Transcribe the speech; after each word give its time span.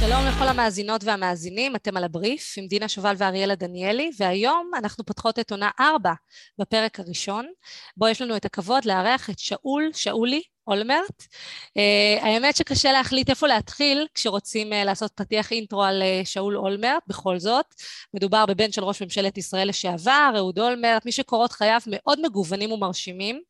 שלום 0.00 0.26
לכל 0.26 0.48
המאזינות 0.48 1.04
והמאזינים, 1.04 1.76
אתם 1.76 1.96
על 1.96 2.04
הבריף 2.04 2.54
עם 2.58 2.66
דינה 2.66 2.88
שובל 2.88 3.14
ואריאלה 3.18 3.54
דניאלי, 3.54 4.10
והיום 4.18 4.70
אנחנו 4.78 5.04
פותחות 5.04 5.38
את 5.38 5.50
עונה 5.50 5.70
4 5.80 6.12
בפרק 6.58 7.00
הראשון, 7.00 7.46
בו 7.96 8.08
יש 8.08 8.22
לנו 8.22 8.36
את 8.36 8.44
הכבוד 8.44 8.84
לארח 8.84 9.30
את 9.30 9.38
שאול, 9.38 9.90
שאולי, 9.92 10.42
אולמרט. 10.68 11.22
Uh, 11.78 12.24
האמת 12.24 12.56
שקשה 12.56 12.92
להחליט 12.92 13.30
איפה 13.30 13.46
להתחיל 13.46 14.06
כשרוצים 14.14 14.72
uh, 14.72 14.76
לעשות 14.84 15.12
פתיח 15.14 15.52
אינטרו 15.52 15.82
על 15.82 16.02
uh, 16.02 16.26
שאול 16.26 16.56
אולמרט, 16.56 17.02
בכל 17.06 17.38
זאת. 17.38 17.66
מדובר 18.14 18.46
בבן 18.46 18.72
של 18.72 18.84
ראש 18.84 19.02
ממשלת 19.02 19.38
ישראל 19.38 19.68
לשעבר, 19.68 20.32
אהוד 20.36 20.58
אולמרט, 20.58 21.06
מי 21.06 21.12
שקורות 21.12 21.52
חייו 21.52 21.80
מאוד 21.86 22.20
מגוונים 22.26 22.72
ומרשימים. 22.72 23.40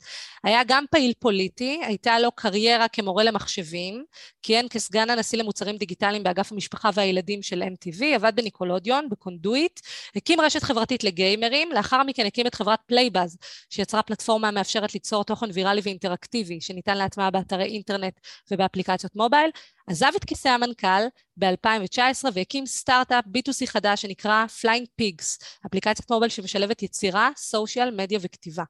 היה 0.44 0.60
גם 0.66 0.84
פעיל 0.90 1.12
פוליטי, 1.18 1.80
הייתה 1.84 2.18
לו 2.18 2.32
קריירה 2.32 2.88
כמורה 2.88 3.24
למחשבים, 3.24 4.04
כיהן 4.42 4.66
כסגן 4.70 5.10
הנשיא 5.10 5.38
למוצרים 5.38 5.76
דיגיטליים 5.76 6.22
באגף 6.22 6.52
המשפחה 6.52 6.90
והילדים 6.94 7.42
של 7.42 7.62
MTV, 7.62 8.04
עבד 8.14 8.32
ב 8.36 8.42
Nickelodeon, 8.42 9.08
ב 9.08 9.16
Conduit, 9.16 9.80
הקים 10.16 10.40
רשת 10.40 10.62
חברתית 10.62 11.04
לגיימרים, 11.04 11.72
לאחר 11.72 12.02
מכן 12.02 12.26
הקים 12.26 12.46
את 12.46 12.54
חברת 12.54 12.78
Playbuzz, 12.86 13.36
שיצרה 13.70 14.02
פלטפורמה 14.02 14.48
המאפשרת 14.48 14.94
ליצור 14.94 15.24
תוכן 15.24 15.46
ויראלי 15.52 15.80
ואינטראקטיבי, 15.84 16.60
שניתן 16.60 16.96
להטמעה 17.08 17.30
באתרי 17.30 17.64
אינטרנט 17.64 18.20
ובאפליקציות 18.50 19.16
מובייל, 19.16 19.50
עזב 19.86 20.12
את 20.16 20.24
כיסא 20.24 20.48
המנכ"ל 20.48 21.02
ב-2019 21.36 22.28
והקים 22.32 22.66
סטארט-אפ 22.66 23.24
B2C 23.24 23.66
חדש 23.66 24.02
שנקרא 24.02 24.44
Flying 24.60 24.86
Pigs, 25.02 25.44
אפליקציית 25.66 26.10
מובייל 26.10 26.30
שמשלבת 26.30 26.82
יצירה, 26.82 27.30
social 27.36 27.90
media 27.90 28.18
וכתיבה. 28.22 28.62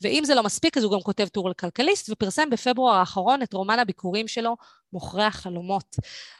ואם 0.00 0.22
זה 0.24 0.34
לא 0.34 0.42
מספיק, 0.42 0.76
אז 0.76 0.84
הוא 0.84 0.92
גם 0.92 1.00
כותב 1.00 1.28
טור 1.28 1.48
על 1.48 1.54
כלכליסט 1.54 2.10
ופרסם 2.10 2.50
בפברואר 2.50 2.94
האחרון 2.94 3.42
את 3.42 3.52
רומן 3.52 3.78
הביכורים 3.78 4.28
שלו, 4.28 4.56
מוכרי 4.92 5.24
החלומות. 5.24 5.96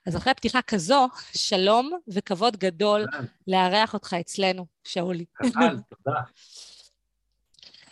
אז 0.06 0.16
אחרי 0.16 0.34
פתיחה 0.34 0.62
כזו, 0.62 1.08
שלום 1.36 1.98
וכבוד 2.08 2.56
גדול 2.56 3.06
לארח 3.46 3.94
אותך 3.94 4.16
אצלנו, 4.20 4.66
שאולי. 4.84 5.24
תודה. 6.04 6.20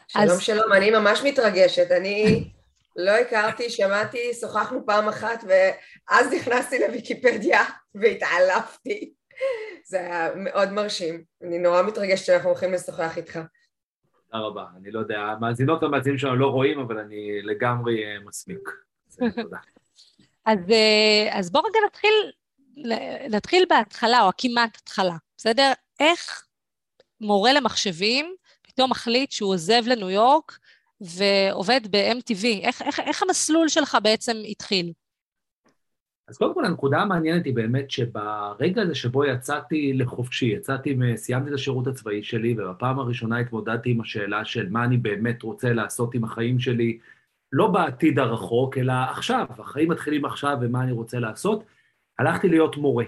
שלום, 0.08 0.40
שלום, 0.40 0.72
אני 0.72 0.90
ממש 0.90 1.20
מתרגשת. 1.24 1.90
אני 1.90 2.44
לא 2.96 3.10
הכרתי, 3.10 3.70
שמעתי, 3.70 4.34
שוחחנו 4.40 4.86
פעם 4.86 5.08
אחת, 5.08 5.44
ואז 5.46 6.32
נכנסתי 6.32 6.78
לוויקיפדיה 6.78 7.60
והתעלפתי. 7.94 9.12
זה 9.84 10.00
היה 10.00 10.30
מאוד 10.36 10.72
מרשים. 10.72 11.24
אני 11.42 11.58
נורא 11.58 11.82
מתרגשת 11.82 12.24
שאנחנו 12.24 12.48
הולכים 12.48 12.72
לשוחח 12.72 13.18
איתך. 13.18 13.38
תודה 14.30 14.44
רבה. 14.44 14.64
אני 14.80 14.90
לא 14.90 15.00
יודע, 15.00 15.18
המאזינות 15.18 15.82
והמאזינים 15.82 16.18
שלנו 16.18 16.36
לא 16.36 16.46
רואים, 16.46 16.80
אבל 16.80 16.98
אני 16.98 17.42
לגמרי 17.42 18.04
אה, 18.04 18.20
מסמיק. 18.24 18.68
תודה. 19.16 19.58
אז, 20.46 20.58
אה, 20.70 21.38
אז 21.38 21.50
בואו 21.50 21.64
רגע 21.64 21.78
נתחיל, 21.86 22.32
נתחיל 23.30 23.64
בהתחלה, 23.68 24.22
או 24.22 24.30
כמעט 24.38 24.77
התחלה, 24.77 25.16
בסדר? 25.36 25.72
איך 26.00 26.46
מורה 27.20 27.52
למחשבים 27.52 28.34
פתאום 28.62 28.90
מחליט 28.90 29.30
שהוא 29.30 29.52
עוזב 29.52 29.82
לניו 29.86 30.10
יורק 30.10 30.58
ועובד 31.03 31.81
ב-MTV? 31.91 32.47
איך, 32.62 32.83
איך, 32.83 33.00
איך 33.00 33.22
המסלול 33.22 33.69
שלך 33.69 33.97
בעצם 34.03 34.36
התחיל? 34.48 34.92
אז 36.28 36.39
קודם 36.39 36.55
כל 36.55 36.64
הנקודה 36.64 36.98
המעניינת 36.98 37.45
היא 37.45 37.55
באמת 37.55 37.91
שברגע 37.91 38.83
הזה 38.83 38.95
שבו 38.95 39.25
יצאתי 39.25 39.92
לחופשי, 39.92 40.47
יצאתי, 40.47 40.97
סיימתי 41.17 41.48
את 41.48 41.55
השירות 41.55 41.86
הצבאי 41.86 42.23
שלי, 42.23 42.55
ובפעם 42.58 42.98
הראשונה 42.98 43.39
התמודדתי 43.39 43.91
עם 43.91 44.00
השאלה 44.00 44.45
של 44.45 44.69
מה 44.69 44.84
אני 44.84 44.97
באמת 44.97 45.42
רוצה 45.42 45.73
לעשות 45.73 46.14
עם 46.14 46.25
החיים 46.25 46.58
שלי, 46.58 46.98
לא 47.53 47.67
בעתיד 47.67 48.19
הרחוק, 48.19 48.78
אלא 48.78 48.92
עכשיו, 48.92 49.47
החיים 49.58 49.91
מתחילים 49.91 50.25
עכשיו 50.25 50.58
ומה 50.61 50.83
אני 50.83 50.92
רוצה 50.92 51.19
לעשות, 51.19 51.64
הלכתי 52.19 52.48
להיות 52.48 52.77
מורה. 52.77 53.05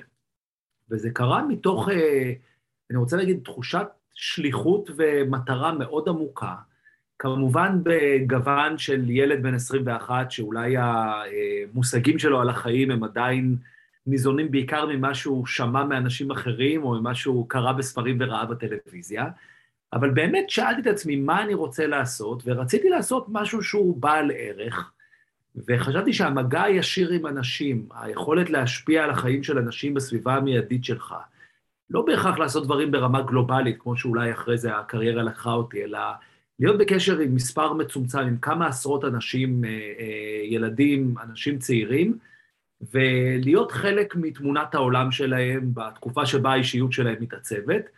וזה 0.90 1.10
קרה 1.10 1.42
מתוך, 1.42 1.88
אה, 1.88 2.32
אני 2.90 2.98
רוצה 2.98 3.16
להגיד, 3.16 3.40
תחושת 3.44 3.86
שליחות 4.14 4.90
ומטרה 4.96 5.72
מאוד 5.72 6.08
עמוקה, 6.08 6.54
כמובן 7.24 7.78
בגוון 7.82 8.78
של 8.78 9.10
ילד 9.10 9.42
בן 9.42 9.54
21, 9.54 10.30
שאולי 10.30 10.74
המושגים 10.78 12.18
שלו 12.18 12.40
על 12.40 12.48
החיים 12.48 12.90
הם 12.90 13.04
עדיין 13.04 13.56
ניזונים 14.06 14.50
בעיקר 14.50 14.86
ממה 14.86 15.14
שהוא 15.14 15.46
שמע 15.46 15.84
מאנשים 15.84 16.30
אחרים, 16.30 16.84
או 16.84 17.00
ממה 17.00 17.14
שהוא 17.14 17.48
קרא 17.48 17.72
בספרים 17.72 18.16
וראה 18.20 18.44
בטלוויזיה, 18.44 19.26
אבל 19.92 20.10
באמת 20.10 20.50
שאלתי 20.50 20.80
את 20.80 20.86
עצמי 20.86 21.16
מה 21.16 21.42
אני 21.42 21.54
רוצה 21.54 21.86
לעשות, 21.86 22.42
ורציתי 22.46 22.88
לעשות 22.88 23.26
משהו 23.28 23.62
שהוא 23.62 23.96
בעל 24.02 24.30
ערך, 24.34 24.92
וחשבתי 25.68 26.12
שהמגע 26.12 26.62
הישיר 26.62 27.10
עם 27.10 27.26
אנשים, 27.26 27.88
היכולת 27.94 28.50
להשפיע 28.50 29.04
על 29.04 29.10
החיים 29.10 29.42
של 29.42 29.58
אנשים 29.58 29.94
בסביבה 29.94 30.34
המיידית 30.34 30.84
שלך, 30.84 31.14
לא 31.90 32.02
בהכרח 32.02 32.38
לעשות 32.38 32.64
דברים 32.64 32.90
ברמה 32.90 33.22
גלובלית, 33.22 33.76
כמו 33.78 33.96
שאולי 33.96 34.32
אחרי 34.32 34.58
זה 34.58 34.76
הקריירה 34.76 35.22
לקחה 35.22 35.52
אותי, 35.52 35.84
אלא 35.84 35.98
להיות 36.58 36.78
בקשר 36.78 37.18
עם 37.18 37.34
מספר 37.34 37.72
מצומצם, 37.72 38.18
עם 38.18 38.38
כמה 38.38 38.66
עשרות 38.66 39.04
אנשים, 39.04 39.64
אה, 39.64 39.70
אה, 39.70 40.44
ילדים, 40.44 41.14
אנשים 41.22 41.58
צעירים, 41.58 42.18
ולהיות 42.92 43.72
חלק 43.72 44.16
מתמונת 44.16 44.74
העולם 44.74 45.12
שלהם 45.12 45.70
בתקופה 45.74 46.26
שבה 46.26 46.52
האישיות 46.52 46.92
שלהם 46.92 47.16
מתעצבת. 47.20 47.88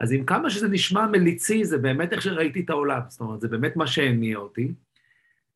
אז 0.00 0.12
עם 0.12 0.24
כמה 0.24 0.50
שזה 0.50 0.68
נשמע 0.68 1.06
מליצי, 1.06 1.64
זה 1.64 1.78
באמת 1.78 2.12
איך 2.12 2.22
שראיתי 2.22 2.60
את 2.60 2.70
העולם, 2.70 3.00
זאת 3.08 3.20
אומרת, 3.20 3.40
זה 3.40 3.48
באמת 3.48 3.76
מה 3.76 3.86
שהניע 3.86 4.38
אותי. 4.38 4.72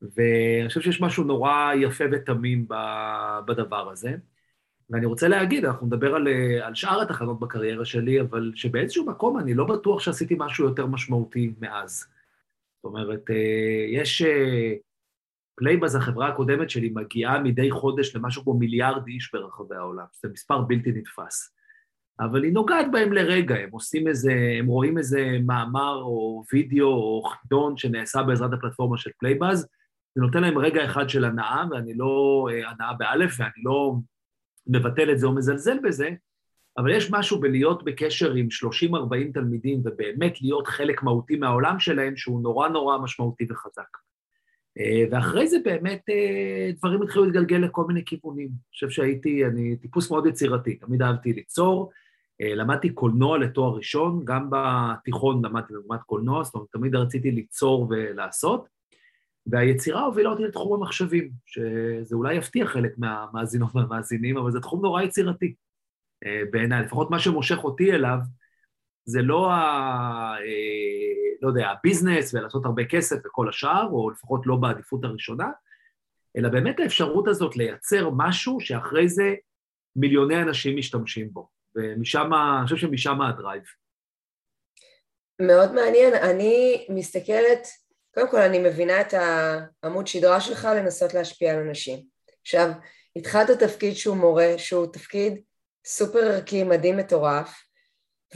ואני 0.02 0.68
חושב 0.68 0.80
שיש 0.80 1.00
משהו 1.00 1.24
נורא 1.24 1.72
יפה 1.74 2.04
ותמים 2.12 2.66
בדבר 3.46 3.90
הזה. 3.90 4.14
ואני 4.90 5.06
רוצה 5.06 5.28
להגיד, 5.28 5.64
אנחנו 5.64 5.86
נדבר 5.86 6.14
על, 6.14 6.28
על 6.62 6.74
שאר 6.74 7.00
התחנות 7.02 7.40
בקריירה 7.40 7.84
שלי, 7.84 8.20
אבל 8.20 8.52
שבאיזשהו 8.54 9.06
מקום 9.06 9.38
אני 9.38 9.54
לא 9.54 9.64
בטוח 9.64 10.00
שעשיתי 10.00 10.34
משהו 10.38 10.64
יותר 10.64 10.86
משמעותי 10.86 11.52
מאז. 11.60 12.11
זאת 12.82 12.84
אומרת, 12.84 13.30
אה, 13.30 13.86
יש... 13.92 14.22
אה, 14.22 14.72
Playbuzz, 15.56 15.96
החברה 15.96 16.28
הקודמת 16.28 16.70
שלי, 16.70 16.90
מגיעה 16.94 17.42
מדי 17.42 17.70
חודש 17.70 18.16
למשהו 18.16 18.42
כמו 18.42 18.54
מיליארד 18.54 19.06
איש 19.06 19.30
ברחבי 19.32 19.76
העולם. 19.76 20.04
זה 20.22 20.28
מספר 20.32 20.60
בלתי 20.60 20.92
נתפס. 20.92 21.54
אבל 22.20 22.44
היא 22.44 22.52
נוגעת 22.52 22.86
בהם 22.92 23.12
לרגע, 23.12 23.54
הם 23.54 23.68
עושים 23.72 24.08
איזה, 24.08 24.32
הם 24.58 24.66
רואים 24.66 24.98
איזה 24.98 25.38
מאמר 25.46 26.02
או 26.02 26.44
וידאו 26.52 26.86
או 26.86 27.22
חידון 27.22 27.76
שנעשה 27.76 28.22
בעזרת 28.22 28.52
הפלטפורמה 28.52 28.98
של 28.98 29.10
Playbuzz, 29.18 29.68
זה 30.14 30.22
נותן 30.22 30.42
להם 30.42 30.58
רגע 30.58 30.84
אחד 30.84 31.08
של 31.08 31.24
הנאה, 31.24 31.64
ואני 31.70 31.94
לא, 31.94 32.46
אה, 32.50 32.70
הנאה 32.70 32.92
באלף, 32.92 33.36
ואני 33.38 33.62
לא 33.64 33.94
מבטל 34.66 35.12
את 35.12 35.18
זה 35.18 35.26
או 35.26 35.34
מזלזל 35.34 35.78
בזה, 35.82 36.10
אבל 36.78 36.90
יש 36.90 37.10
משהו 37.10 37.40
בלהיות 37.40 37.84
בקשר 37.84 38.32
עם 38.32 38.48
30-40 38.92 39.32
תלמידים 39.34 39.80
ובאמת 39.84 40.42
להיות 40.42 40.66
חלק 40.66 41.02
מהותי 41.02 41.36
מהעולם 41.36 41.78
שלהם 41.78 42.16
שהוא 42.16 42.42
נורא 42.42 42.68
נורא 42.68 42.98
משמעותי 42.98 43.46
וחזק. 43.50 43.96
אה, 44.78 45.04
ואחרי 45.10 45.48
זה 45.48 45.56
באמת 45.64 46.02
אה, 46.10 46.70
דברים 46.78 47.02
התחילו 47.02 47.24
להתגלגל 47.24 47.56
לכל 47.56 47.84
מיני 47.84 48.04
כיוונים. 48.04 48.46
אני 48.48 48.70
חושב 48.72 48.90
שהייתי, 48.90 49.46
אני 49.46 49.76
טיפוס 49.76 50.10
מאוד 50.10 50.26
יצירתי, 50.26 50.76
תמיד 50.76 51.02
אהבתי 51.02 51.32
ליצור, 51.32 51.90
אה, 52.42 52.54
למדתי 52.54 52.90
קולנוע 52.90 53.38
לתואר 53.38 53.74
ראשון, 53.74 54.24
גם 54.24 54.50
בתיכון 54.50 55.44
למדתי 55.44 55.74
במגמת 55.74 56.02
קולנוע, 56.02 56.44
זאת 56.44 56.54
אומרת, 56.54 56.68
תמיד 56.72 56.94
רציתי 56.94 57.30
ליצור 57.30 57.86
ולעשות, 57.90 58.68
והיצירה 59.46 60.04
הובילה 60.04 60.30
אותי 60.30 60.42
לתחום 60.42 60.74
המחשבים, 60.74 61.30
שזה 61.46 62.16
אולי 62.16 62.34
יפתיע 62.34 62.66
חלק 62.66 62.92
מהמאזינות 62.98 63.76
והמאזינים, 63.76 64.36
אבל 64.36 64.50
זה 64.50 64.60
תחום 64.60 64.82
נורא 64.82 65.02
יצירתי. 65.02 65.54
אה, 66.26 66.42
בעיניי, 66.50 66.82
לפחות 66.82 67.10
מה 67.10 67.18
שמושך 67.18 67.64
אותי 67.64 67.92
אליו, 67.92 68.18
זה 69.04 69.22
לא 69.22 69.50
ה... 69.50 69.56
אה, 70.40 71.22
לא 71.42 71.48
יודע, 71.48 71.68
הביזנס 71.68 72.34
ולעשות 72.34 72.64
הרבה 72.64 72.84
כסף 72.84 73.16
וכל 73.24 73.48
השאר, 73.48 73.88
או 73.92 74.10
לפחות 74.10 74.46
לא 74.46 74.56
בעדיפות 74.56 75.04
הראשונה, 75.04 75.48
אלא 76.36 76.48
באמת 76.48 76.80
האפשרות 76.80 77.28
הזאת 77.28 77.56
לייצר 77.56 78.10
משהו 78.16 78.60
שאחרי 78.60 79.08
זה 79.08 79.34
מיליוני 79.96 80.42
אנשים 80.42 80.76
משתמשים 80.76 81.32
בו. 81.32 81.48
ומשם, 81.76 82.30
אני 82.58 82.64
חושב 82.64 82.76
שמשם 82.76 83.20
הדרייב. 83.20 83.62
מאוד 85.40 85.72
מעניין. 85.74 86.14
אני 86.14 86.86
מסתכלת, 86.88 87.66
קודם 88.14 88.30
כל 88.30 88.40
אני 88.40 88.58
מבינה 88.58 89.00
את 89.00 89.14
העמוד 89.82 90.06
שדרה 90.06 90.40
שלך 90.40 90.68
לנסות 90.76 91.14
להשפיע 91.14 91.54
על 91.54 91.66
אנשים. 91.66 91.98
עכשיו, 92.42 92.70
התחלת 93.16 93.50
תפקיד 93.50 93.94
שהוא 93.94 94.16
מורה, 94.16 94.54
שהוא 94.58 94.86
תפקיד 94.92 95.42
סופר 95.84 96.18
ערכי, 96.18 96.64
מדהים, 96.64 96.96
מטורף, 96.96 97.64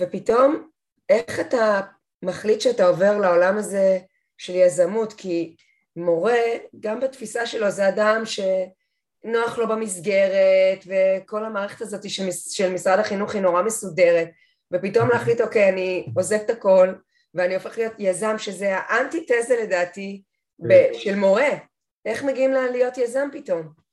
ופתאום 0.01 0.69
איך 1.09 1.41
אתה 1.41 1.81
מחליט 2.23 2.61
שאתה 2.61 2.87
עובר 2.87 3.19
לעולם 3.19 3.59
הזה 3.59 3.99
של 4.39 4.55
יזמות, 4.55 5.13
כי 5.13 5.57
מורה, 5.97 6.41
גם 6.81 7.01
בתפיסה 7.01 7.47
שלו 7.47 7.71
זה 7.71 7.89
אדם 7.89 8.23
שנוח 8.25 9.59
לו 9.59 9.69
במסגרת, 9.69 10.79
וכל 10.87 11.45
המערכת 11.45 11.81
הזאת 11.81 12.11
של 12.51 12.73
משרד 12.73 12.99
החינוך 12.99 13.35
היא 13.35 13.43
נורא 13.43 13.63
מסודרת, 13.63 14.29
ופתאום 14.73 15.09
להחליט, 15.11 15.41
אוקיי, 15.41 15.69
אני 15.69 16.07
עוזב 16.17 16.39
את 16.45 16.51
הכל, 16.51 16.95
ואני 17.35 17.55
הופך 17.55 17.79
להיות 17.79 17.93
יזם, 17.99 18.39
שזה 18.39 18.77
האנטיתזה 18.77 19.57
לדעתי. 19.63 20.23
של 20.93 21.15
מורה. 21.15 21.49
איך 22.05 22.25
מגיעים 22.25 22.53
להיות 22.53 22.99
יזם 22.99 23.29
פתאום? 23.33 23.86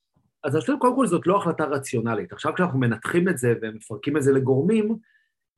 אז 0.44 0.56
חושב 0.56 0.74
קודם 0.80 0.95
כל 0.95 1.07
זאת 1.07 1.28
לא 1.28 1.38
החלטה 1.38 1.66
רציונלית. 1.66 2.34
עכשיו 2.34 2.54
כשאנחנו 2.54 2.80
מנתחים 2.80 3.30
את 3.30 3.38
זה 3.38 3.54
ומפרקים 3.62 4.18
את 4.18 4.24
זה 4.24 4.31
לגורמים, 4.31 4.95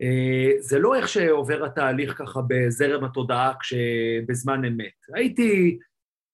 אה, 0.02 0.52
זה 0.60 0.80
לא 0.80 0.96
איך 0.96 1.08
שעובר 1.08 1.66
התהליך 1.66 2.14
ככה 2.18 2.40
בזרם 2.48 3.04
התודעה 3.04 3.54
כשבזמן 3.60 4.66
אמת. 4.66 4.94
הייתי, 5.14 5.78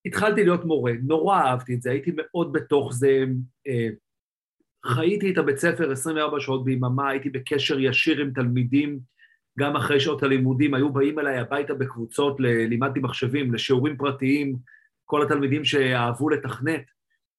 התחלתי 0.06 0.44
להיות 0.44 0.64
מורה, 0.64 0.92
נורא 1.02 1.40
אהבתי 1.40 1.74
את 1.74 1.82
זה, 1.82 1.90
הייתי 1.90 2.12
מאוד 2.16 2.52
בתוך 2.52 2.92
זה, 2.92 3.24
אה, 3.68 3.88
חייתי 4.86 5.32
את 5.32 5.38
הבית 5.38 5.58
ספר 5.58 5.92
24 5.92 6.40
שעות 6.40 6.64
ביממה, 6.64 7.10
הייתי 7.10 7.30
בקשר 7.30 7.80
ישיר 7.80 8.20
עם 8.20 8.30
תלמידים, 8.34 8.98
גם 9.58 9.76
אחרי 9.76 10.00
שעות 10.00 10.22
הלימודים, 10.22 10.74
היו 10.74 10.92
באים 10.92 11.18
אליי 11.18 11.38
הביתה 11.38 11.74
בקבוצות, 11.74 12.36
לימדתי 12.40 13.00
מחשבים, 13.00 13.54
לשיעורים 13.54 13.96
פרטיים, 13.96 14.56
כל 15.04 15.22
התלמידים 15.22 15.64
שאהבו 15.64 16.28
לתכנת, 16.28 16.82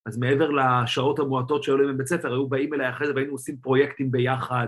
אז 0.05 0.17
מעבר 0.17 0.49
לשעות 0.49 1.19
המועטות 1.19 1.63
שהיו 1.63 1.77
להם 1.77 1.95
בבית 1.95 2.07
ספר, 2.07 2.33
היו 2.33 2.47
באים 2.47 2.73
אליי 2.73 2.89
אחרי 2.89 3.07
זה 3.07 3.13
והיינו 3.15 3.31
עושים 3.31 3.57
פרויקטים 3.57 4.11
ביחד. 4.11 4.67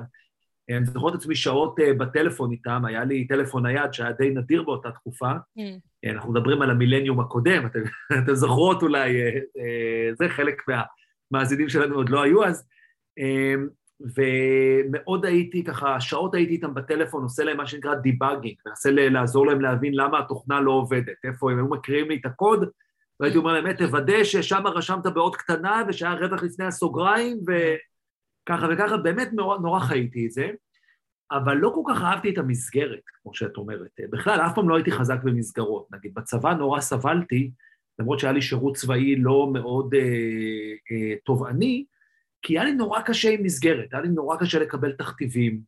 אני 0.69 0.85
זוכר 0.85 1.09
את 1.09 1.15
עצמי 1.15 1.35
שעות 1.35 1.79
אה, 1.79 1.93
בטלפון 1.93 2.51
איתם, 2.51 2.85
היה 2.85 3.03
לי 3.03 3.27
טלפון 3.27 3.65
נייד 3.65 3.93
שהיה 3.93 4.11
די 4.11 4.29
נדיר 4.29 4.63
באותה 4.63 4.91
תקופה. 4.91 5.31
Mm. 5.31 6.09
אנחנו 6.11 6.31
מדברים 6.31 6.61
על 6.61 6.71
המילניום 6.71 7.19
הקודם, 7.19 7.65
אתם, 7.65 7.79
אתם 8.23 8.33
זוכרות 8.33 8.83
אולי, 8.83 9.21
אה, 9.21 10.09
זה 10.17 10.29
חלק 10.29 10.61
מהמאזינים 11.31 11.69
שלנו 11.69 11.95
עוד 11.95 12.09
לא 12.09 12.23
היו 12.23 12.45
אז. 12.45 12.67
ומאוד 13.99 15.25
הייתי 15.25 15.63
ככה, 15.63 15.99
שעות 16.01 16.35
הייתי 16.35 16.53
איתם 16.53 16.73
בטלפון, 16.73 17.23
עושה 17.23 17.43
להם 17.43 17.57
מה 17.57 17.67
שנקרא 17.67 17.95
דיבאגינג, 17.95 18.55
מנסה 18.67 18.91
לעזור 18.91 19.47
להם 19.47 19.61
להבין 19.61 19.93
למה 19.93 20.19
התוכנה 20.19 20.61
לא 20.61 20.71
עובדת, 20.71 21.15
איפה 21.23 21.51
הם 21.51 21.57
היו 21.57 21.67
מקריאים 21.67 22.09
לי 22.09 22.15
את 22.15 22.25
הקוד, 22.25 22.69
והייתי 23.19 23.37
אומר 23.37 23.53
להם, 23.53 23.73
תוודא 23.73 24.23
ששם 24.23 24.63
רשמת 24.67 25.05
באות 25.05 25.35
קטנה 25.35 25.83
ושהיה 25.87 26.13
רווח 26.13 26.43
לפני 26.43 26.65
הסוגריים, 26.65 27.37
וככה 27.47 28.67
וככה, 28.73 28.97
באמת 28.97 29.33
נורא, 29.33 29.57
נורא 29.57 29.79
חייתי 29.79 30.25
את 30.25 30.31
זה, 30.31 30.49
אבל 31.31 31.57
לא 31.57 31.71
כל 31.75 31.93
כך 31.93 32.01
אהבתי 32.01 32.29
את 32.29 32.37
המסגרת, 32.37 33.01
כמו 33.21 33.33
שאת 33.33 33.57
אומרת. 33.57 33.99
בכלל, 34.09 34.39
אף 34.41 34.55
פעם 34.55 34.69
לא 34.69 34.75
הייתי 34.75 34.91
חזק 34.91 35.23
במסגרות. 35.23 35.87
נגיד, 35.91 36.13
בצבא 36.13 36.53
נורא 36.53 36.79
סבלתי, 36.79 37.51
למרות 37.99 38.19
שהיה 38.19 38.33
לי 38.33 38.41
שירות 38.41 38.75
צבאי 38.75 39.15
לא 39.15 39.49
מאוד 39.53 39.93
אה, 39.93 40.01
אה, 40.91 41.15
תובעני, 41.25 41.85
כי 42.41 42.53
היה 42.53 42.63
לי 42.63 42.71
נורא 42.71 43.01
קשה 43.01 43.29
עם 43.29 43.43
מסגרת, 43.43 43.93
היה 43.93 44.01
לי 44.01 44.09
נורא 44.09 44.37
קשה 44.37 44.59
לקבל 44.59 44.91
תכתיבים, 44.91 45.61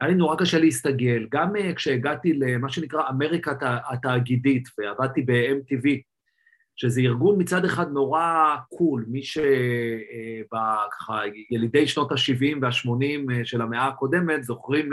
היה 0.00 0.10
לי 0.10 0.16
נורא 0.16 0.36
קשה 0.36 0.58
להסתגל. 0.58 1.26
גם 1.30 1.56
uh, 1.56 1.74
כשהגעתי 1.74 2.32
למה 2.32 2.68
שנקרא 2.68 3.08
אמריקה 3.08 3.52
התאגידית 3.62 4.68
ועבדתי 4.78 5.22
ב-MTV, 5.22 5.88
שזה 6.80 7.00
ארגון 7.00 7.40
מצד 7.40 7.64
אחד 7.64 7.92
נורא 7.92 8.56
קול, 8.68 9.04
מי 9.08 9.22
שבככה, 9.22 11.12
אה, 11.12 11.26
ילידי 11.50 11.86
שנות 11.86 12.12
ה-70 12.12 12.58
וה-80 12.62 13.32
אה, 13.32 13.44
של 13.44 13.62
המאה 13.62 13.86
הקודמת, 13.86 14.44
זוכרים 14.44 14.90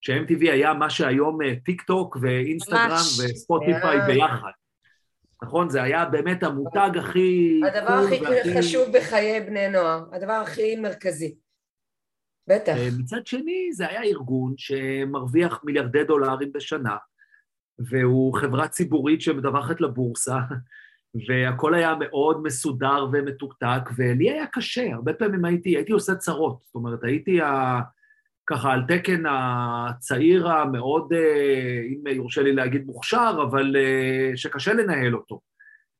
ש-MTV 0.00 0.40
היה 0.40 0.74
מה 0.74 0.90
שהיום 0.90 1.38
טיק 1.64 1.82
טוק 1.82 2.16
ואינסטגרם 2.20 2.96
וספוטיפיי 3.18 3.98
ביחד. 4.06 4.50
נכון? 5.42 5.68
זה 5.70 5.82
היה 5.82 6.04
באמת 6.04 6.42
המותג 6.42 6.90
הכי... 6.98 7.60
הדבר 7.66 7.92
הכי 7.92 8.20
והכי... 8.24 8.58
חשוב 8.58 8.96
בחיי 8.96 9.40
בני 9.40 9.68
נוער, 9.68 10.04
הדבר 10.12 10.32
הכי 10.32 10.76
מרכזי. 10.76 11.34
בטח. 12.48 12.74
מצד 12.98 13.26
שני, 13.26 13.72
זה 13.72 13.88
היה 13.88 14.02
ארגון 14.02 14.54
שמרוויח 14.56 15.60
מיליארדי 15.64 16.04
דולרים 16.04 16.52
בשנה, 16.52 16.96
והוא 17.78 18.34
חברה 18.34 18.68
ציבורית 18.68 19.20
שמדווחת 19.20 19.80
לבורסה, 19.80 20.38
והכל 21.28 21.74
היה 21.74 21.94
מאוד 21.94 22.42
מסודר 22.42 23.06
ומתוקתק, 23.12 23.90
ולי 23.96 24.30
היה 24.30 24.46
קשה, 24.46 24.92
הרבה 24.92 25.12
פעמים 25.12 25.44
הייתי, 25.44 25.76
הייתי 25.76 25.92
עושה 25.92 26.14
צרות, 26.14 26.58
זאת 26.64 26.74
אומרת, 26.74 27.04
הייתי 27.04 27.40
ה... 27.40 27.80
ככה 28.46 28.72
על 28.72 28.82
תקן 28.88 29.22
הצעיר 29.30 30.48
המאוד, 30.48 31.12
אה, 31.12 31.80
אם 31.88 32.16
יורשה 32.16 32.42
לי 32.42 32.52
להגיד 32.52 32.86
מוכשר, 32.86 33.44
אבל 33.50 33.76
אה, 33.76 34.36
שקשה 34.36 34.72
לנהל 34.72 35.14
אותו, 35.14 35.40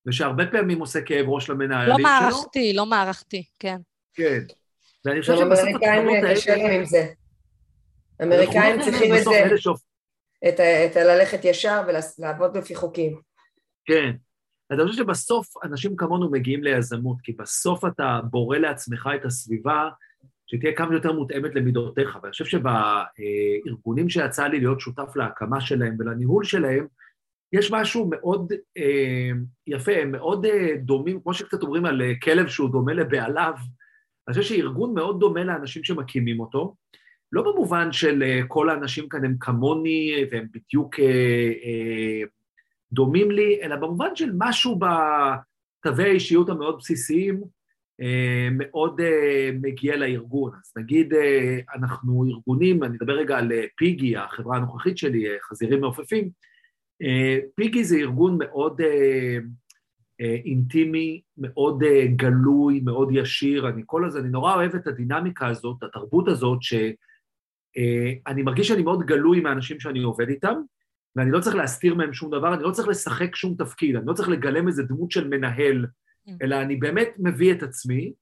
ושהרבה 0.06 0.46
פעמים 0.46 0.80
עושה 0.80 1.00
כאב 1.00 1.28
ראש 1.28 1.50
למנהלים 1.50 1.96
שלו. 1.96 1.98
לא 1.98 2.02
מערכתי, 2.02 2.72
לא 2.72 2.86
מערכתי, 2.86 3.44
כן. 3.58 3.76
כן. 4.14 4.40
ואני 5.04 5.20
חושב 5.20 5.36
שבסוף 5.36 5.68
התחנות 5.68 5.82
האלה... 5.82 6.00
אמריקאים 6.00 6.34
קשה 6.36 6.56
להם 6.56 6.80
עם 6.80 6.84
זה. 6.84 7.06
אמריקאים 8.22 8.80
צריכים 8.80 9.14
את 9.14 9.24
זה, 9.24 9.44
את, 10.48 10.60
את 10.60 10.96
הללכת 10.96 11.44
ישר 11.44 11.82
ולעבוד 11.86 12.56
לפי 12.56 12.74
חוקים. 12.74 13.20
כן. 13.84 14.10
אני 14.70 14.82
חושב 14.82 14.98
שבסוף 14.98 15.64
אנשים 15.64 15.96
כמונו 15.96 16.30
מגיעים 16.30 16.64
ליזמות, 16.64 17.16
כי 17.22 17.32
בסוף 17.32 17.84
אתה 17.84 18.20
בורא 18.30 18.58
לעצמך 18.58 19.08
את 19.14 19.24
הסביבה 19.24 19.88
שתהיה 20.46 20.72
כמה 20.76 20.88
שיותר 20.90 21.12
מותאמת 21.12 21.54
למידותיך. 21.54 22.18
ואני 22.22 22.30
חושב 22.30 22.44
שבארגונים 22.44 24.08
שיצא 24.08 24.46
לי 24.46 24.60
להיות 24.60 24.80
שותף 24.80 25.16
להקמה 25.16 25.60
שלהם 25.60 25.96
ולניהול 25.98 26.44
שלהם, 26.44 26.86
יש 27.52 27.72
משהו 27.72 28.10
מאוד 28.10 28.52
אה, 28.76 29.30
יפה, 29.66 29.92
הם 29.92 30.12
מאוד 30.12 30.46
אה, 30.46 30.76
דומים, 30.76 31.20
כמו 31.20 31.34
שקצת 31.34 31.62
אומרים 31.62 31.84
על 31.84 32.02
אה, 32.02 32.12
כלב 32.22 32.48
שהוא 32.48 32.70
דומה 32.70 32.92
לבעליו, 32.92 33.54
אני 34.28 34.34
חושב 34.34 34.54
שארגון 34.54 34.94
מאוד 34.94 35.20
דומה 35.20 35.44
לאנשים 35.44 35.84
שמקימים 35.84 36.40
אותו, 36.40 36.74
לא 37.32 37.42
במובן 37.42 37.92
של 37.92 38.22
אה, 38.22 38.40
כל 38.48 38.70
האנשים 38.70 39.08
כאן 39.08 39.24
הם 39.24 39.36
כמוני 39.40 40.24
והם 40.30 40.46
בדיוק 40.52 41.00
אה, 41.00 41.52
אה, 41.64 42.22
דומים 42.94 43.30
לי, 43.30 43.60
אלא 43.62 43.76
במובן 43.76 44.16
של 44.16 44.30
משהו 44.38 44.78
בתווי 44.78 46.04
האישיות 46.04 46.48
המאוד 46.48 46.78
בסיסיים, 46.78 47.40
אה, 48.00 48.48
מאוד 48.52 49.00
אה, 49.00 49.50
מגיע 49.62 49.96
לארגון. 49.96 50.50
אז 50.54 50.72
נגיד 50.76 51.14
אה, 51.14 51.58
אנחנו 51.74 52.24
ארגונים, 52.28 52.84
אני 52.84 52.96
אדבר 52.96 53.12
רגע 53.12 53.38
על 53.38 53.52
פיגי, 53.76 54.16
החברה 54.16 54.56
הנוכחית 54.56 54.98
שלי, 54.98 55.24
חזירים 55.40 55.80
מעופפים. 55.80 56.30
פיגי 57.54 57.84
זה 57.84 57.96
ארגון 57.96 58.38
מאוד 58.38 58.80
אינטימי, 60.44 61.20
מאוד 61.38 61.82
גלוי, 62.16 62.80
מאוד 62.80 63.08
ישיר. 63.12 63.68
אני 63.68 63.82
כל 63.86 64.04
הזמן, 64.04 64.20
אני 64.20 64.30
נורא 64.30 64.54
אוהב 64.54 64.74
את 64.74 64.86
הדינמיקה 64.86 65.48
הזאת, 65.48 65.82
התרבות 65.82 66.28
הזאת, 66.28 66.62
שאני 66.62 68.42
מרגיש 68.44 68.68
שאני 68.68 68.82
מאוד 68.82 69.02
גלוי 69.06 69.40
מהאנשים 69.40 69.80
שאני 69.80 70.02
עובד 70.02 70.28
איתם, 70.28 70.60
ואני 71.16 71.30
לא 71.30 71.40
צריך 71.40 71.56
להסתיר 71.56 71.94
מהם 71.94 72.12
שום 72.12 72.30
דבר, 72.30 72.54
אני 72.54 72.62
לא 72.62 72.70
צריך 72.70 72.88
לשחק 72.88 73.36
שום 73.36 73.54
תפקיד, 73.58 73.96
אני 73.96 74.06
לא 74.06 74.12
צריך 74.12 74.28
לגלם 74.28 74.68
איזה 74.68 74.82
דמות 74.82 75.10
של 75.10 75.28
מנהל, 75.28 75.86
Mm. 76.28 76.32
אלא 76.42 76.62
אני 76.62 76.76
באמת 76.76 77.08
מביא 77.18 77.52
את 77.52 77.62
עצמי, 77.62 78.12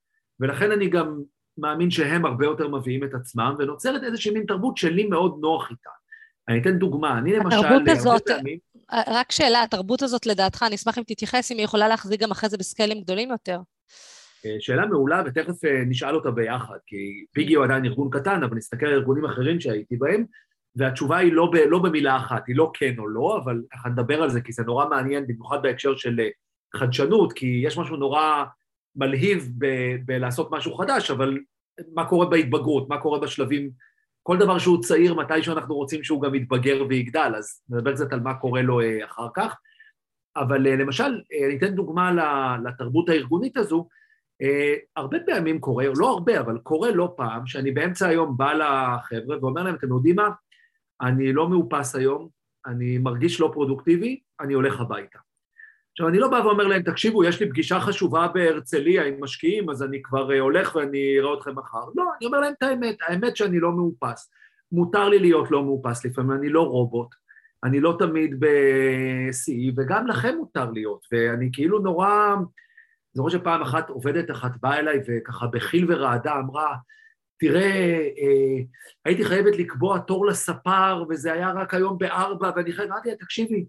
ולכן 0.41 0.71
אני 0.71 0.89
גם 0.89 1.21
מאמין 1.59 1.91
שהם 1.91 2.27
הרבה 2.27 2.45
יותר 2.45 2.69
מביאים 2.69 3.05
את 3.05 3.15
עצמם, 3.15 3.55
ונוצרת 3.59 4.03
איזושהי 4.03 4.33
מין 4.33 4.45
תרבות 4.47 4.77
שלי 4.77 5.07
מאוד 5.07 5.39
נוח 5.41 5.71
איתה. 5.71 5.91
אני 6.49 6.61
אתן 6.61 6.79
דוגמה, 6.79 7.19
אני 7.19 7.33
למשל... 7.33 7.59
התרבות 7.59 7.83
הזאת, 7.89 8.23
פעמים... 8.27 8.59
רק 9.09 9.33
שאלה, 9.33 9.63
התרבות 9.63 10.03
הזאת 10.03 10.27
לדעתך, 10.27 10.63
אני 10.67 10.75
אשמח 10.75 10.99
אם 10.99 11.03
תתייחס, 11.07 11.53
אם 11.53 11.57
היא 11.57 11.65
יכולה 11.65 11.89
להחזיק 11.89 12.21
גם 12.21 12.31
אחרי 12.31 12.49
זה 12.49 12.57
בסקיילים 12.57 13.01
גדולים 13.01 13.31
יותר. 13.31 13.59
אה, 14.47 14.57
שאלה 14.61 14.87
מעולה, 14.87 15.23
ותכף 15.27 15.65
אה, 15.65 15.83
נשאל 15.87 16.15
אותה 16.15 16.31
ביחד, 16.31 16.77
כי 16.87 16.97
פיגי 17.33 17.55
הוא 17.55 17.65
עדיין 17.65 17.85
ארגון 17.85 18.11
קטן, 18.11 18.43
אבל 18.43 18.57
נסתכל 18.57 18.87
על 18.87 18.93
ארגונים 18.93 19.25
אחרים 19.25 19.61
שהייתי 19.61 19.97
בהם, 19.97 20.25
והתשובה 20.77 21.17
היא 21.17 21.33
לא, 21.33 21.51
ב, 21.53 21.57
לא 21.57 21.79
במילה 21.79 22.17
אחת, 22.17 22.47
היא 22.47 22.57
לא 22.57 22.71
כן 22.75 22.95
או 22.99 23.09
לא, 23.09 23.41
אבל 23.45 23.63
ככה 23.73 23.89
נדבר 23.89 24.23
על 24.23 24.31
זה, 24.31 24.41
כי 24.41 24.53
זה 24.53 24.63
נורא 24.63 24.89
מעניין, 24.89 25.27
במיוחד 25.27 25.63
בהקשר 25.63 25.97
של 25.97 26.21
אה, 26.21 26.29
חדשנות, 26.77 27.33
כי 27.33 27.63
יש 27.65 27.79
משהו 27.79 27.97
נורא 27.97 28.45
מלהיב 28.97 29.49
ב- 29.59 29.97
בלעשות 30.05 30.51
משהו 30.51 30.75
חדש, 30.75 31.11
אבל 31.11 31.39
מה 31.95 32.09
קורה 32.09 32.27
בהתבגרות, 32.27 32.89
מה 32.89 32.99
קורה 32.99 33.21
בשלבים, 33.21 33.71
כל 34.23 34.39
דבר 34.39 34.59
שהוא 34.59 34.83
צעיר, 34.83 35.15
מתי 35.15 35.43
שאנחנו 35.43 35.75
רוצים 35.75 36.05
שהוא 36.05 36.23
גם 36.23 36.35
יתבגר 36.35 36.85
ויגדל, 36.89 37.33
אז 37.37 37.63
נדבר 37.69 37.95
קצת 37.95 38.13
על 38.13 38.21
מה 38.21 38.35
קורה 38.35 38.63
לו 38.63 38.81
אה, 38.81 39.05
אחר 39.05 39.27
כך. 39.35 39.57
אבל 40.37 40.67
אה, 40.67 40.77
למשל, 40.77 41.21
אני 41.47 41.57
אתן 41.57 41.75
דוגמה 41.75 42.13
לתרבות 42.65 43.09
הארגונית 43.09 43.57
הזו, 43.57 43.89
הרבה 44.97 45.19
פעמים 45.27 45.61
קורה, 45.61 45.85
לא 45.97 46.11
הרבה, 46.11 46.41
אבל 46.41 46.59
קורה 46.59 46.91
לא 46.91 47.15
פעם, 47.17 47.47
שאני 47.47 47.71
באמצע 47.71 48.09
היום 48.09 48.37
בא 48.37 48.53
לחבר'ה 48.53 49.37
ואומר 49.41 49.63
להם, 49.63 49.75
אתם 49.75 49.89
יודעים 49.89 50.17
מה? 50.17 50.29
אני 51.03 51.33
לא 51.33 51.49
מאופס 51.49 51.97
היום, 51.97 52.29
אני 52.67 52.99
מרגיש 52.99 53.41
לא 53.41 53.51
פרודוקטיבי, 53.53 54.21
אני 54.41 54.55
הולך 54.55 54.81
הביתה. 54.81 55.19
עכשיו, 55.93 56.09
אני 56.09 56.19
לא 56.19 56.29
בא 56.29 56.37
ואומר 56.37 56.67
להם, 56.67 56.83
תקשיבו, 56.83 57.25
יש 57.25 57.41
לי 57.41 57.49
פגישה 57.51 57.81
חשובה 57.81 58.29
בהרצליה 58.29 59.05
עם 59.05 59.15
משקיעים, 59.21 59.71
אז 59.71 59.83
אני 59.83 60.03
כבר 60.03 60.33
אה, 60.33 60.41
הולך 60.41 60.75
ואני 60.75 61.19
אראה 61.19 61.35
אתכם 61.35 61.59
מחר. 61.59 61.85
לא, 61.95 62.05
אני 62.19 62.27
אומר 62.27 62.41
להם 62.41 62.53
את 62.59 62.63
האמת, 62.63 62.97
האמת 63.09 63.37
שאני 63.37 63.61
לא 63.61 63.73
מאופס. 63.73 64.31
מותר 64.73 65.09
לי 65.09 65.19
להיות 65.19 65.51
לא 65.51 65.65
מאופס, 65.65 66.05
לפעמים 66.05 66.33
אני 66.33 66.49
לא 66.49 66.63
רובוט, 66.63 67.15
אני 67.65 67.81
לא 67.81 67.97
תמיד 67.99 68.35
בשיאי, 68.39 69.73
וגם 69.77 70.07
לכם 70.07 70.35
מותר 70.37 70.71
להיות, 70.71 71.07
ואני 71.13 71.51
כאילו 71.53 71.79
נורא... 71.79 72.37
זוכר 73.15 73.29
שפעם 73.29 73.63
אחת 73.63 73.91
עובדת 73.91 74.31
אחת 74.31 74.51
באה 74.61 74.79
אליי 74.79 75.01
וככה 75.09 75.47
בחיל 75.47 75.87
ורעדה 75.89 76.39
אמרה, 76.39 76.77
תראה, 77.43 78.09
אה, 78.19 78.63
הייתי 79.05 79.25
חייבת 79.25 79.57
לקבוע 79.57 79.99
תור 79.99 80.27
לספר, 80.27 81.05
וזה 81.09 81.33
היה 81.33 81.53
רק 81.53 81.75
היום 81.75 81.99
בארבע, 81.99 82.51
ואני 82.57 82.73
חייבת, 82.73 82.91
אמרתי 82.91 83.09
לה, 83.09 83.17
תקשיבי, 83.17 83.65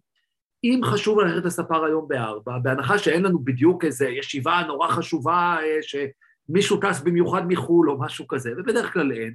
אם 0.63 0.81
חשוב 0.83 1.19
ללכת 1.19 1.45
לספר 1.45 1.85
היום 1.85 2.07
בארבע, 2.07 2.57
בהנחה 2.57 2.97
שאין 2.97 3.23
לנו 3.23 3.39
בדיוק 3.39 3.85
איזו 3.85 4.05
ישיבה 4.05 4.61
נורא 4.67 4.87
חשובה, 4.87 5.57
אה, 5.63 5.79
שמישהו 5.81 6.77
טס 6.77 7.01
במיוחד 7.01 7.47
מחו"ל 7.47 7.89
או 7.89 7.99
משהו 7.99 8.27
כזה, 8.27 8.51
ובדרך 8.57 8.93
כלל 8.93 9.11
אין, 9.11 9.33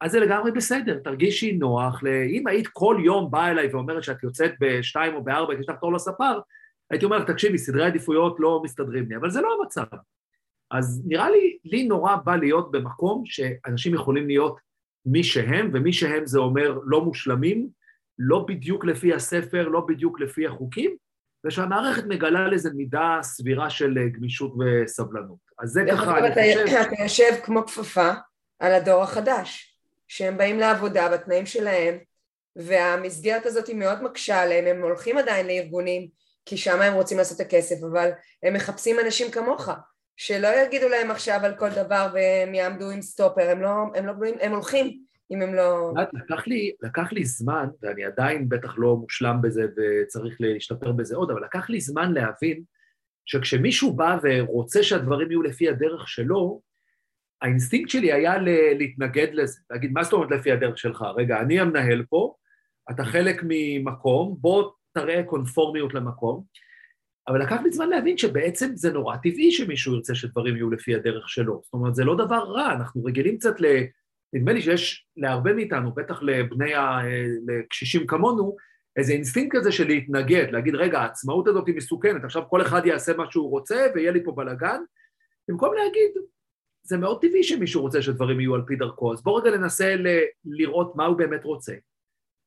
אז 0.00 0.12
זה 0.12 0.20
לגמרי 0.20 0.52
בסדר, 0.52 0.98
תרגישי 0.98 1.52
נוח. 1.52 2.02
אם 2.28 2.46
היית 2.46 2.68
כל 2.68 2.96
יום 3.04 3.30
באה 3.30 3.50
אליי 3.50 3.68
ואומרת 3.72 4.04
שאת 4.04 4.22
יוצאת 4.22 4.52
בשתיים 4.60 5.14
או 5.14 5.24
בארבע, 5.24 5.54
יש 5.54 5.68
לך 5.68 5.76
תור 5.80 5.92
לספר, 5.92 6.40
הייתי 6.90 7.04
אומר 7.04 7.18
לך, 7.18 7.30
תקשיבי, 7.30 7.58
סדרי 7.58 7.86
עדיפויות 7.86 8.36
לא 8.38 8.60
מסתדרים 8.64 9.08
לי, 9.08 9.16
אבל 9.16 9.30
זה 9.30 9.40
לא 9.40 9.48
המצב. 9.60 9.96
אז 10.70 11.02
נראה 11.06 11.30
לי, 11.30 11.58
לי 11.64 11.84
נורא 11.84 12.16
בא 12.16 12.36
להיות 12.36 12.70
במקום 12.70 13.22
שאנשים 13.26 13.94
יכולים 13.94 14.26
להיות 14.26 14.58
מי 15.06 15.24
שהם, 15.24 15.70
ומי 15.74 15.92
שהם 15.92 16.26
זה 16.26 16.38
אומר 16.38 16.78
לא 16.84 17.00
מושלמים, 17.00 17.68
לא 18.18 18.44
בדיוק 18.48 18.84
לפי 18.84 19.14
הספר, 19.14 19.68
לא 19.68 19.80
בדיוק 19.80 20.20
לפי 20.20 20.46
החוקים, 20.46 20.96
ושהמערכת 21.46 22.04
מגלה 22.04 22.48
לזה 22.48 22.70
מידה 22.74 23.18
סבירה 23.22 23.70
של 23.70 23.98
גמישות 24.12 24.54
וסבלנות. 24.58 25.38
אז 25.58 25.70
זה 25.70 25.84
ככה, 25.90 26.18
אני 26.18 26.28
חושב... 26.28 26.76
אתה 26.76 27.02
יושב 27.02 27.34
כמו 27.44 27.66
כפפה 27.66 28.10
על 28.58 28.72
הדור 28.74 29.02
החדש, 29.02 29.78
שהם 30.08 30.38
באים 30.38 30.58
לעבודה 30.58 31.08
בתנאים 31.08 31.46
שלהם, 31.46 31.94
והמסגרת 32.56 33.46
הזאת 33.46 33.66
היא 33.66 33.76
מאוד 33.76 34.02
מקשה 34.02 34.42
עליהם, 34.42 34.66
הם 34.66 34.82
הולכים 34.82 35.18
עדיין 35.18 35.46
לארגונים, 35.46 36.08
כי 36.46 36.56
שם 36.56 36.82
הם 36.82 36.94
רוצים 36.94 37.18
לעשות 37.18 37.40
את 37.40 37.46
הכסף, 37.46 37.76
אבל 37.92 38.10
הם 38.42 38.54
מחפשים 38.54 38.96
אנשים 39.04 39.30
כמוך, 39.30 39.68
שלא 40.16 40.48
יגידו 40.66 40.88
להם 40.88 41.10
עכשיו 41.10 41.40
על 41.44 41.54
כל 41.54 41.68
דבר 41.70 42.06
והם 42.14 42.54
יעמדו 42.54 42.90
עם 42.90 43.02
סטופר, 43.02 43.50
הם 43.50 43.62
לא, 43.62 43.70
הם 43.94 44.06
לא, 44.06 44.12
הם 44.40 44.52
הולכים 44.52 45.00
אם 45.30 45.42
הם 45.42 45.54
לא... 45.54 45.92
לקח 46.12 46.46
לי, 46.46 46.72
לקח 46.82 47.12
לי 47.12 47.24
זמן, 47.24 47.68
ואני 47.82 48.04
עדיין 48.04 48.48
בטח 48.48 48.74
לא 48.78 48.96
מושלם 48.96 49.42
בזה 49.42 49.62
וצריך 49.76 50.36
להשתפר 50.40 50.92
בזה 50.92 51.16
עוד, 51.16 51.30
אבל 51.30 51.44
לקח 51.44 51.70
לי 51.70 51.80
זמן 51.80 52.12
להבין 52.12 52.62
שכשמישהו 53.26 53.92
בא 53.92 54.18
ורוצה 54.22 54.82
שהדברים 54.82 55.30
יהיו 55.30 55.42
לפי 55.42 55.68
הדרך 55.68 56.08
שלו, 56.08 56.60
האינסטינקט 57.42 57.90
שלי 57.90 58.12
היה 58.12 58.38
להתנגד 58.78 59.28
לזה, 59.32 59.60
להגיד, 59.70 59.92
מה 59.92 60.04
זאת 60.04 60.12
אומרת 60.12 60.30
לפי 60.30 60.52
הדרך 60.52 60.78
שלך? 60.78 61.04
רגע, 61.16 61.40
אני 61.40 61.60
המנהל 61.60 62.04
פה, 62.08 62.34
אתה 62.90 63.04
חלק 63.04 63.42
ממקום, 63.48 64.36
בוא 64.38 64.70
תראה 64.92 65.22
קונפורמיות 65.22 65.94
למקום. 65.94 66.44
אבל 67.28 67.42
לקח 67.42 67.60
לי 67.64 67.72
זמן 67.72 67.88
להבין 67.88 68.18
שבעצם 68.18 68.70
זה 68.74 68.92
נורא 68.92 69.16
טבעי 69.16 69.52
שמישהו 69.52 69.94
ירצה 69.94 70.14
שדברים 70.14 70.56
יהיו 70.56 70.70
לפי 70.70 70.94
הדרך 70.94 71.28
שלו. 71.28 71.60
זאת 71.64 71.72
אומרת, 71.72 71.94
זה 71.94 72.04
לא 72.04 72.14
דבר 72.14 72.38
רע, 72.38 72.72
אנחנו 72.72 73.04
רגילים 73.04 73.38
קצת 73.38 73.60
ל... 73.60 73.66
נדמה 74.32 74.52
לי 74.52 74.62
שיש 74.62 75.06
להרבה 75.16 75.52
מאיתנו, 75.52 75.94
בטח 75.94 76.22
לבני 76.22 76.74
ה... 76.74 76.98
לקשישים 77.46 78.06
כמונו, 78.06 78.56
איזה 78.96 79.12
אינסטינקט 79.12 79.56
כזה 79.56 79.72
של 79.72 79.86
להתנגד, 79.86 80.46
להגיד, 80.50 80.74
רגע, 80.74 81.00
העצמאות 81.00 81.48
הזאת 81.48 81.66
היא 81.66 81.76
מסוכנת, 81.76 82.24
עכשיו 82.24 82.42
כל 82.48 82.62
אחד 82.62 82.86
יעשה 82.86 83.16
מה 83.16 83.24
שהוא 83.30 83.50
רוצה 83.50 83.86
ויהיה 83.94 84.12
לי 84.12 84.24
פה 84.24 84.32
בלאגן, 84.32 84.80
במקום 85.48 85.74
להגיד, 85.74 86.10
זה 86.86 86.96
מאוד 86.96 87.20
טבעי 87.20 87.42
שמישהו 87.42 87.82
רוצה 87.82 88.02
שדברים 88.02 88.40
יהיו 88.40 88.54
על 88.54 88.62
פי 88.66 88.76
דרכו, 88.76 89.12
אז 89.12 89.22
בואו 89.22 89.34
רגע 89.34 89.56
ננסה 89.56 89.96
ל... 89.96 90.06
לראות 90.44 90.96
מה 90.96 91.06
הוא 91.06 91.16
באמת 91.16 91.44
רוצה, 91.44 91.74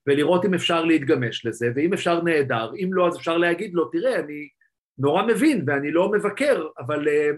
ולראות 0.08 0.46
אם 0.46 0.54
אפשר 0.54 0.86
להתגמש 0.86 1.46
לזה, 1.46 1.72
ואם 1.76 1.94
אפשר 1.94 2.22
נהדר, 2.22 2.72
אם 2.76 2.90
לא, 2.94 3.08
אז 3.08 3.18
אפשר 3.18 3.38
להגיד 3.38 3.74
לו, 3.74 3.86
תראה, 3.86 4.20
אני 4.20 4.48
נורא 4.98 5.24
מבין 5.24 5.64
ואני 5.68 5.92
לא 5.92 6.12
מבקר, 6.12 6.68
אבל 6.80 7.08
uh, 7.08 7.38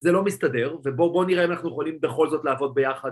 זה 0.00 0.12
לא 0.12 0.24
מסתדר, 0.24 0.76
ובואו 0.84 1.24
נראה 1.24 1.44
אם 1.44 1.50
אנחנו 1.50 1.68
יכולים 1.68 2.00
בכל 2.00 2.30
זאת 2.30 2.44
לעבוד 2.44 2.74
ביחד, 2.74 3.10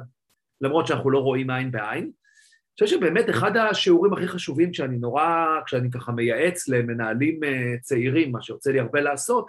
למרות 0.61 0.87
שאנחנו 0.87 1.11
לא 1.11 1.19
רואים 1.19 1.51
עין 1.51 1.71
בעין. 1.71 2.03
אני 2.05 2.87
חושב 2.87 2.97
שבאמת 2.97 3.31
אחד 3.31 3.57
השיעורים 3.57 4.13
הכי 4.13 4.29
חשובים 4.29 4.71
כשאני 4.71 4.97
נורא, 4.97 5.47
כשאני 5.67 5.91
ככה 5.91 6.13
מייעץ 6.13 6.69
למנהלים 6.69 7.41
uh, 7.43 7.81
צעירים, 7.81 8.33
מה 8.33 8.43
שיוצא 8.43 8.71
לי 8.71 8.81
הרבה 8.81 9.01
לעשות, 9.01 9.47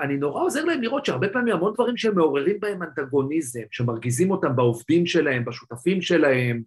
אני 0.00 0.16
נורא 0.16 0.42
עוזר 0.42 0.64
להם 0.64 0.82
לראות 0.82 1.04
שהרבה 1.04 1.28
פעמים 1.28 1.54
המון 1.54 1.74
דברים 1.74 1.96
שהם 1.96 2.14
מעוררים 2.14 2.60
בהם 2.60 2.82
אנטגוניזם, 2.82 3.62
שמרגיזים 3.70 4.30
אותם 4.30 4.56
בעובדים 4.56 5.06
שלהם, 5.06 5.44
בשותפים 5.44 6.02
שלהם, 6.02 6.62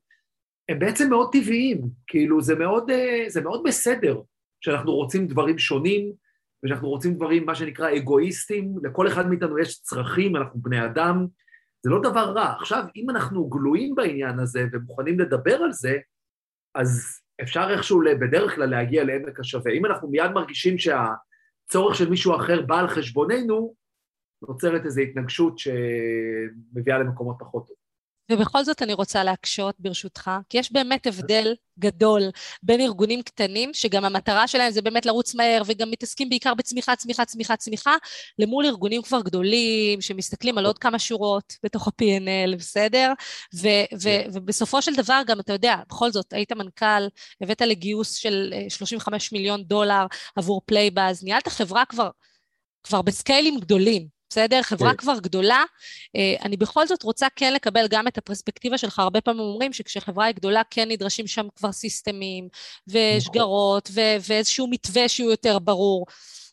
הם 0.70 0.80
בעצם 0.80 1.10
מאוד 1.10 1.32
טבעיים, 1.32 1.82
כאילו 2.08 2.42
זה 2.42 2.56
מאוד, 2.56 2.90
אה, 2.90 3.24
זה 3.28 3.42
מאוד 3.42 3.64
בסדר 3.66 4.22
שאנחנו 4.62 4.92
רוצים 4.96 5.28
דברים 5.28 5.58
שונים, 5.58 6.12
ושאנחנו 6.66 6.90
רוצים 6.90 7.14
דברים, 7.14 7.46
מה 7.46 7.56
שנקרא, 7.56 7.98
אגואיסטים, 7.98 8.74
לכל 8.84 9.08
אחד 9.08 9.28
מאיתנו 9.28 9.60
יש 9.60 9.82
צרכים, 9.82 10.36
אנחנו 10.36 10.62
בני 10.62 10.86
אדם, 10.86 11.28
זה 11.84 11.90
לא 11.90 12.00
דבר 12.00 12.32
רע. 12.32 12.54
עכשיו, 12.60 12.84
אם 12.96 13.10
אנחנו 13.10 13.50
גלויים 13.50 13.96
בעניין 13.96 14.40
הזה 14.40 14.66
ומוכנים 14.72 15.20
לדבר 15.20 15.56
על 15.56 15.72
זה, 15.72 15.98
אז 16.76 17.20
אפשר 17.42 17.68
איכשהו 17.70 18.02
בדרך 18.22 18.56
כלל 18.56 18.70
להגיע 18.70 19.04
לעמק 19.04 19.40
השווה. 19.40 19.72
אם 19.72 19.86
אנחנו 19.86 20.10
מיד 20.10 20.32
מרגישים 20.32 20.76
שהצורך 20.78 21.96
של 21.96 22.10
מישהו 22.10 22.36
אחר 22.36 22.62
בא 22.62 22.80
על 22.80 22.88
חשבוננו, 22.88 23.76
נוצרת 24.42 24.86
איזו 24.86 25.02
התנגשות 25.02 25.60
שמביאה 25.60 27.00
למקומות 27.00 27.36
פחות 27.40 27.68
טוב. 27.68 27.76
ובכל 28.32 28.64
זאת 28.64 28.82
אני 28.82 28.94
רוצה 28.94 29.24
להקשות, 29.24 29.76
ברשותך, 29.80 30.32
כי 30.50 30.58
יש 30.58 30.72
באמת 30.72 31.08
הבדל 31.08 31.56
גדול 31.80 32.22
בין 32.64 32.82
ארגונים 32.82 33.22
קטנים, 33.22 33.74
שגם 33.74 34.06
המטרה 34.06 34.48
שלהם 34.48 34.72
זה 34.72 34.82
באמת 34.82 35.06
לרוץ 35.06 35.36
מהר, 35.36 35.62
וגם 35.66 35.92
מתעסקים 35.92 36.30
בעיקר 36.30 36.54
בצמיחה, 36.54 36.96
צמיחה, 36.96 37.26
צמיחה, 37.26 37.56
צמיחה, 37.56 37.96
למול 38.40 38.66
ארגונים 38.66 39.02
כבר 39.02 39.22
גדולים, 39.22 40.02
שמסתכלים 40.02 40.58
על 40.58 40.66
עוד 40.66 40.78
כמה 40.78 41.00
שורות 41.00 41.54
בתוך 41.64 41.88
ה-P&L, 41.88 42.56
בסדר? 42.56 43.14
ו- 43.56 43.68
ו- 43.94 44.04
כן. 44.04 44.30
ובסופו 44.34 44.82
של 44.82 44.96
דבר 44.96 45.22
גם, 45.28 45.40
אתה 45.40 45.54
יודע, 45.54 45.76
בכל 45.90 46.12
זאת, 46.12 46.34
היית 46.34 46.52
מנכ"ל, 46.52 47.08
הבאת 47.42 47.62
לגיוס 47.62 48.14
של 48.14 48.54
35 48.70 49.34
אה, 49.34 49.38
מיליון 49.38 49.64
דולר 49.64 50.06
עבור 50.36 50.62
Playbuzz, 50.66 51.24
ניהלת 51.24 51.48
חברה 51.48 51.86
כבר, 51.86 52.10
כבר 52.84 53.02
בסקיילים 53.02 53.60
גדולים. 53.60 54.19
בסדר? 54.30 54.62
חברה 54.64 54.92
כן. 54.92 54.98
כבר 54.98 55.20
גדולה. 55.20 55.64
אה, 56.16 56.36
אני 56.46 56.58
בכל 56.58 56.88
זאת 56.88 57.04
רוצה 57.04 57.28
כן 57.36 57.54
לקבל 57.54 57.88
גם 57.90 58.08
את 58.08 58.18
הפרספקטיבה 58.18 58.78
שלך. 58.78 59.00
הרבה 59.00 59.22
פעמים 59.22 59.40
אומרים 59.42 59.74
שכשחברה 59.74 60.26
היא 60.26 60.36
גדולה 60.36 60.62
כן 60.70 60.92
נדרשים 60.92 61.28
שם 61.28 61.48
כבר 61.56 61.72
סיסטמים 61.72 62.48
ושגרות 62.88 63.90
ו- 63.94 64.18
ואיזשהו 64.28 64.68
מתווה 64.68 65.10
שהוא 65.10 65.32
יותר 65.32 65.60
ברור. 65.60 66.06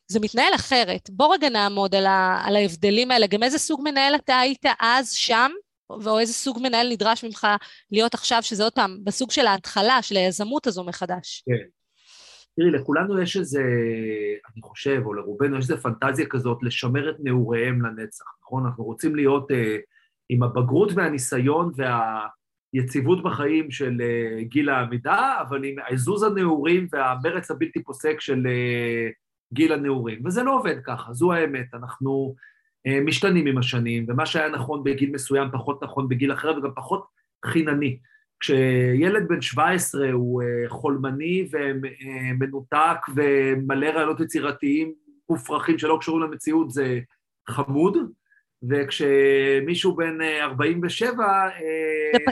זה 0.08 0.20
מתנהל 0.20 0.54
אחרת. 0.54 1.10
בוא 1.10 1.34
רגע 1.34 1.48
נעמוד 1.48 1.94
על, 1.94 2.06
ה- 2.06 2.42
על 2.44 2.56
ההבדלים 2.56 3.10
האלה. 3.10 3.26
גם 3.26 3.42
איזה 3.42 3.58
סוג 3.58 3.80
מנהל 3.84 4.14
אתה 4.14 4.38
היית 4.38 4.64
אז 4.80 5.12
שם, 5.12 5.50
או 5.90 6.18
איזה 6.18 6.32
סוג 6.32 6.58
מנהל 6.62 6.88
נדרש 6.92 7.24
ממך 7.24 7.46
להיות 7.90 8.14
עכשיו, 8.14 8.42
שזה 8.42 8.64
עוד 8.64 8.72
פעם 8.72 8.98
בסוג 9.04 9.30
של 9.30 9.46
ההתחלה, 9.46 10.02
של 10.02 10.16
היזמות 10.16 10.66
הזו 10.66 10.84
מחדש. 10.84 11.42
כן. 11.46 11.75
תראי, 12.56 12.70
לכולנו 12.70 13.22
יש 13.22 13.36
איזה, 13.36 13.62
אני 14.52 14.62
חושב, 14.62 15.02
או 15.04 15.14
לרובנו 15.14 15.58
יש 15.58 15.70
איזה 15.70 15.82
פנטזיה 15.82 16.26
כזאת 16.26 16.58
לשמר 16.62 17.10
את 17.10 17.16
נעוריהם 17.18 17.82
לנצח, 17.82 18.24
נכון? 18.42 18.66
אנחנו 18.66 18.84
רוצים 18.84 19.16
להיות 19.16 19.50
אה, 19.50 19.76
עם 20.28 20.42
הבגרות 20.42 20.92
והניסיון 20.94 21.72
והיציבות 21.76 23.22
בחיים 23.22 23.70
של 23.70 24.00
אה, 24.00 24.42
גיל 24.42 24.68
העמידה, 24.68 25.36
אבל 25.40 25.64
עם 25.64 25.76
עזוז 25.88 26.22
הנעורים 26.22 26.86
והמרץ 26.92 27.50
הבלתי 27.50 27.82
פוסק 27.82 28.20
של 28.20 28.46
אה, 28.46 29.08
גיל 29.52 29.72
הנעורים. 29.72 30.26
וזה 30.26 30.42
לא 30.42 30.58
עובד 30.58 30.76
ככה, 30.84 31.12
זו 31.12 31.32
האמת. 31.32 31.66
אנחנו 31.74 32.34
אה, 32.86 33.00
משתנים 33.00 33.46
עם 33.46 33.58
השנים, 33.58 34.06
ומה 34.08 34.26
שהיה 34.26 34.48
נכון 34.48 34.84
בגיל 34.84 35.10
מסוים 35.10 35.48
פחות 35.52 35.82
נכון 35.82 36.08
בגיל 36.08 36.32
אחר 36.32 36.58
וגם 36.58 36.70
פחות 36.74 37.06
חינני. 37.46 37.98
כשילד 38.40 39.28
בן 39.28 39.40
17 39.40 40.10
הוא 40.12 40.42
אה, 40.42 40.68
חולמני 40.68 41.48
ומנותק 41.50 42.98
ומלא 43.14 43.86
רעיונות 43.86 44.20
יצירתיים 44.20 44.92
מופרכים 45.30 45.78
שלא 45.78 45.96
קשורים 46.00 46.22
למציאות 46.22 46.70
זה 46.70 47.00
חמוד, 47.48 47.96
וכשמישהו 48.68 49.96
בן 49.96 50.18
47 50.40 51.24
אה, 51.26 51.48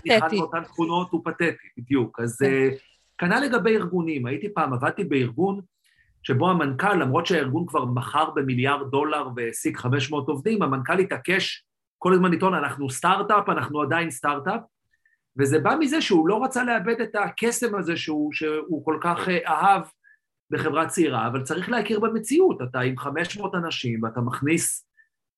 נכנס 0.07 0.33
באותן 0.33 0.65
תכונות 0.65 1.11
הוא 1.11 1.21
פתטי, 1.25 1.51
בדיוק. 1.79 2.21
אז 2.21 2.39
כן. 2.39 2.71
כנ"ל 3.19 3.41
לגבי 3.41 3.77
ארגונים, 3.77 4.27
הייתי 4.27 4.55
פעם, 4.55 4.73
עבדתי 4.73 5.05
בארגון 5.05 5.61
שבו 6.23 6.51
המנכ"ל, 6.51 6.95
למרות 6.95 7.27
שהארגון 7.27 7.67
כבר 7.67 7.85
מכר 7.85 8.31
במיליארד 8.31 8.91
דולר 8.91 9.29
והעסיק 9.37 9.79
500 9.79 10.29
עובדים, 10.29 10.63
המנכ"ל 10.63 10.99
התעקש 10.99 11.65
כל 11.99 12.13
הזמן 12.13 12.31
לטעון, 12.33 12.55
אנחנו 12.55 12.91
סטארט-אפ, 12.91 13.49
אנחנו 13.49 13.83
עדיין 13.83 14.11
סטארט-אפ, 14.11 14.61
וזה 15.39 15.59
בא 15.59 15.77
מזה 15.81 16.01
שהוא 16.01 16.29
לא 16.29 16.45
רצה 16.45 16.65
לאבד 16.65 17.01
את 17.01 17.15
הקסם 17.15 17.75
הזה 17.75 17.97
שהוא, 17.97 18.33
שהוא 18.33 18.85
כל 18.85 18.99
כך 19.01 19.29
אה, 19.29 19.39
אהב 19.47 19.83
בחברה 20.51 20.87
צעירה, 20.87 21.27
אבל 21.27 21.43
צריך 21.43 21.69
להכיר 21.69 22.01
במציאות, 22.01 22.63
אתה 22.63 22.81
עם 22.81 22.99
500 22.99 23.55
אנשים 23.55 24.03
ואתה 24.03 24.21
מכניס 24.21 24.87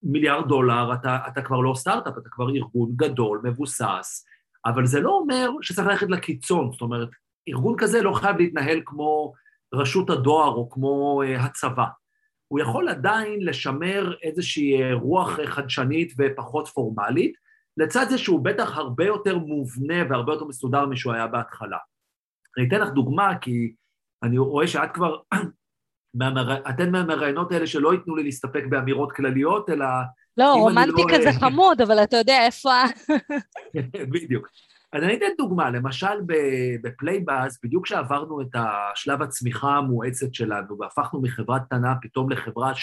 מיליארד 0.03 0.49
דולר, 0.49 0.95
אתה, 0.95 1.19
אתה 1.29 1.43
כבר 1.43 1.61
לא 1.61 1.75
סטארט-אפ, 1.75 2.19
אתה 2.19 2.29
כבר 2.31 2.51
ארגון 2.51 2.93
גדול, 2.97 3.41
מבוסס, 3.45 4.27
אבל 4.67 4.87
זה 4.87 5.01
לא 5.01 5.11
אומר 5.11 5.51
שצריך 5.63 5.89
ללכת 5.89 6.11
לקיצון, 6.11 6.73
זאת 6.73 6.81
אומרת, 6.81 7.09
ארגון 7.49 7.75
כזה 7.79 8.03
לא 8.03 8.13
חייב 8.13 8.37
להתנהל 8.37 8.81
כמו 8.85 9.33
רשות 9.75 10.11
הדואר 10.11 10.55
או 10.55 10.71
כמו 10.71 11.23
uh, 11.23 11.41
הצבא. 11.41 11.87
הוא 12.49 12.61
יכול 12.61 12.89
עדיין 12.89 13.41
לשמר 13.41 14.15
איזושהי 14.23 14.83
אה, 14.83 14.95
רוח 14.95 15.41
חדשנית 15.45 16.13
ופחות 16.19 16.69
פורמלית, 16.69 17.35
לצד 17.77 18.07
זה 18.11 18.19
שהוא 18.19 18.45
בטח 18.45 18.77
הרבה 18.77 19.05
יותר 19.05 19.39
מובנה 19.39 19.95
והרבה 20.11 20.33
יותר 20.33 20.45
מסודר 20.45 20.87
משהוא 20.87 21.13
היה 21.13 21.27
בהתחלה. 21.27 21.79
אני 22.59 22.69
אתן 22.69 22.81
לך 22.81 22.89
דוגמה, 22.89 23.39
כי 23.39 23.75
אני 24.23 24.39
רואה 24.39 24.67
שאת 24.67 24.91
כבר, 24.95 25.17
אתן 26.71 26.91
מהמראיינות 26.93 27.53
האלה 27.53 27.67
שלא 27.67 27.95
ייתנו 27.95 28.17
לי 28.17 28.23
להסתפק 28.23 28.65
באמירות 28.69 29.13
כלליות, 29.13 29.71
אלא... 29.71 29.87
לא, 30.37 30.53
רומנטיקה 30.53 31.19
לא... 31.19 31.25
זה 31.25 31.33
חמוד, 31.41 31.81
אבל 31.81 32.03
אתה 32.03 32.17
יודע 32.17 32.47
איפה... 32.47 32.71
בדיוק. 34.13 34.49
אז 34.93 35.03
אני 35.03 35.17
אתן 35.17 35.27
דוגמה, 35.39 35.71
למשל 35.71 36.21
בפלייבאז, 36.83 37.59
בדיוק 37.65 37.85
כשעברנו 37.85 38.41
את 38.41 38.55
השלב 38.55 39.23
הצמיחה 39.23 39.69
המואצת 39.69 40.35
שלנו, 40.35 40.79
והפכנו 40.79 41.23
מחברה 41.23 41.61
קטנה 41.61 41.95
פתאום 42.03 42.31
לחברה 42.31 42.75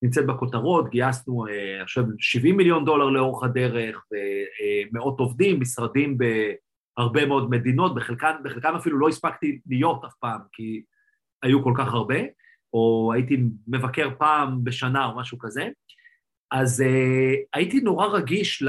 שנמצאת 0.00 0.26
בכותרות, 0.26 0.90
גייסנו 0.90 1.46
אה, 1.46 1.82
עכשיו 1.82 2.04
70 2.18 2.56
מיליון 2.56 2.84
דולר 2.84 3.04
לאורך 3.04 3.44
הדרך, 3.44 4.04
ומאות 4.92 5.20
עובדים, 5.20 5.60
משרדים 5.60 6.18
בהרבה 6.18 7.26
מאוד 7.26 7.50
מדינות, 7.50 7.94
בחלקם, 7.94 8.32
בחלקם 8.44 8.74
אפילו 8.74 8.98
לא 8.98 9.08
הספקתי 9.08 9.60
להיות 9.66 10.04
אף 10.04 10.14
פעם, 10.20 10.40
כי 10.52 10.82
היו 11.42 11.64
כל 11.64 11.72
כך 11.76 11.94
הרבה, 11.94 12.18
או 12.72 13.12
הייתי 13.14 13.36
מבקר 13.68 14.08
פעם 14.18 14.64
בשנה 14.64 15.06
או 15.06 15.16
משהו 15.16 15.38
כזה. 15.38 15.68
אז 16.50 16.80
uh, 16.80 17.38
הייתי 17.54 17.80
נורא 17.80 18.06
רגיש 18.06 18.62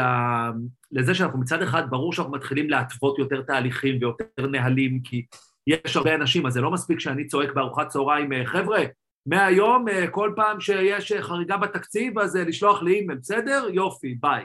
לזה 0.91 1.15
שאנחנו 1.15 1.39
מצד 1.39 1.61
אחד, 1.61 1.89
ברור 1.89 2.13
שאנחנו 2.13 2.33
מתחילים 2.33 2.69
להתוות 2.69 3.19
יותר 3.19 3.41
תהליכים 3.41 3.97
ויותר 4.01 4.47
נהלים, 4.47 5.01
כי 5.03 5.25
יש 5.67 5.95
הרבה 5.95 6.15
אנשים, 6.15 6.45
אז 6.45 6.53
זה 6.53 6.61
לא 6.61 6.71
מספיק 6.71 6.99
שאני 6.99 7.27
צועק 7.27 7.53
בארוחת 7.53 7.87
צהריים, 7.87 8.33
אה, 8.33 8.45
חבר'ה, 8.45 8.83
מהיום, 9.25 9.87
uh, 9.87 10.09
כל 10.11 10.33
פעם 10.35 10.59
שיש 10.59 11.13
חריגה 11.13 11.57
בתקציב, 11.57 12.19
אז 12.19 12.35
uh, 12.35 12.39
לשלוח 12.39 12.83
לי 12.83 12.95
אימייל, 12.95 13.19
בסדר? 13.19 13.67
יופי, 13.73 14.15
ביי. 14.19 14.43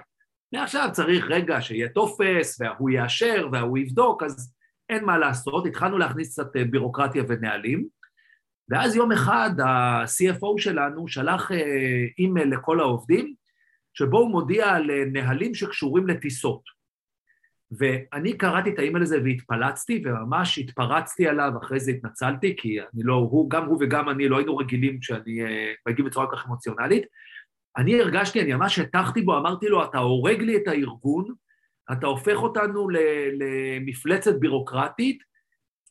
מעכשיו 0.52 0.88
צריך 0.92 1.24
רגע 1.28 1.60
שיהיה 1.60 1.88
טופס, 1.88 2.60
וההוא 2.60 2.90
יאשר, 2.90 3.48
וההוא 3.52 3.78
יבדוק, 3.78 4.22
אז 4.22 4.54
אין 4.88 5.04
מה 5.04 5.18
לעשות, 5.18 5.66
התחלנו 5.66 5.98
להכניס 5.98 6.32
קצת 6.32 6.56
בירוקרטיה 6.70 7.24
ונהלים. 7.28 7.96
ואז 8.68 8.96
יום 8.96 9.12
אחד 9.12 9.50
ה-CFO 9.60 10.58
שלנו 10.58 11.08
שלח 11.08 11.52
אה, 11.52 11.56
אימייל 12.18 12.54
לכל 12.54 12.80
העובדים, 12.80 13.34
שבו 13.94 14.18
הוא 14.18 14.30
מודיע 14.30 14.68
על 14.68 14.90
אה, 14.90 15.04
נהלים 15.12 15.54
שקשורים 15.54 16.06
לטיסות. 16.06 16.75
ואני 17.70 18.32
קראתי 18.32 18.70
את 18.70 18.78
האימייל 18.78 19.02
הזה 19.02 19.18
והתפלצתי, 19.24 20.02
וממש 20.04 20.58
התפרצתי 20.58 21.28
עליו, 21.28 21.52
אחרי 21.62 21.80
זה 21.80 21.90
התנצלתי, 21.90 22.54
כי 22.56 22.80
אני 22.80 23.02
לא, 23.02 23.14
הוא, 23.14 23.50
גם 23.50 23.66
הוא 23.66 23.78
וגם 23.80 24.08
אני 24.08 24.28
לא 24.28 24.36
היינו 24.36 24.56
רגילים 24.56 25.02
שאני 25.02 25.42
אה, 25.42 25.72
מגיב 25.88 26.06
בצורה 26.06 26.26
כל 26.26 26.36
כך 26.36 26.46
אמוציונלית. 26.46 27.04
אני 27.76 28.00
הרגשתי, 28.00 28.40
אני 28.40 28.54
ממש 28.54 28.78
הטחתי 28.78 29.22
בו, 29.22 29.38
אמרתי 29.38 29.66
לו, 29.68 29.84
אתה 29.84 29.98
הורג 29.98 30.42
לי 30.42 30.56
את 30.56 30.68
הארגון, 30.68 31.24
אתה 31.92 32.06
הופך 32.06 32.36
אותנו 32.36 32.88
למפלצת 33.38 34.34
בירוקרטית, 34.38 35.22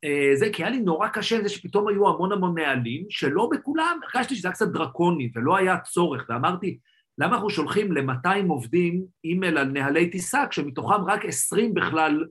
אה, 0.03 0.31
זה, 0.33 0.49
כי 0.53 0.63
היה 0.63 0.71
לי 0.71 0.79
נורא 0.79 1.07
קשה 1.07 1.37
עם 1.37 1.43
זה 1.43 1.49
שפתאום 1.49 1.87
היו 1.87 2.09
המון 2.09 2.31
המון 2.31 2.59
נהלים, 2.59 3.05
שלא 3.09 3.49
בכולם, 3.51 3.99
הרגשתי 4.03 4.35
שזה 4.35 4.47
היה 4.47 4.53
קצת 4.53 4.67
דרקוני 4.67 5.31
ולא 5.35 5.57
היה 5.57 5.79
צורך, 5.79 6.25
ואמרתי, 6.29 6.77
למה 7.17 7.35
אנחנו 7.35 7.49
שולחים 7.49 7.91
ל-200 7.91 8.47
עובדים 8.49 9.05
אימייל 9.23 9.57
על 9.57 9.67
נהלי 9.67 10.09
טיסה, 10.09 10.47
כשמתוכם 10.49 11.03
רק 11.07 11.25
20 11.25 11.73
בכלל 11.73 12.25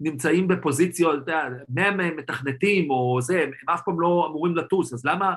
נמצאים 0.00 0.48
בפוזיציות, 0.48 1.22
אתה 1.22 1.30
יודע, 1.30 1.48
100 1.68 1.90
מהם 1.90 2.16
מתכנתים 2.16 2.90
או 2.90 3.18
זה, 3.20 3.42
הם, 3.42 3.50
הם 3.62 3.74
אף 3.74 3.80
פעם 3.84 4.00
לא 4.00 4.26
אמורים 4.30 4.56
לטוס, 4.56 4.92
אז 4.92 5.04
למה, 5.04 5.34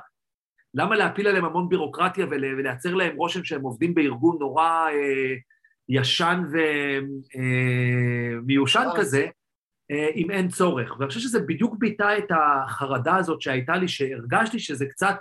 למה 0.73 0.95
להפיל 0.95 1.27
עליהם 1.27 1.45
המון 1.45 1.69
בירוקרטיה 1.69 2.25
ולייצר 2.29 2.93
להם 2.93 3.17
רושם 3.17 3.43
שהם 3.43 3.61
עובדים 3.61 3.93
בארגון 3.95 4.37
נורא 4.39 4.87
אה, 4.89 5.35
ישן 5.89 6.43
ומיושן 8.43 8.85
אה, 8.91 8.97
כזה, 8.97 9.27
אה, 9.91 10.07
אם 10.15 10.31
אין 10.31 10.47
צורך. 10.47 10.95
ואני 10.99 11.07
חושב 11.07 11.19
שזה 11.19 11.39
בדיוק 11.39 11.75
ביטא 11.77 12.17
את 12.17 12.31
החרדה 12.31 13.15
הזאת 13.15 13.41
שהייתה 13.41 13.75
לי, 13.75 13.87
שהרגשתי 13.87 14.59
שזה 14.59 14.85
קצת, 14.85 15.15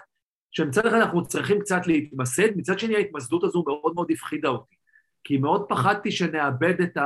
שמצד 0.57 0.87
אחד 0.87 0.97
אנחנו 0.97 1.27
צריכים 1.27 1.61
קצת 1.61 1.87
להתמסד, 1.87 2.57
מצד 2.57 2.79
שני 2.79 2.97
ההתמסדות 2.97 3.45
הזו 3.45 3.65
מאוד 3.67 3.95
מאוד 3.95 4.11
הפחידה 4.11 4.49
אותי. 4.49 4.75
כי 5.25 5.37
מאוד 5.37 5.67
פחדתי 5.69 6.11
שנאבד 6.11 6.81
את 6.81 6.99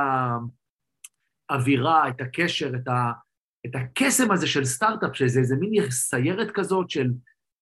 האווירה, 1.49 2.09
את 2.09 2.21
הקשר, 2.21 2.71
את, 2.75 2.87
ה, 2.87 3.11
את 3.65 3.75
הקסם 3.75 4.31
הזה 4.31 4.47
של 4.47 4.65
סטארט-אפ, 4.65 5.15
שזה 5.15 5.39
איזה 5.39 5.55
מין 5.55 5.89
סיירת 5.89 6.51
כזאת 6.51 6.89
של 6.89 7.11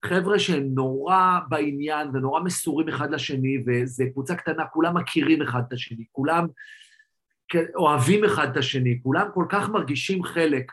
חבר'ה 0.05 0.39
שהם 0.39 0.67
נורא 0.73 1.39
בעניין 1.49 2.07
ונורא 2.13 2.39
מסורים 2.39 2.89
אחד 2.89 3.11
לשני, 3.11 3.63
וזו 3.67 4.03
קבוצה 4.13 4.35
קטנה, 4.35 4.65
כולם 4.65 4.97
מכירים 4.97 5.41
אחד 5.41 5.61
את 5.67 5.73
השני, 5.73 6.03
כולם... 6.11 6.47
אוהבים 7.75 8.23
אחד 8.23 8.51
את 8.51 8.57
השני, 8.57 8.99
כולם 9.03 9.27
כל 9.33 9.45
כך 9.49 9.69
מרגישים 9.69 10.23
חלק. 10.23 10.71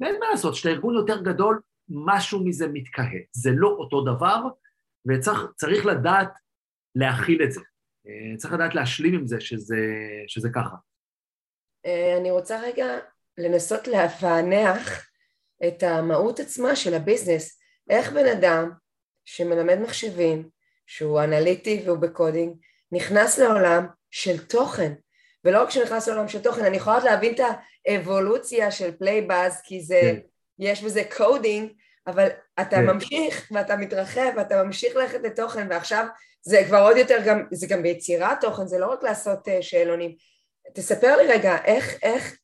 ואין 0.00 0.16
מה 0.20 0.26
לעשות, 0.30 0.54
כשאתה 0.54 0.68
ארגון 0.68 0.94
יותר 0.94 1.22
גדול, 1.22 1.60
משהו 1.88 2.44
מזה 2.44 2.68
מתקהה. 2.68 3.20
זה 3.32 3.50
לא 3.52 3.68
אותו 3.68 4.04
דבר, 4.04 4.40
וצריך 5.06 5.86
לדעת 5.86 6.32
להכיל 6.94 7.42
את 7.42 7.52
זה. 7.52 7.60
אה, 8.06 8.36
צריך 8.36 8.54
לדעת 8.54 8.74
להשלים 8.74 9.14
עם 9.14 9.26
זה 9.26 9.40
שזה, 9.40 9.76
שזה 10.26 10.48
ככה. 10.54 10.76
אה, 11.86 12.16
אני 12.20 12.30
רוצה 12.30 12.60
רגע 12.60 12.86
לנסות 13.38 13.88
לפענח 13.88 15.10
את 15.66 15.82
המהות 15.82 16.40
עצמה 16.40 16.76
של 16.76 16.94
ה 16.94 17.01
business. 17.01 17.60
איך 17.90 18.12
בן 18.12 18.26
אדם 18.26 18.70
שמלמד 19.24 19.78
מחשבים, 19.78 20.48
שהוא 20.86 21.20
אנליטי 21.20 21.82
והוא 21.86 21.98
ב 21.98 22.05
coding, 22.05 22.56
נכנס 22.92 23.38
לעולם 23.38 23.86
של 24.10 24.46
תוכן, 24.46 24.92
ולא 25.44 25.62
רק 25.62 25.70
שנכנס 25.70 26.08
לעולם 26.08 26.28
של 26.28 26.42
תוכן, 26.42 26.64
אני 26.64 26.76
יכולה 26.76 27.04
להבין 27.04 27.34
את 27.34 27.40
האבולוציה 27.86 28.70
של 28.70 28.96
Playbuzz, 28.96 29.60
כי 29.64 29.80
זה, 29.80 30.00
כן. 30.02 30.20
יש 30.58 30.82
בזה 30.82 31.02
coding, 31.16 31.72
אבל 32.06 32.28
אתה 32.60 32.76
כן. 32.76 32.86
ממשיך 32.86 33.48
ואתה 33.50 33.76
מתרחב 33.76 34.30
ואתה 34.36 34.62
ממשיך 34.62 34.96
ללכת 34.96 35.20
לתוכן, 35.22 35.66
ועכשיו 35.70 36.06
זה 36.42 36.62
כבר 36.66 36.82
עוד 36.82 36.96
יותר 36.96 37.18
גם, 37.26 37.42
זה 37.52 37.66
גם 37.66 37.82
ביצירת 37.82 38.40
תוכן, 38.40 38.66
זה 38.66 38.78
לא 38.78 38.86
רק 38.86 39.02
לעשות 39.02 39.48
uh, 39.48 39.50
שאלונים. 39.60 40.14
תספר 40.74 41.16
לי 41.16 41.26
רגע, 41.26 41.56
איך, 41.64 41.98
איך, 42.02 42.36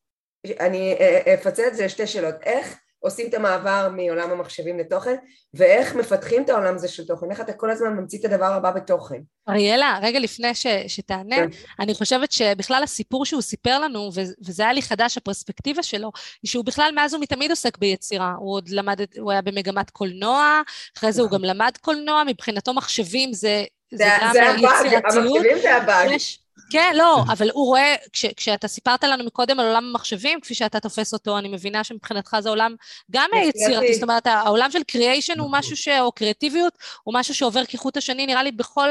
אני 0.60 0.96
אה, 1.00 1.34
אפצל 1.34 1.66
את 1.66 1.76
זה 1.76 1.84
לשתי 1.84 2.06
שאלות, 2.06 2.34
איך 2.42 2.78
עושים 3.00 3.28
את 3.28 3.34
המעבר 3.34 3.88
מעולם 3.96 4.30
המחשבים 4.30 4.78
לתוכן, 4.78 5.14
ואיך 5.54 5.94
מפתחים 5.94 6.42
את 6.42 6.50
העולם 6.50 6.74
הזה 6.74 6.88
של 6.88 7.06
תוכן, 7.06 7.30
איך 7.30 7.40
אתה 7.40 7.52
כל 7.52 7.70
הזמן 7.70 7.88
ממציא 7.88 8.18
את 8.18 8.24
הדבר 8.24 8.52
הבא 8.52 8.70
בתוכן. 8.70 9.20
אריאלה, 9.48 9.98
רגע 10.02 10.18
לפני 10.18 10.54
ש, 10.54 10.66
שתענה, 10.86 11.36
כן. 11.36 11.48
אני 11.80 11.94
חושבת 11.94 12.32
שבכלל 12.32 12.82
הסיפור 12.82 13.24
שהוא 13.24 13.42
סיפר 13.42 13.78
לנו, 13.78 14.10
וזה 14.44 14.62
היה 14.62 14.72
לי 14.72 14.82
חדש, 14.82 15.16
הפרספקטיבה 15.16 15.82
שלו, 15.82 16.12
היא 16.42 16.50
שהוא 16.50 16.64
בכלל 16.64 16.92
מאז 16.94 17.14
ומתמיד 17.14 17.50
עוסק 17.50 17.78
ביצירה. 17.78 18.34
הוא 18.38 18.54
עוד 18.54 18.68
למד, 18.68 19.00
הוא 19.18 19.32
היה 19.32 19.42
במגמת 19.42 19.90
קולנוע, 19.90 20.62
אחרי 20.98 21.12
זה 21.12 21.22
הוא 21.22 21.28
נכון. 21.28 21.38
גם 21.38 21.44
למד 21.44 21.72
קולנוע, 21.80 22.22
מבחינתו 22.26 22.74
מחשבים 22.74 23.32
זה... 23.32 23.64
זה, 23.92 24.04
זה 24.32 24.40
גם 24.46 24.58
זה 24.82 24.86
יצירתיות. 24.86 25.36
המחשבים 25.36 25.58
זה 25.62 25.76
הבאג. 25.76 26.10
יש, 26.10 26.39
כן, 26.70 26.92
לא, 26.96 27.22
אבל 27.32 27.50
הוא 27.50 27.66
רואה, 27.66 27.94
כש, 28.12 28.26
כשאתה 28.26 28.68
סיפרת 28.68 29.04
לנו 29.04 29.24
מקודם 29.24 29.60
על 29.60 29.66
עולם 29.66 29.84
המחשבים, 29.84 30.40
כפי 30.40 30.54
שאתה 30.54 30.80
תופס 30.80 31.12
אותו, 31.12 31.38
אני 31.38 31.48
מבינה 31.48 31.84
שמבחינתך 31.84 32.36
זה 32.40 32.48
עולם 32.48 32.74
גם 33.10 33.30
יצירתי, 33.42 33.94
זאת 33.94 34.02
אומרת, 34.02 34.26
העולם 34.26 34.70
של 34.70 34.82
קריאיישן 34.82 35.38
הוא 35.38 35.48
משהו 35.52 35.76
ש... 35.76 35.88
או 35.88 36.12
קריאטיביות, 36.12 36.78
הוא 37.02 37.14
משהו 37.14 37.34
שעובר 37.34 37.64
כחוט 37.64 37.96
השני, 37.96 38.26
נראה 38.26 38.42
לי, 38.42 38.52
בכל 38.52 38.88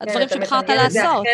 הדברים 0.00 0.28
כן, 0.28 0.34
שבחרת 0.34 0.68
לעשות. 0.68 1.26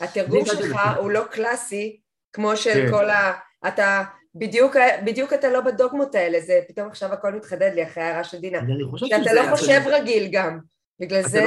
התרגום 0.00 0.44
שלך 0.46 0.76
הוא 0.98 1.10
לא 1.10 1.24
קלאסי, 1.30 2.00
כמו 2.32 2.56
של 2.56 2.72
כן. 2.72 2.90
כל 2.90 3.10
ה... 3.10 3.32
אתה... 3.68 4.02
בדיוק, 4.34 4.76
בדיוק 5.04 5.32
אתה 5.32 5.48
לא 5.48 5.60
בדוגמות 5.60 6.14
האלה, 6.14 6.40
זה 6.40 6.60
פתאום 6.68 6.88
עכשיו 6.88 7.12
הכל 7.12 7.32
מתחדד 7.32 7.70
לי 7.74 7.82
אחרי 7.82 8.02
ההערה 8.02 8.24
של 8.24 8.38
דינה. 8.38 8.58
שאתה 8.96 9.32
לא 9.32 9.56
חושב 9.56 9.80
רגיל 9.86 10.28
גם, 10.32 10.58
בגלל 11.00 11.22
זה... 11.22 11.44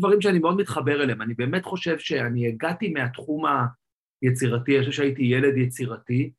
דברים 0.00 0.20
שאני 0.20 0.38
מאוד 0.38 0.56
מתחבר 0.56 1.02
אליהם. 1.02 1.22
אני 1.22 1.34
באמת 1.34 1.64
חושב 1.64 1.98
שאני 1.98 2.48
הגעתי 2.48 2.88
מהתחום 2.88 3.44
היצירתי, 4.22 4.76
אני 4.76 4.84
חושב 4.84 4.96
שהייתי 4.96 5.22
ילד 5.22 5.56
יצירתי, 5.56 6.30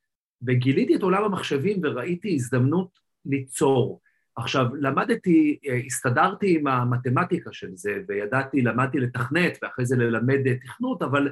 וגיליתי 0.47 0.95
את 0.95 1.01
עולם 1.01 1.23
המחשבים 1.23 1.79
וראיתי 1.83 2.33
הזדמנות 2.35 2.99
ליצור. 3.25 4.01
עכשיו, 4.35 4.65
למדתי, 4.75 5.59
הסתדרתי 5.85 6.57
עם 6.59 6.67
המתמטיקה 6.67 7.53
של 7.53 7.69
זה, 7.73 7.97
וידעתי, 8.07 8.61
למדתי 8.61 8.99
לתכנת, 8.99 9.57
ואחרי 9.61 9.85
זה 9.85 9.95
ללמד 9.95 10.55
תכנות, 10.63 11.01
אבל 11.01 11.31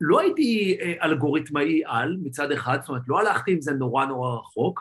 לא 0.00 0.20
הייתי 0.20 0.78
אלגוריתמאי 1.02 1.82
על 1.86 2.16
מצד 2.22 2.52
אחד, 2.52 2.78
זאת 2.80 2.88
אומרת, 2.88 3.02
לא 3.08 3.20
הלכתי 3.20 3.52
עם 3.52 3.60
זה 3.60 3.72
נורא 3.72 4.06
נורא 4.06 4.38
רחוק, 4.38 4.80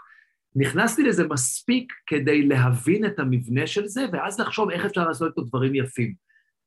נכנסתי 0.55 1.03
לזה 1.03 1.27
מספיק 1.27 1.93
כדי 2.07 2.47
להבין 2.47 3.05
את 3.05 3.19
המבנה 3.19 3.67
של 3.67 3.87
זה, 3.87 4.05
ואז 4.13 4.39
לחשוב 4.39 4.69
איך 4.69 4.85
אפשר 4.85 5.07
לעשות 5.07 5.29
איתו 5.29 5.41
דברים 5.41 5.75
יפים. 5.75 6.13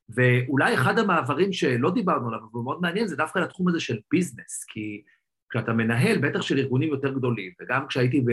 ואולי 0.09 0.75
אחד 0.75 0.99
המעברים 0.99 1.53
שלא 1.53 1.91
דיברנו 1.91 2.29
עליו, 2.29 2.41
אבל 2.53 2.61
מאוד 2.61 2.81
מעניין, 2.81 3.07
זה 3.07 3.17
דווקא 3.17 3.39
לתחום 3.39 3.69
הזה 3.69 3.81
של 3.81 3.99
ביזנס, 4.11 4.65
כי 4.69 5.03
כשאתה 5.51 5.73
מנהל, 5.73 6.19
בטח 6.19 6.43
של 6.43 6.59
ארגונים 6.59 6.89
יותר 6.89 7.15
גדולים, 7.15 7.53
וגם 7.61 7.87
כשהייתי 7.87 8.25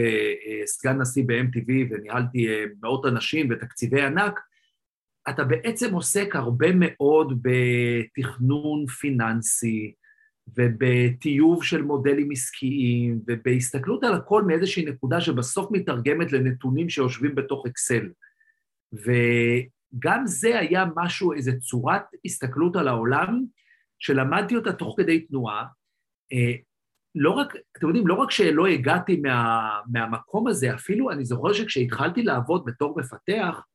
סגן 0.66 1.00
נשיא 1.00 1.24
ב-MTV 1.26 1.70
וניהלתי 1.90 2.48
אה, 2.48 2.64
מאות 2.82 3.06
אנשים 3.06 3.48
ותקציבי 3.50 4.02
ענק, 4.02 4.40
אתה 5.28 5.44
בעצם 5.44 5.94
עוסק 5.94 6.36
הרבה 6.36 6.66
מאוד 6.74 7.42
בתכנון 7.42 8.86
פיננסי, 8.86 9.94
ובטיוב 10.56 11.64
של 11.64 11.82
מודלים 11.82 12.28
עסקיים, 12.30 13.20
ובהסתכלות 13.26 14.04
על 14.04 14.14
הכל 14.14 14.42
מאיזושהי 14.42 14.84
נקודה 14.84 15.20
שבסוף 15.20 15.70
מתרגמת 15.70 16.32
לנתונים 16.32 16.88
שיושבים 16.88 17.34
בתוך 17.34 17.66
אקסל. 17.66 18.08
וגם 19.94 20.22
זה 20.26 20.58
היה 20.58 20.84
משהו, 20.96 21.32
איזו 21.32 21.52
צורת 21.60 22.02
הסתכלות 22.24 22.76
על 22.76 22.88
העולם, 22.88 23.44
שלמדתי 23.98 24.56
אותה 24.56 24.72
תוך 24.72 24.94
כדי 24.96 25.20
תנועה. 25.20 25.66
אה, 26.32 26.52
לא 27.14 27.30
רק, 27.30 27.56
אתם 27.78 27.86
יודעים, 27.86 28.06
לא 28.06 28.14
רק 28.14 28.30
שלא 28.30 28.66
הגעתי 28.66 29.16
מה, 29.16 29.68
מהמקום 29.92 30.48
הזה, 30.48 30.74
אפילו 30.74 31.10
אני 31.10 31.24
זוכר 31.24 31.52
שכשהתחלתי 31.52 32.22
לעבוד 32.22 32.64
בתור 32.64 32.98
מפתח, 32.98 33.66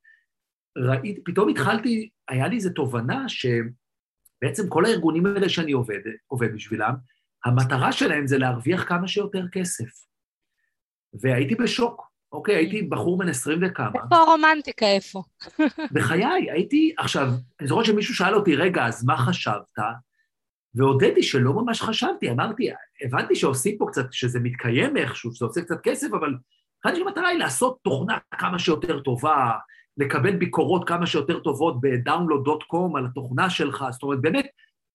ראיתי, 0.77 1.23
פתאום 1.23 1.49
התחלתי, 1.49 2.10
היה 2.27 2.47
לי 2.47 2.56
איזו 2.56 2.69
תובנה 2.69 3.25
שבעצם 3.30 4.69
כל 4.69 4.86
הארגונים 4.86 5.25
האלה 5.25 5.49
שאני 5.49 5.71
עובד, 5.71 5.99
עובד 6.27 6.53
בשבילם, 6.53 6.93
המטרה 7.45 7.91
שלהם 7.91 8.27
זה 8.27 8.38
להרוויח 8.38 8.84
כמה 8.88 9.08
שיותר 9.08 9.45
כסף. 9.51 9.89
והייתי 11.21 11.56
בשוק, 11.56 12.08
אוקיי, 12.31 12.55
הייתי 12.55 12.81
בחור 12.81 13.17
בן 13.17 13.29
עשרים 13.29 13.59
וכמה. 13.61 13.87
איפה 14.03 14.15
הרומנטיקה, 14.15 14.85
איפה? 14.85 15.23
בחיי, 15.93 16.51
הייתי, 16.51 16.93
עכשיו, 16.97 17.27
אני 17.59 17.67
זוכר 17.67 17.83
שמישהו 17.83 18.15
שאל 18.15 18.35
אותי, 18.35 18.55
רגע, 18.55 18.85
אז 18.85 19.05
מה 19.05 19.17
חשבת? 19.17 19.79
והודיתי 20.75 21.23
שלא 21.23 21.53
ממש 21.53 21.81
חשבתי, 21.81 22.31
אמרתי, 22.31 22.69
הבנתי 23.05 23.35
שעושים 23.35 23.77
פה 23.77 23.85
קצת, 23.87 24.05
שזה 24.11 24.39
מתקיים 24.39 24.97
איכשהו, 24.97 25.31
שזה 25.33 25.45
עושה 25.45 25.61
קצת 25.61 25.81
כסף, 25.83 26.07
אבל 26.11 26.33
חשבתי 26.85 26.99
שהמטרה 26.99 27.27
היא 27.27 27.39
לעשות 27.39 27.77
תוכנה 27.83 28.17
כמה 28.31 28.59
שיותר 28.59 28.99
טובה, 28.99 29.51
לקבל 29.97 30.35
ביקורות 30.35 30.87
כמה 30.87 31.05
שיותר 31.05 31.39
טובות 31.39 31.81
ב-download.com 31.81 32.97
על 32.97 33.05
התוכנה 33.05 33.49
שלך, 33.49 33.85
זאת 33.91 34.03
אומרת, 34.03 34.21
באמת, 34.21 34.47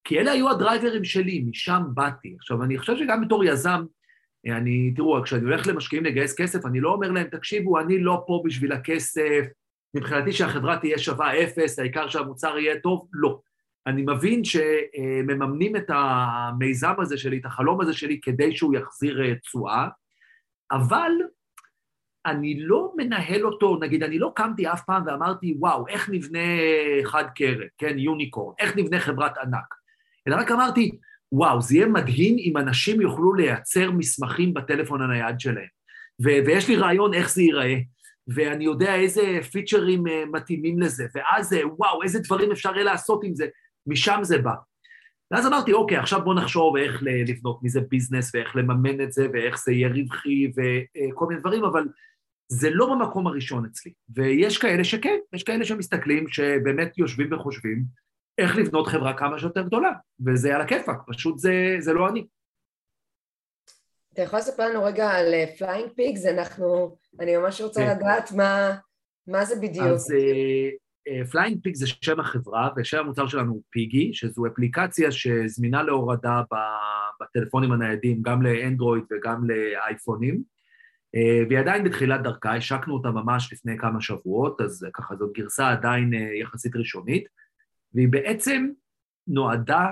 כי 0.05 0.19
אלה 0.19 0.33
היו 0.33 0.51
הדרייברים 0.51 1.05
שלי, 1.05 1.45
משם 1.51 1.83
באתי. 1.95 2.35
עכשיו, 2.39 2.63
אני 2.63 2.79
חושב 2.79 2.97
שגם 2.97 3.21
בתור 3.21 3.45
יזם, 3.45 3.85
אני, 4.47 4.93
תראו, 4.97 5.23
כשאני 5.23 5.43
הולך 5.43 5.67
למשקיעים 5.67 6.05
לגייס 6.05 6.35
כסף, 6.37 6.67
אני 6.67 6.81
לא 6.81 6.93
אומר 6.93 7.11
להם, 7.11 7.27
תקשיבו, 7.27 7.81
אני 7.81 7.99
לא 7.99 8.25
פה 8.27 8.43
בשביל 8.45 8.73
הכסף, 8.73 9.45
מבחינתי 9.95 10.33
שהחברה 10.33 10.79
תהיה 10.79 10.99
שווה 10.99 11.43
אפס, 11.43 11.79
העיקר 11.79 12.09
שהמוצר 12.09 12.59
יהיה 12.59 12.81
טוב, 12.81 13.09
לא. 13.13 13.41
אני 13.87 14.03
מבין 14.07 14.43
שמממנים 14.45 15.77
את 15.77 15.91
המיזם 15.91 16.95
הזה 16.99 17.19
שלי, 17.19 17.39
את 17.39 17.47
החלום 17.47 17.81
הזה 17.81 17.93
שלי, 17.93 18.21
כדי 18.21 18.57
שהוא 18.57 18.75
יחזיר 18.75 19.23
אה, 19.23 19.35
תשואה, 19.35 19.89
אבל 20.73 21.13
אני 22.27 22.61
לא 22.61 22.93
מנהל 22.97 23.47
אותו, 23.47 23.79
נגיד, 23.81 24.03
אני 24.03 24.19
לא 24.19 24.33
קמתי 24.37 24.69
אף 24.69 24.85
פעם 24.85 25.03
ואמרתי, 25.07 25.55
וואו, 25.59 25.89
איך 25.89 26.11
נבנה 26.11 26.39
חד 27.05 27.25
קרן, 27.35 27.67
כן, 27.79 27.99
יוניקורן, 27.99 28.55
איך 28.59 28.77
נבנה 28.77 29.01
חברת 29.01 29.39
ענק, 29.39 29.75
אלא 30.29 30.37
רק 30.37 30.51
אמרתי, 30.51 30.91
וואו, 31.33 31.63
זה 31.63 31.75
יהיה 31.75 31.87
מדהים 31.87 32.37
אם 32.39 32.57
אנשים 32.57 33.01
יוכלו 33.01 33.35
לייצר 33.35 33.91
מסמכים 33.91 34.55
בטלפון 34.55 35.03
הנייד 35.03 35.41
שלהם. 35.41 35.67
ו- 36.23 36.47
ויש 36.47 36.69
לי 36.69 36.77
רעיון 36.77 37.15
איך 37.15 37.31
זה 37.31 37.43
ייראה, 37.43 37.75
ואני 38.29 38.65
יודע 38.65 38.95
איזה 38.95 39.39
פיצ'רים 39.53 40.07
אה, 40.07 40.25
מתאימים 40.33 40.79
לזה, 40.81 41.07
ואז 41.15 41.57
וואו, 41.77 42.03
איזה 42.03 42.19
דברים 42.19 42.53
אפשר 42.53 42.75
יהיה 42.75 42.85
לעשות 42.85 43.25
עם 43.25 43.35
זה. 43.35 43.47
משם 43.87 44.19
זה 44.23 44.39
בא. 44.39 44.53
ואז 45.31 45.47
אמרתי, 45.47 45.73
אוקיי, 45.73 45.97
עכשיו 45.97 46.25
בואו 46.25 46.35
נחשוב 46.35 46.77
איך 46.77 47.03
לבנות 47.03 47.61
מזה 47.63 47.81
ביזנס 47.81 48.35
ואיך 48.35 48.57
לממן 48.57 49.01
את 49.01 49.13
זה 49.13 49.27
ואיך 49.33 49.59
זה 49.59 49.73
יהיה 49.73 49.89
רווחי 49.89 50.47
וכל 50.47 51.27
מיני 51.29 51.41
דברים, 51.41 51.65
אבל 51.65 51.85
זה 52.49 52.71
לא 52.71 52.95
במקום 52.95 53.27
הראשון 53.27 53.65
אצלי. 53.65 53.93
ויש 54.15 54.59
כאלה 54.59 54.85
שכן, 54.85 55.17
יש 55.33 55.43
כאלה 55.43 55.65
שמסתכלים, 55.65 56.29
שבאמת 56.29 56.99
יושבים 56.99 57.33
וחושבים 57.33 57.85
איך 58.39 58.57
לבנות 58.57 58.87
חברה 58.87 59.19
כמה 59.19 59.39
שיותר 59.39 59.63
גדולה, 59.63 59.91
וזה 60.27 60.55
על 60.55 60.61
הכיפאק, 60.61 60.97
פשוט 61.07 61.39
זה, 61.39 61.77
זה 61.79 61.93
לא 61.93 62.09
אני. 62.09 62.27
אתה 64.13 64.23
יכול 64.23 64.39
לספר 64.39 64.69
לנו 64.69 64.85
רגע 64.85 65.11
על 65.11 65.35
Flying 65.59 65.91
uh, 65.91 65.95
Pigs? 65.95 66.27
אנחנו, 66.27 66.97
אני 67.21 67.37
ממש 67.37 67.61
רוצה 67.61 67.81
כן. 67.81 67.97
לדעת 67.97 68.33
מה, 68.33 68.77
מה 69.27 69.45
זה 69.45 69.55
בדיוק. 69.63 69.87
אז 69.87 70.13
אה, 71.09 71.25
Flying 71.31 71.59
Pig 71.63 71.75
זה 71.75 71.87
שם 71.87 72.21
החברה, 72.21 72.69
ושם 72.77 72.99
המוצר 72.99 73.27
שלנו 73.27 73.53
הוא 73.53 73.63
Piggy, 73.71 74.15
שזו 74.15 74.47
אפליקציה 74.47 75.13
שזמינה 75.13 75.83
להורדה 75.83 76.43
בטלפונים 77.21 77.73
הניידים, 77.73 78.23
גם 78.23 78.43
לאנדרואיד 78.43 79.05
וגם 79.13 79.51
לאייפונים, 79.51 80.43
אה, 81.15 81.45
והיא 81.49 81.59
עדיין 81.59 81.85
בתחילת 81.85 82.23
דרכה, 82.23 82.57
השקנו 82.57 82.95
אותה 82.95 83.11
ממש 83.11 83.53
לפני 83.53 83.79
כמה 83.79 84.01
שבועות, 84.01 84.61
אז 84.61 84.87
ככה 84.95 85.17
זאת 85.17 85.33
גרסה 85.33 85.71
עדיין 85.71 86.15
אה, 86.15 86.35
יחסית 86.41 86.77
ראשונית, 86.77 87.25
והיא 87.95 88.09
בעצם 88.09 88.69
נועדה 89.27 89.91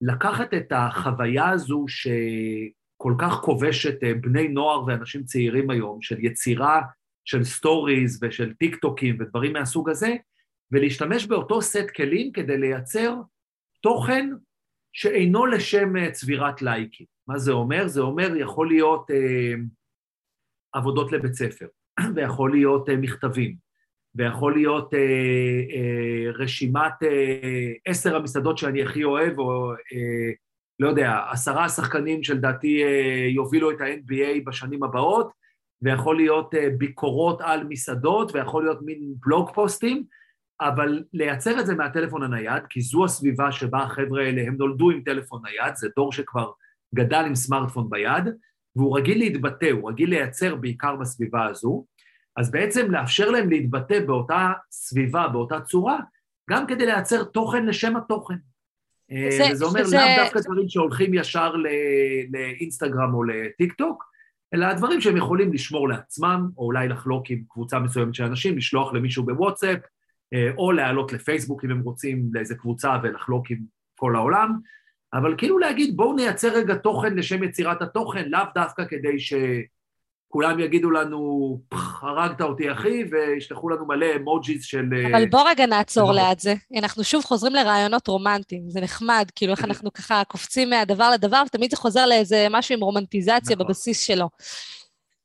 לקחת 0.00 0.54
את 0.54 0.72
החוויה 0.72 1.50
הזו 1.50 1.84
שכל 1.88 3.14
כך 3.18 3.32
כובשת 3.32 4.02
אה, 4.02 4.14
בני 4.14 4.48
נוער 4.48 4.84
ואנשים 4.86 5.24
צעירים 5.24 5.70
היום, 5.70 6.02
של 6.02 6.24
יצירה 6.24 6.82
של 7.24 7.44
stories 7.44 8.18
ושל 8.22 8.54
טיק 8.54 8.76
טוקים 8.76 9.16
ודברים 9.20 9.52
מהסוג 9.52 9.90
הזה, 9.90 10.16
ולהשתמש 10.72 11.26
באותו 11.26 11.62
סט 11.62 11.90
כלים 11.96 12.32
כדי 12.32 12.58
לייצר 12.58 13.14
תוכן 13.82 14.30
שאינו 14.92 15.46
לשם 15.46 15.96
אה, 15.96 16.10
צבירת 16.10 16.62
לייקים. 16.62 17.06
מה 17.26 17.38
זה 17.38 17.52
אומר? 17.52 17.88
זה 17.88 18.00
אומר, 18.00 18.36
יכול 18.36 18.68
להיות 18.68 19.10
אה, 19.10 19.54
עבודות 20.72 21.12
לבית 21.12 21.34
ספר, 21.34 21.66
ויכול 22.14 22.50
להיות 22.50 22.88
אה, 22.88 22.96
מכתבים, 22.96 23.56
ויכול 24.14 24.54
להיות 24.54 24.94
אה, 24.94 24.98
אה, 24.98 26.32
רשימת 26.32 27.02
אה, 27.02 27.72
עשר 27.86 28.16
המסעדות 28.16 28.58
שאני 28.58 28.82
הכי 28.82 29.04
אוהב, 29.04 29.38
או 29.38 29.72
אה, 29.72 30.32
לא 30.80 30.88
יודע, 30.88 31.20
עשרה 31.30 31.64
השחקנים 31.64 32.22
שלדעתי 32.22 32.84
אה, 32.84 33.28
יובילו 33.34 33.70
את 33.70 33.80
ה-NBA 33.80 34.44
בשנים 34.46 34.82
הבאות, 34.82 35.30
ויכול 35.82 36.16
להיות 36.16 36.54
אה, 36.54 36.68
ביקורות 36.78 37.40
על 37.40 37.64
מסעדות, 37.68 38.34
ויכול 38.34 38.64
להיות 38.64 38.78
מין 38.82 39.14
בלוג 39.26 39.50
פוסטים, 39.54 40.04
אבל 40.60 41.04
לייצר 41.12 41.60
את 41.60 41.66
זה 41.66 41.74
מהטלפון 41.74 42.22
הנייד, 42.22 42.62
כי 42.70 42.80
זו 42.80 43.04
הסביבה 43.04 43.52
שבה 43.52 43.78
החבר'ה 43.78 44.22
האלה, 44.22 44.42
הם 44.42 44.56
נולדו 44.58 44.90
עם 44.90 45.02
טלפון 45.04 45.42
נייד, 45.44 45.76
זה 45.76 45.88
דור 45.96 46.12
שכבר 46.12 46.50
גדל 46.94 47.24
עם 47.26 47.34
סמארטפון 47.34 47.90
ביד, 47.90 48.24
והוא 48.76 48.98
רגיל 48.98 49.18
להתבטא, 49.18 49.70
הוא 49.70 49.90
רגיל 49.90 50.10
לייצר 50.10 50.54
בעיקר 50.54 50.96
בסביבה 50.96 51.46
הזו, 51.46 51.84
אז 52.40 52.50
בעצם 52.50 52.90
לאפשר 52.90 53.30
להם 53.30 53.50
להתבטא 53.50 54.00
באותה 54.06 54.52
סביבה, 54.70 55.28
באותה 55.28 55.60
צורה, 55.60 55.98
גם 56.50 56.66
כדי 56.66 56.86
לייצר 56.86 57.24
תוכן 57.24 57.66
לשם 57.66 57.96
התוכן. 57.96 58.34
אה, 59.12 59.28
זה, 59.30 59.44
וזה 59.52 59.64
אומר 59.64 59.84
שזה... 59.84 59.96
לאו 59.96 60.24
דווקא 60.24 60.40
דברים 60.40 60.68
שהולכים 60.68 61.14
ישר 61.14 61.54
לאינסטגרם 62.30 63.14
או 63.14 63.24
לטיק 63.24 63.72
טוק, 63.72 64.04
אלא 64.54 64.66
הדברים 64.66 65.00
שהם 65.00 65.16
יכולים 65.16 65.52
לשמור 65.52 65.88
לעצמם, 65.88 66.48
או 66.56 66.64
אולי 66.64 66.88
לחלוק 66.88 67.30
עם 67.30 67.42
קבוצה 67.48 67.78
מסוימת 67.78 68.14
של 68.14 68.24
אנשים, 68.24 68.56
לשלוח 68.56 68.92
למישהו 68.92 69.24
בוואטסאפ, 69.24 69.78
אה, 70.34 70.50
או 70.58 70.72
להעלות 70.72 71.12
לפייסבוק 71.12 71.64
אם 71.64 71.70
הם 71.70 71.80
רוצים 71.80 72.30
לאיזה 72.32 72.54
קבוצה 72.54 72.96
ולחלוק 73.02 73.50
עם 73.50 73.58
כל 73.96 74.16
העולם, 74.16 74.58
אבל 75.12 75.34
כאילו 75.38 75.58
להגיד 75.58 75.96
בואו 75.96 76.16
נייצר 76.16 76.48
רגע 76.48 76.74
תוכן 76.74 77.14
לשם 77.14 77.42
יצירת 77.42 77.82
התוכן, 77.82 78.28
לאו 78.28 78.40
דווקא 78.54 78.84
כדי 78.84 79.18
שכולם 80.30 80.60
יגידו 80.60 80.90
לנו, 80.90 81.58
הרגת 82.02 82.40
אותי 82.40 82.72
אחי, 82.72 83.04
וישלחו 83.10 83.68
לנו 83.68 83.86
מלא 83.86 84.06
אמוג'יז 84.16 84.64
של... 84.64 84.84
אה, 84.92 85.06
אבל 85.08 85.26
בוא 85.26 85.42
רגע 85.48 85.66
נעצור 85.66 86.12
ליד 86.12 86.40
זה. 86.40 86.54
אנחנו 86.78 87.04
שוב 87.04 87.24
חוזרים 87.24 87.54
לרעיונות 87.54 88.08
רומנטיים, 88.08 88.70
זה 88.70 88.80
נחמד, 88.80 89.30
כאילו 89.34 89.52
איך 89.52 89.64
אנחנו 89.64 89.92
ככה 89.92 90.22
קופצים 90.28 90.70
מהדבר 90.70 91.10
לדבר, 91.10 91.42
ותמיד 91.46 91.70
זה 91.70 91.76
חוזר 91.76 92.06
לאיזה 92.06 92.46
משהו 92.50 92.74
עם 92.74 92.80
רומנטיזציה 92.80 93.56
נכון. 93.56 93.66
בבסיס 93.66 94.00
שלו. 94.00 94.28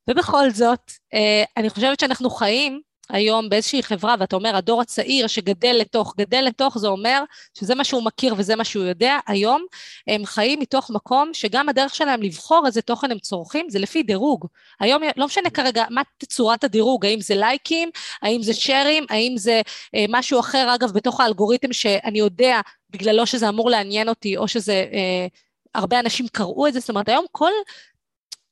ובכל 0.10 0.50
זאת, 0.50 0.92
אה, 1.14 1.44
אני 1.58 1.70
חושבת 1.70 2.00
שאנחנו 2.00 2.30
חיים 2.30 2.82
היום 3.10 3.50
באיזושהי 3.50 3.84
חברה, 3.84 4.16
ואתה 4.20 4.36
אומר, 4.36 4.56
הדור 4.56 4.82
הצעיר 4.82 5.28
שגדל 5.28 5.76
לתוך, 5.80 6.14
גדל 6.18 6.42
לתוך, 6.42 6.78
זה 6.78 6.88
אומר 6.88 7.24
שזה 7.58 7.76
מה 7.76 7.84
שהוא 7.84 8.04
מכיר 8.04 8.36
וזה 8.38 8.56
מה 8.56 8.64
שהוא 8.64 8.86
יודע, 8.86 9.18
היום 9.28 9.66
הם 10.08 10.26
חיים 10.26 10.60
מתוך 10.60 10.90
מקום 10.90 11.30
שגם 11.34 11.70
הדרך 11.70 11.96
שלהם 11.96 12.22
לבחור 12.22 12.64
איזה 12.68 12.82
תוכן 12.82 13.12
הם 13.12 13.20
צורכים, 13.20 13.70
זה 13.70 13.80
לפי 13.80 14.04
דירוג. 14.04 14.48
היום, 14.80 15.02
לא 15.18 15.26
משנה 15.26 15.50
כרגע 15.50 15.86
מה 15.90 16.02
צורת 16.30 16.64
הדירוג, 16.64 17.06
האם 17.06 17.22
זה 17.22 17.36
לייקים, 17.36 17.90
האם 18.22 18.44
זה 18.44 18.54
שרים, 18.54 19.06
האם 19.10 19.34
זה 19.38 19.62
אה, 19.96 20.06
משהו 20.10 20.40
אחר, 20.40 20.76
אגב, 20.76 20.92
בתוך 20.92 21.20
האלגוריתם 21.20 21.74
שאני 21.74 22.20
יודע 22.20 22.62
בגללו 22.90 23.26
שזה 23.26 23.50
אמור 23.50 23.70
לעניין 23.70 24.10
אותי, 24.10 24.38
או 24.38 24.48
שזה, 24.48 24.86
אה, 24.94 25.28
הרבה 25.76 26.00
אנשים 26.00 26.28
קראו 26.28 26.68
את 26.68 26.74
זה, 26.74 26.80
זאת 26.80 26.90
אומרת, 26.90 27.10
היום 27.10 27.26
כל, 27.32 27.52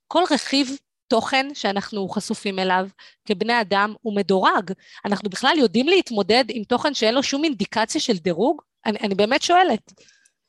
כל 0.08 0.24
רכיב 0.32 0.78
תוכן 1.14 1.48
שאנחנו 1.54 2.10
חשופים 2.10 2.60
אליו 2.60 2.88
כבני 3.26 3.62
אדם 3.62 3.94
הוא 4.02 4.16
מדורג. 4.16 4.72
אנחנו 5.06 5.30
בכלל 5.30 5.56
יודעים 5.58 5.88
להתמודד 5.88 6.44
עם 6.50 6.64
תוכן 6.64 6.94
שאין 6.94 7.16
לו 7.16 7.24
שום 7.24 7.44
אינדיקציה 7.44 8.02
של 8.02 8.18
דירוג? 8.18 8.62
אני, 8.86 8.98
אני 9.04 9.16
באמת 9.16 9.42
שואלת. 9.42 9.94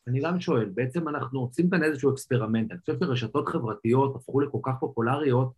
אני 0.09 0.20
גם 0.20 0.40
שואל, 0.40 0.64
בעצם 0.74 1.09
אנחנו 1.09 1.40
עושים 1.40 1.70
כאן 1.70 1.85
איזשהו 1.85 2.12
experiment. 2.12 2.70
אני 2.70 2.81
חושב 2.81 2.92
שרשתות 3.00 3.48
חברתיות 3.48 4.16
הפכו 4.16 4.40
לכל 4.40 4.59
כך 4.62 4.72
פופולריות 4.81 5.53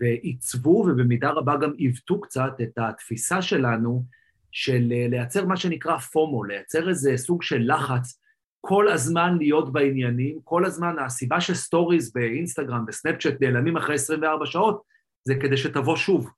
ועיצבו 0.00 0.86
ובמידה 0.88 1.30
רבה 1.30 1.56
גם 1.56 1.72
עיוותו 1.76 2.20
קצת 2.20 2.52
את 2.62 2.78
התפיסה 2.78 3.42
שלנו 3.42 4.04
של 4.52 4.82
לייצר 5.10 5.44
מה 5.44 5.56
שנקרא 5.56 5.98
FOMO, 5.98 6.44
לייצר 6.44 6.88
איזה 6.88 7.16
סוג 7.16 7.42
של 7.42 7.72
לחץ 7.74 8.20
כל 8.66 8.88
הזמן 8.88 9.36
להיות 9.38 9.72
בעניינים, 9.72 10.38
כל 10.44 10.64
הזמן, 10.64 10.98
הסיבה 10.98 11.40
ש 11.40 11.56
stories 11.56 12.12
באינסטגרם, 12.12 12.86
בסנאפצ'אט 12.86 13.34
נעלמים 13.40 13.76
אחרי 13.76 13.94
24 13.94 14.46
שעות, 14.46 14.82
זה 15.24 15.34
כדי 15.34 15.56
שתבוא 15.56 15.96
שוב. 15.96 16.30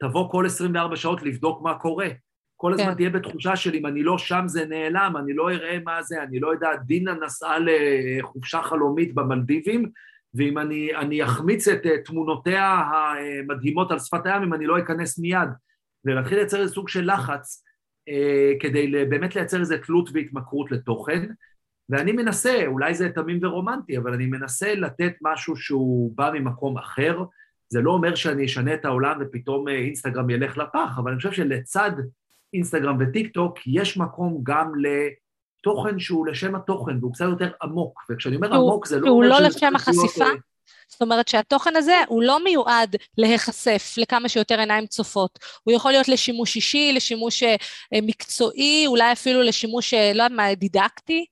תבוא 0.00 0.30
כל 0.30 0.46
24 0.46 0.96
שעות 0.96 1.22
לבדוק 1.22 1.62
מה 1.62 1.78
קורה. 1.78 2.08
כל 2.56 2.72
הזמן 2.72 2.86
כן. 2.86 2.94
תהיה 2.94 3.10
בתחושה 3.10 3.56
של 3.56 3.74
אם 3.74 3.86
אני 3.86 4.02
לא 4.02 4.18
שם 4.18 4.42
זה 4.46 4.66
נעלם, 4.66 5.14
אני 5.16 5.34
לא 5.34 5.50
אראה 5.50 5.78
מה 5.84 6.02
זה, 6.02 6.22
אני 6.22 6.40
לא 6.40 6.52
יודע, 6.52 6.76
דינה 6.76 7.14
נסעה 7.14 7.56
לחופשה 7.58 8.62
חלומית 8.62 9.14
במלדיבים, 9.14 9.90
ואם 10.34 10.58
אני, 10.58 10.96
אני 10.96 11.24
אחמיץ 11.24 11.68
את 11.68 11.86
אה, 11.86 12.02
תמונותיה 12.04 12.82
המדהימות 12.90 13.90
על 13.90 13.98
שפת 13.98 14.26
הים, 14.26 14.42
אם 14.42 14.54
אני 14.54 14.66
לא 14.66 14.78
אכנס 14.78 15.18
מיד, 15.18 15.48
ולהתחיל 16.04 16.38
לייצר 16.38 16.60
איזה 16.60 16.74
סוג 16.74 16.88
של 16.88 17.12
לחץ, 17.12 17.64
אה, 18.08 18.52
כדי 18.60 19.04
באמת 19.04 19.36
לייצר 19.36 19.60
איזה 19.60 19.78
תלות 19.78 20.10
והתמכרות 20.14 20.72
לתוכן. 20.72 21.28
ואני 21.88 22.12
מנסה, 22.12 22.66
אולי 22.66 22.94
זה 22.94 23.08
תמים 23.08 23.38
ורומנטי, 23.42 23.98
אבל 23.98 24.12
אני 24.12 24.26
מנסה 24.26 24.74
לתת 24.74 25.12
משהו 25.22 25.56
שהוא 25.56 26.12
בא 26.14 26.30
ממקום 26.34 26.78
אחר. 26.78 27.22
זה 27.68 27.80
לא 27.80 27.90
אומר 27.90 28.14
שאני 28.14 28.46
אשנה 28.46 28.74
את 28.74 28.84
העולם 28.84 29.18
ופתאום 29.20 29.68
אה, 29.68 29.74
אינסטגרם 29.74 30.30
ילך 30.30 30.58
לפח, 30.58 30.98
אבל 30.98 31.10
אני 31.10 31.16
חושב 31.16 31.32
שלצד 31.32 31.90
אינסטגרם 32.54 32.96
וטיק 33.00 33.34
טוק 33.34 33.58
יש 33.66 33.96
מקום 33.96 34.40
גם 34.42 34.72
לתוכן 34.76 35.98
שהוא 35.98 36.26
לשם 36.26 36.54
התוכן, 36.54 36.98
והוא 37.00 37.14
קצת 37.14 37.24
יותר 37.24 37.50
עמוק. 37.62 38.00
וכשאני 38.10 38.36
אומר 38.36 38.56
הוא, 38.56 38.70
עמוק 38.70 38.86
זה 38.86 39.00
לא 39.00 39.08
אומר... 39.08 39.10
הוא 39.10 39.24
לא 39.24 39.40
לשם 39.40 39.76
החשיפה? 39.76 40.24
להיות... 40.24 40.38
זאת 40.88 41.02
אומרת 41.02 41.28
שהתוכן 41.28 41.76
הזה 41.76 41.96
הוא 42.08 42.22
לא 42.22 42.44
מיועד 42.44 42.96
להיחשף 43.18 43.94
לכמה 43.96 44.28
שיותר 44.28 44.58
עיניים 44.58 44.86
צופות. 44.86 45.38
הוא 45.62 45.74
יכול 45.74 45.90
להיות 45.90 46.08
לשימוש 46.08 46.56
אישי, 46.56 46.92
לשימוש 46.92 47.42
אה, 47.42 47.56
מקצועי, 47.92 48.84
אולי 48.86 49.12
אפילו 49.12 49.42
לשימוש, 49.42 49.94
אה, 49.94 50.12
לא 50.14 50.22
יודעת 50.22 50.36
מה, 50.36 50.54
דידקטי. 50.54 51.26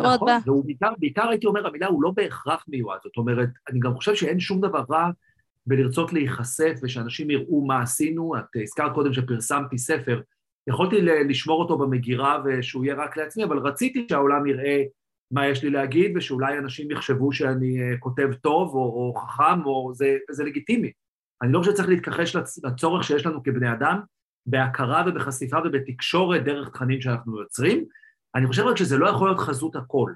נכון, 0.00 0.28
והוא 0.44 0.64
בעיקר, 0.64 0.92
בעיקר 0.98 1.28
הייתי 1.28 1.46
אומר, 1.46 1.66
המילה 1.66 1.86
הוא 1.86 2.02
לא 2.02 2.10
בהכרח 2.10 2.64
מיועד. 2.68 3.00
זאת 3.04 3.16
אומרת, 3.16 3.48
אני 3.70 3.80
גם 3.80 3.94
חושב 3.94 4.14
שאין 4.14 4.40
שום 4.40 4.60
דבר 4.60 4.84
רע 4.90 5.10
בלרצות 5.66 6.12
להיחשף 6.12 6.74
ושאנשים 6.82 7.30
יראו 7.30 7.66
מה 7.66 7.82
עשינו. 7.82 8.36
את 8.36 8.44
הזכרת 8.62 8.94
קודם 8.94 9.12
שפרסמתי 9.12 9.78
ספר, 9.78 10.20
יכולתי 10.68 10.96
לשמור 11.02 11.62
אותו 11.62 11.78
במגירה 11.78 12.42
ושהוא 12.44 12.84
יהיה 12.84 12.94
רק 12.94 13.16
לעצמי, 13.16 13.44
אבל 13.44 13.58
רציתי 13.58 14.06
שהעולם 14.10 14.46
יראה 14.46 14.82
מה 15.30 15.46
יש 15.46 15.62
לי 15.62 15.70
להגיד, 15.70 16.16
ושאולי 16.16 16.58
אנשים 16.58 16.90
יחשבו 16.90 17.32
שאני 17.32 17.82
אה, 17.82 17.98
כותב 17.98 18.28
טוב 18.42 18.74
או, 18.74 18.80
או 18.80 19.14
חכם, 19.14 19.64
או 19.64 19.92
זה, 19.94 20.16
זה 20.30 20.44
לגיטימי. 20.44 20.92
אני 21.42 21.52
לא 21.52 21.58
חושב 21.58 21.72
שצריך 21.72 21.88
להתכחש 21.88 22.36
לצורך 22.64 23.04
שיש 23.04 23.26
לנו 23.26 23.42
כבני 23.42 23.72
אדם 23.72 24.00
בהכרה 24.46 25.04
ובחשיפה 25.06 25.56
ובתקשורת 25.64 26.44
דרך 26.44 26.68
תכנים 26.68 27.00
שאנחנו 27.00 27.40
יוצרים. 27.40 27.84
אני 28.34 28.46
חושב 28.46 28.62
רק 28.62 28.76
שזה 28.76 28.98
לא 28.98 29.08
יכול 29.08 29.28
להיות 29.28 29.40
חזות 29.40 29.76
הכל, 29.76 30.12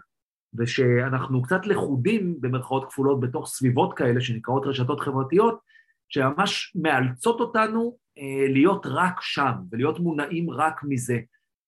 ושאנחנו 0.54 1.42
קצת 1.42 1.66
לכודים 1.66 2.40
במרכאות 2.40 2.84
כפולות 2.84 3.20
בתוך 3.20 3.46
סביבות 3.48 3.94
כאלה 3.94 4.20
שנקראות 4.20 4.66
רשתות 4.66 5.00
חברתיות, 5.00 5.58
שממש 6.08 6.72
מאלצות 6.74 7.40
אותנו 7.40 7.96
אה, 8.18 8.52
להיות 8.52 8.86
רק 8.86 9.20
שם 9.20 9.52
ולהיות 9.70 10.00
מונעים 10.00 10.50
רק 10.50 10.80
מזה, 10.84 11.18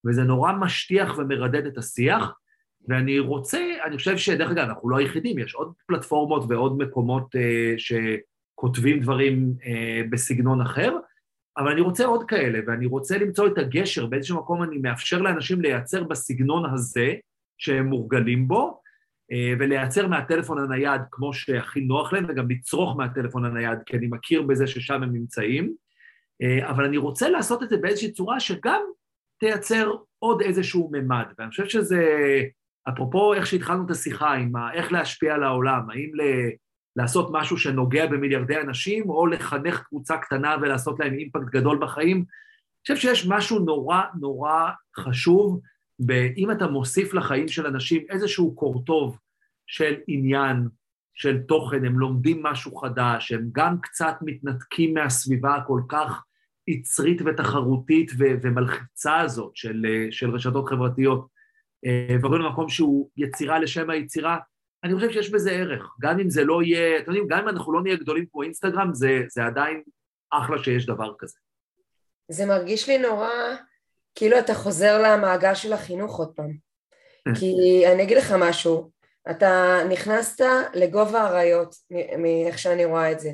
וזה 0.07 0.23
נורא 0.23 0.53
משטיח 0.53 1.19
ומרדד 1.19 1.67
את 1.67 1.79
השיח. 1.79 2.33
ואני 2.89 3.19
רוצה, 3.19 3.59
אני 3.85 3.97
חושב 3.97 4.17
שדרך 4.17 4.51
אגב, 4.51 4.69
אנחנו 4.69 4.91
לא 4.91 4.97
היחידים, 4.97 5.39
יש 5.39 5.55
עוד 5.55 5.73
פלטפורמות 5.87 6.45
ועוד 6.49 6.79
מקומות 6.79 7.37
אה, 7.37 7.75
שכותבים 7.77 9.01
דברים 9.01 9.55
אה, 9.67 10.03
בסגנון 10.11 10.61
אחר, 10.61 10.97
אבל 11.57 11.71
אני 11.73 11.81
רוצה 11.81 12.05
עוד 12.05 12.25
כאלה, 12.25 12.59
ואני 12.67 12.87
רוצה 12.87 13.19
למצוא 13.19 13.47
את 13.47 13.59
הגשר, 13.59 14.07
באיזשהו 14.07 14.39
מקום 14.39 14.63
אני 14.63 14.79
מאפשר 14.79 15.23
לאנשים 15.23 15.61
לייצר 15.61 16.05
בסגנון 16.05 16.71
הזה, 16.75 17.15
שהם 17.59 17.87
מורגלים 17.87 18.49
בו, 18.49 18.81
אה, 19.33 19.53
ולייצר 19.59 20.07
מהטלפון 20.07 20.59
הנייד 20.59 21.01
כמו 21.11 21.35
שהכי 21.35 21.81
נוח 21.81 22.13
להם, 22.13 22.27
וגם 22.29 22.51
לצרוך 22.51 22.97
מהטלפון 22.97 23.45
הנייד, 23.45 23.79
כי 23.87 23.97
אני 23.97 24.07
מכיר 24.07 24.43
בזה 24.43 24.67
ששם 24.67 25.03
הם 25.03 25.13
נמצאים, 25.13 25.75
אה, 26.43 26.71
אבל 26.71 26.85
אני 26.85 26.97
רוצה 26.97 27.29
לעשות 27.29 27.63
את 27.63 27.69
זה 27.69 27.77
באיזושהי 27.77 28.13
צורה 28.13 28.41
שגם 28.41 28.83
תייצר 29.39 29.93
עוד 30.19 30.43
איזשהו 30.43 30.91
ממד, 30.93 31.27
ואני 31.39 31.51
חושב 31.51 31.67
שזה 31.67 32.05
אפרופו 32.89 33.35
איך 33.35 33.47
שהתחלנו 33.47 33.87
את 33.87 33.91
השיחה 33.91 34.33
עם 34.33 34.53
איך 34.75 34.93
להשפיע 34.93 35.35
על 35.35 35.43
העולם, 35.43 35.91
האם 35.91 36.11
ל... 36.15 36.21
לעשות 36.97 37.29
משהו 37.33 37.57
שנוגע 37.59 38.07
במיליארדי 38.07 38.61
אנשים, 38.61 39.11
או 39.11 39.27
לחנך 39.27 39.83
קבוצה 39.83 40.17
קטנה 40.17 40.57
ולעשות 40.63 41.01
להם 41.01 41.15
אימפקט 41.15 41.45
גדול 41.51 41.79
בחיים. 41.79 42.17
אני 42.17 42.97
חושב 42.97 42.97
שיש 42.97 43.27
משהו 43.29 43.59
נורא 43.59 44.03
נורא 44.21 44.71
חשוב, 44.97 45.61
אם 46.37 46.51
אתה 46.51 46.67
מוסיף 46.67 47.15
לחיים 47.15 47.49
של 47.49 47.67
אנשים 47.67 48.03
איזשהו 48.11 48.55
קורטוב 48.55 49.19
של 49.67 49.95
עניין, 50.07 50.69
של 51.15 51.39
תוכן, 51.39 51.85
הם 51.85 51.99
לומדים 51.99 52.43
משהו 52.43 52.77
חדש, 52.77 53.33
הם 53.33 53.49
גם 53.53 53.81
קצת 53.81 54.15
מתנתקים 54.23 54.95
מהסביבה 54.95 55.55
הכל 55.55 55.81
כך 55.89 56.23
יצרית 56.69 57.23
ותחרותית 57.27 58.13
ו- 58.19 58.35
ומלחיצה 58.43 59.21
הזאת 59.21 59.57
של, 59.57 59.87
של 60.11 60.31
רשתות 60.31 60.69
חברתיות. 60.69 61.35
אה, 61.87 62.17
ועוברים 62.21 62.43
למקום 62.43 62.69
שהוא 62.69 63.11
יצירה 63.17 63.59
לשם 63.59 63.91
היצירה, 63.91 64.39
אני 64.85 64.95
חושב 64.95 65.11
שיש 65.11 65.31
בזה 65.31 65.51
ערך. 65.51 65.97
גם 66.01 66.21
אם 66.21 66.31
זה 66.31 66.45
לא 66.45 66.63
יהיה, 66.63 66.99
אתם 66.99 67.11
יודעים, 67.11 67.27
גם 67.29 67.39
אם 67.39 67.49
אנחנו 67.49 67.73
לא 67.73 67.83
נהיה 67.83 67.97
גדולים 67.97 68.27
כמו 68.33 68.43
אינסטגרם, 68.43 68.95
זה, 68.95 69.23
זה 69.29 69.45
עדיין 69.45 69.83
אחלה 70.31 70.59
שיש 70.59 70.87
דבר 70.87 71.13
כזה. 71.19 71.39
זה 72.29 72.47
מרגיש 72.47 72.89
לי 72.89 72.99
נורא 72.99 73.31
כאילו 74.15 74.39
אתה 74.39 74.55
חוזר 74.55 75.03
למעגל 75.03 75.55
של 75.55 75.73
החינוך 75.73 76.19
עוד 76.19 76.33
פעם. 76.35 76.57
כי 77.39 77.83
אני 77.93 78.03
אגיד 78.03 78.17
לך 78.17 78.35
משהו, 78.39 78.91
אתה 79.31 79.79
נכנסת 79.91 80.45
לגובה 80.75 81.23
האריות, 81.23 81.75
מאיך 82.19 82.59
שאני 82.59 82.85
רואה 82.85 83.13
את 83.13 83.21
זה. 83.21 83.31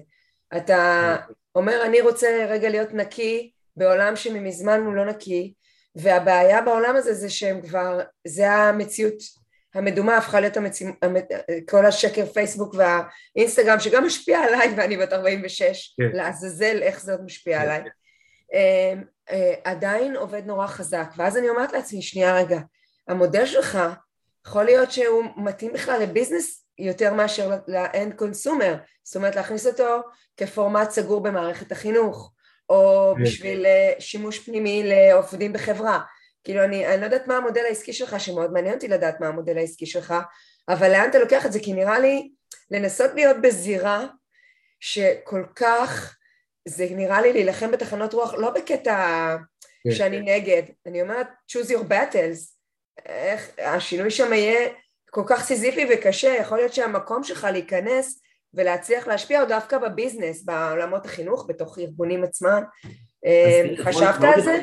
אתה 0.57 1.17
אומר, 1.55 1.83
אני 1.85 2.01
רוצה 2.01 2.47
רגע 2.49 2.69
להיות 2.69 2.95
נקי 2.95 3.51
בעולם 3.77 4.17
שממזמן 4.17 4.81
הוא 4.81 4.95
לא 4.95 5.05
נקי, 5.05 5.55
והבעיה 5.95 6.63
בעולם 6.63 6.97
הזה 6.97 7.15
זה 7.15 7.31
שהם 7.31 7.63
כבר, 7.63 8.01
זה 8.27 8.51
המציאות 8.53 9.39
המדומה 9.74 10.16
הפכה 10.16 10.40
להיות 10.40 10.56
המציא, 10.56 10.88
כל 11.68 11.87
השקר 11.87 12.26
פייסבוק 12.26 12.74
והאינסטגרם 12.74 13.80
שגם 13.80 14.06
משפיע 14.06 14.38
עליי 14.38 14.74
ואני 14.76 14.96
בת 14.96 15.12
46, 15.12 15.94
כן. 15.96 16.16
לעזאזל 16.16 16.83
איך 16.83 17.00
זה 17.00 17.12
עוד 17.12 17.24
משפיע 17.24 17.59
כן. 17.59 17.62
עליי. 17.62 17.83
אמ, 18.52 19.02
אה, 19.30 19.54
עדיין 19.64 20.16
עובד 20.16 20.46
נורא 20.46 20.66
חזק 20.66 21.12
ואז 21.16 21.37
אני 21.37 21.48
אומרת 21.48 21.72
לעצמי 21.72 22.02
שנייה 22.02 22.37
רגע 22.37 22.59
המודל 23.09 23.46
שלך 23.46 23.78
יכול 24.46 24.64
להיות 24.64 24.92
שהוא 24.92 25.24
מתאים 25.37 25.72
בכלל 25.72 26.02
לביזנס 26.02 26.64
יותר 26.78 27.14
מאשר 27.14 27.50
לאנד 27.68 28.14
קונסומר 28.14 28.76
זאת 29.02 29.16
אומרת 29.16 29.37
להכניס 29.37 29.66
אותו 29.66 30.00
כפורמט 30.37 30.90
סגור 30.90 31.22
במערכת 31.22 31.72
החינוך 31.72 32.33
או 32.68 33.12
כן. 33.16 33.22
בשביל 33.22 33.66
אה, 33.66 33.92
שימוש 33.98 34.38
פנימי 34.38 34.83
לעובדים 34.85 35.52
בחברה. 35.52 36.00
כאילו 36.44 36.64
אני, 36.64 36.87
אני 36.87 37.00
לא 37.00 37.05
יודעת 37.05 37.26
מה 37.26 37.37
המודל 37.37 37.64
העסקי 37.64 37.92
שלך, 37.92 38.20
שמאוד 38.20 38.53
מעניין 38.53 38.74
אותי 38.74 38.88
לדעת 38.88 39.20
מה 39.20 39.26
המודל 39.26 39.59
העסקי 39.59 39.87
שלך, 39.87 40.14
אבל 40.68 40.90
לאן 40.90 41.11
אתה 41.11 41.18
לוקח 41.18 41.46
את 41.46 41.53
זה? 41.53 41.61
כי 41.61 41.72
נראה 41.72 41.98
לי 41.98 42.31
לנסות 42.70 43.11
להיות 43.14 43.37
בזירה 43.42 44.07
שכל 44.81 45.44
כך, 45.57 46.16
זה 46.68 46.87
נראה 46.90 47.22
לי 47.22 47.33
להילחם 47.33 47.70
בתחנות 47.70 48.14
רוח, 48.14 48.35
לא 48.35 48.50
בקטע 48.50 49.37
כן, 49.85 49.90
שאני 49.90 50.16
כן. 50.16 50.24
נגד, 50.24 50.62
אני 50.87 51.03
אומרת 51.03 51.26
choose 51.53 51.70
your 51.70 51.90
battles, 51.90 52.55
איך 53.07 53.50
השינוי 53.59 54.11
שם 54.11 54.33
יהיה 54.33 54.68
כל 55.11 55.22
כך 55.26 55.44
סיזיפי 55.44 55.87
וקשה, 55.90 56.37
יכול 56.40 56.59
להיות 56.59 56.72
שהמקום 56.72 57.24
שלך 57.24 57.46
להיכנס 57.53 58.20
ולהצליח 58.55 59.07
להשפיע 59.07 59.40
עוד 59.40 59.48
דווקא 59.48 59.79
בביזנס, 59.79 60.42
בעולמות 60.44 61.07
החינוך, 61.07 61.46
בתוך 61.48 61.79
ארגונים 61.79 62.24
עצמם. 62.24 62.62
אה, 63.26 63.85
חשבת 63.85 64.24
על 64.35 64.40
זה? 64.40 64.61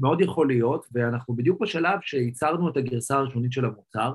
מאוד 0.00 0.20
יכול 0.20 0.46
להיות, 0.46 0.86
ואנחנו 0.92 1.36
בדיוק 1.36 1.60
בשלב 1.60 1.98
שייצרנו 2.02 2.70
את 2.70 2.76
הגרסה 2.76 3.16
הראשונית 3.16 3.52
של 3.52 3.64
המוצר. 3.64 4.12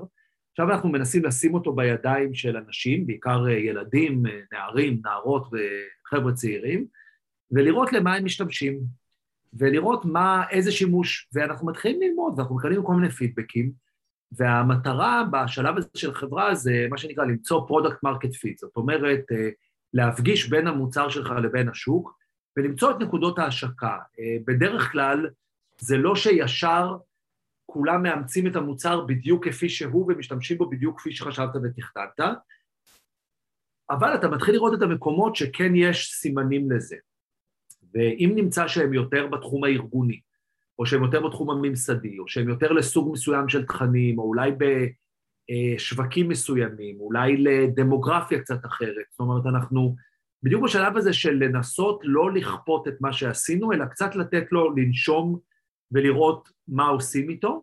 עכשיו 0.54 0.70
אנחנו 0.70 0.88
מנסים 0.88 1.24
לשים 1.24 1.54
אותו 1.54 1.72
בידיים 1.72 2.34
של 2.34 2.56
אנשים, 2.56 3.06
בעיקר 3.06 3.46
אה, 3.46 3.52
ילדים, 3.52 4.26
אה, 4.26 4.40
נערים, 4.52 5.00
נערות 5.04 5.46
וחבר'ה 5.46 6.32
צעירים, 6.32 6.86
ולראות 7.50 7.92
למה 7.92 8.14
הם 8.14 8.24
משתמשים, 8.24 8.80
ולראות 9.54 10.04
מה, 10.04 10.42
איזה 10.50 10.72
שימוש, 10.72 11.28
ואנחנו 11.32 11.66
מתחילים 11.66 12.02
ללמוד, 12.02 12.34
ואנחנו 12.36 12.56
מקבלים 12.56 12.82
כל 12.82 12.94
מיני 12.94 13.10
פידבקים, 13.10 13.72
והמטרה 14.32 15.24
בשלב 15.32 15.76
הזה 15.76 15.88
של 15.96 16.14
חברה 16.14 16.54
זה 16.54 16.86
מה 16.90 16.98
שנקרא 16.98 17.24
למצוא 17.24 17.66
product 17.66 18.02
market 18.02 18.34
fit, 18.34 18.58
זאת 18.58 18.76
אומרת, 18.76 19.24
אה, 19.32 19.48
להפגיש 19.94 20.48
בין 20.48 20.66
המוצר 20.66 21.08
שלך 21.08 21.30
לבין 21.42 21.68
השוק 21.68 22.18
ולמצוא 22.56 22.90
את 22.90 22.96
נקודות 23.00 23.38
ההשקה. 23.38 23.98
בדרך 24.46 24.92
כלל 24.92 25.26
זה 25.78 25.96
לא 25.96 26.16
שישר 26.16 26.96
כולם 27.66 28.02
מאמצים 28.02 28.46
את 28.46 28.56
המוצר 28.56 29.00
בדיוק 29.00 29.48
כפי 29.48 29.68
שהוא 29.68 30.12
ומשתמשים 30.12 30.58
בו 30.58 30.70
בדיוק 30.70 31.00
כפי 31.00 31.12
שחשבת 31.12 31.56
ותכננת, 31.62 32.36
אבל 33.90 34.14
אתה 34.14 34.28
מתחיל 34.28 34.54
לראות 34.54 34.74
את 34.74 34.82
המקומות 34.82 35.36
שכן 35.36 35.76
יש 35.76 36.12
סימנים 36.12 36.70
לזה. 36.70 36.96
ואם 37.94 38.32
נמצא 38.34 38.68
שהם 38.68 38.94
יותר 38.94 39.26
בתחום 39.26 39.64
הארגוני, 39.64 40.20
או 40.78 40.86
שהם 40.86 41.02
יותר 41.02 41.26
בתחום 41.26 41.50
הממסדי, 41.50 42.18
או 42.18 42.28
שהם 42.28 42.48
יותר 42.48 42.72
לסוג 42.72 43.12
מסוים 43.12 43.48
של 43.48 43.66
תכנים, 43.66 44.18
או 44.18 44.24
אולי 44.24 44.50
בשווקים 45.50 46.28
מסוימים, 46.28 47.00
אולי 47.00 47.36
לדמוגרפיה 47.36 48.40
קצת 48.40 48.66
אחרת. 48.66 49.04
זאת 49.10 49.20
אומרת, 49.20 49.46
אנחנו 49.46 49.96
בדיוק 50.42 50.64
בשלב 50.64 50.96
הזה 50.96 51.12
של 51.12 51.30
לנסות 51.30 52.00
לא 52.04 52.32
לכפות 52.32 52.88
את 52.88 52.94
מה 53.00 53.12
שעשינו, 53.12 53.72
אלא 53.72 53.84
קצת 53.84 54.16
לתת 54.16 54.52
לו 54.52 54.76
לנשום 54.76 55.38
ולראות 55.92 56.48
מה 56.68 56.86
עושים 56.86 57.30
איתו. 57.30 57.62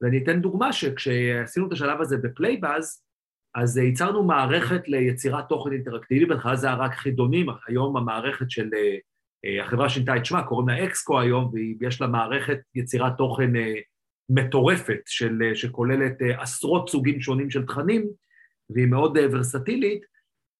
ואני 0.00 0.22
אתן 0.22 0.40
דוגמה 0.40 0.72
שכשעשינו 0.72 1.66
את 1.66 1.72
השלב 1.72 2.00
הזה 2.00 2.16
בפלייבאז, 2.16 3.04
אז 3.54 3.76
ייצרנו 3.76 4.22
מערכת 4.22 4.88
ליצירת 4.88 5.48
תוכן 5.48 5.72
אינטראקטיבי, 5.72 6.26
בהתחלה 6.26 6.56
זה 6.56 6.66
היה 6.66 6.76
רק 6.76 6.94
חידונים, 6.94 7.46
היום 7.66 7.96
המערכת 7.96 8.50
של 8.50 8.70
אה, 9.44 9.62
החברה 9.62 9.88
שינתה 9.88 10.16
את 10.16 10.26
שמה, 10.26 10.42
קוראים 10.42 10.68
לה 10.68 10.84
אקסקו 10.84 11.20
היום, 11.20 11.52
ויש 11.80 12.00
לה 12.00 12.06
מערכת 12.06 12.58
יצירת 12.74 13.12
תוכן 13.18 13.56
אה, 13.56 13.74
מטורפת, 14.28 15.00
של, 15.06 15.42
אה, 15.42 15.54
שכוללת 15.54 16.14
עשרות 16.38 16.88
סוגים 16.88 17.20
שונים 17.20 17.50
של 17.50 17.66
תכנים, 17.66 18.06
והיא 18.70 18.86
מאוד 18.86 19.18
ורסטילית, 19.32 20.04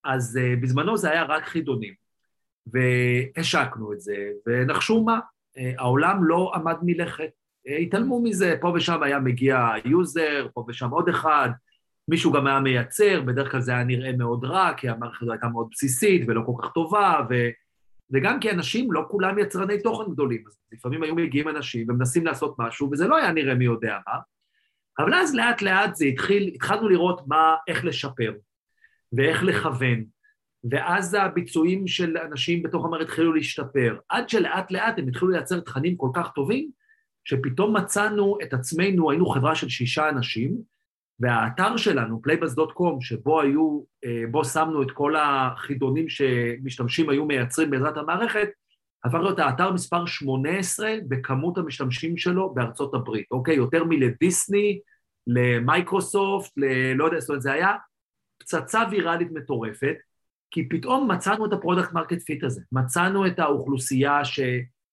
אז 0.05 0.39
בזמנו 0.63 0.97
זה 0.97 1.11
היה 1.11 1.23
רק 1.23 1.45
חידונים. 1.45 1.95
והשקנו 2.67 3.93
את 3.93 4.01
זה, 4.01 4.17
ונחשו 4.47 5.05
מה, 5.05 5.21
העולם 5.79 6.25
לא 6.25 6.53
עמד 6.55 6.77
מלכת. 6.83 7.31
התעלמו 7.83 8.23
מזה, 8.23 8.57
פה 8.61 8.73
ושם 8.77 9.03
היה 9.03 9.19
מגיע 9.19 9.69
יוזר, 9.85 10.47
פה 10.55 10.65
ושם 10.69 10.91
עוד 10.91 11.09
אחד, 11.09 11.51
מישהו 12.09 12.33
גם 12.33 12.47
היה 12.47 12.61
מייצר, 12.61 13.21
בדרך 13.21 13.51
כלל 13.51 13.61
זה 13.61 13.73
היה 13.73 13.85
נראה 13.85 14.13
מאוד 14.13 14.45
רע, 14.45 14.73
כי 14.77 14.89
המערכת 14.89 15.23
הזו 15.23 15.33
הייתה 15.33 15.47
מאוד 15.47 15.69
בסיסית 15.73 16.23
ולא 16.29 16.43
כל 16.47 16.53
כך 16.63 16.73
טובה, 16.73 17.21
ו... 17.31 17.35
וגם 18.11 18.41
כי 18.41 18.51
אנשים, 18.51 18.93
לא 18.93 19.05
כולם 19.11 19.39
יצרני 19.39 19.83
תוכן 19.83 20.13
גדולים, 20.13 20.45
אז 20.47 20.59
לפעמים 20.73 21.03
היו 21.03 21.15
מגיעים 21.15 21.49
אנשים 21.49 21.91
ומנסים 21.91 22.27
לעשות 22.27 22.55
משהו, 22.59 22.91
וזה 22.93 23.09
לא 23.09 23.17
היה 23.17 23.33
נראה 23.33 23.55
מי 23.55 23.65
יודע 23.65 23.99
מה, 24.07 24.19
אבל 24.99 25.15
אז 25.15 25.35
לאט 25.35 25.63
לאט 25.63 25.95
זה 25.95 26.05
התחיל, 26.05 26.51
התחלנו 26.55 26.89
לראות 26.89 27.21
מה, 27.27 27.55
איך 27.69 27.85
לשפר, 27.85 28.33
ואיך 29.17 29.43
לכוון, 29.43 30.05
ואז 30.71 31.15
הביצועים 31.15 31.87
של 31.87 32.17
אנשים 32.19 32.63
בתוך 32.63 32.85
המערכת 32.85 33.09
התחילו 33.09 33.33
להשתפר, 33.33 33.99
עד 34.09 34.29
שלאט 34.29 34.71
לאט 34.71 34.99
הם 34.99 35.09
התחילו 35.09 35.31
לייצר 35.31 35.61
תכנים 35.61 35.97
כל 35.97 36.11
כך 36.15 36.31
טובים, 36.35 36.71
שפתאום 37.25 37.77
מצאנו 37.77 38.39
את 38.43 38.55
עצמנו, 38.55 39.11
היינו 39.11 39.27
חברה 39.27 39.55
של 39.55 39.69
שישה 39.69 40.09
אנשים, 40.09 40.57
והאתר 41.21 41.77
שלנו, 41.77 42.21
playbuzz.com, 42.29 43.01
שבו 43.01 43.41
היו, 43.41 43.83
אה, 44.05 44.23
בו 44.31 44.45
שמנו 44.45 44.83
את 44.83 44.91
כל 44.91 45.15
החידונים 45.17 46.09
שמשתמשים 46.09 47.11
היו 47.11 47.25
מייצרים 47.25 47.71
בעזרת 47.71 47.97
המערכת, 47.97 48.49
הפך 49.05 49.19
להיות 49.19 49.39
האתר 49.39 49.73
מספר 49.73 50.07
18 50.07 50.95
בכמות 51.09 51.59
המשתמשים 51.59 52.17
שלו 52.17 52.55
בארצות 52.55 52.95
הברית, 52.95 53.27
אוקיי? 53.31 53.55
יותר 53.55 53.85
מלדיסני, 53.85 54.81
למייקרוסופט, 55.27 56.53
ללא 56.57 57.05
יודע, 57.05 57.21
זאת 57.21 57.29
אומרת, 57.29 57.43
זה 57.43 57.53
היה 57.53 57.73
פצצה 58.39 58.83
ויראלית 58.91 59.33
מטורפת, 59.33 59.97
כי 60.55 60.69
פתאום 60.69 61.11
מצאנו 61.11 61.47
את 61.47 61.53
ה 61.53 61.58
product 61.58 61.93
market 61.93 62.23
fit 62.23 62.45
הזה, 62.45 62.61
מצאנו 62.73 63.27
את 63.27 63.39
האוכלוסייה 63.39 64.25
ש... 64.25 64.41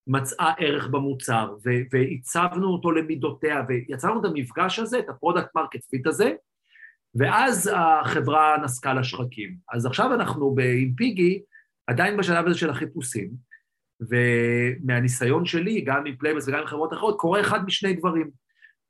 מצאה 0.07 0.53
ערך 0.57 0.87
במוצר, 0.87 1.55
ועיצבנו 1.91 2.67
אותו 2.67 2.91
למידותיה, 2.91 3.63
ויצרנו 3.67 4.19
את 4.19 4.25
המפגש 4.25 4.79
הזה, 4.79 4.99
את 4.99 5.09
ה 5.09 5.15
product 5.15 5.55
market 5.55 5.83
fit 5.89 6.07
הזה, 6.07 6.33
ואז 7.15 7.71
החברה 7.75 8.57
נסקה 8.63 8.93
לשחקים. 8.93 9.55
אז 9.73 9.85
עכשיו 9.85 10.13
אנחנו 10.13 10.55
עם 10.81 10.93
Piggy 10.93 11.41
עדיין 11.87 12.17
בשלב 12.17 12.47
הזה 12.47 12.57
של 12.57 12.69
החיפושים, 12.69 13.29
ומהניסיון 14.09 15.45
שלי, 15.45 15.81
גם 15.81 16.05
עם 16.05 16.15
Playbuzz 16.15 16.47
וגם 16.47 16.59
עם 16.59 16.65
חברות 16.65 16.93
אחרות, 16.93 17.19
קורה 17.19 17.41
אחד 17.41 17.65
משני 17.65 17.93
דברים. 17.93 18.31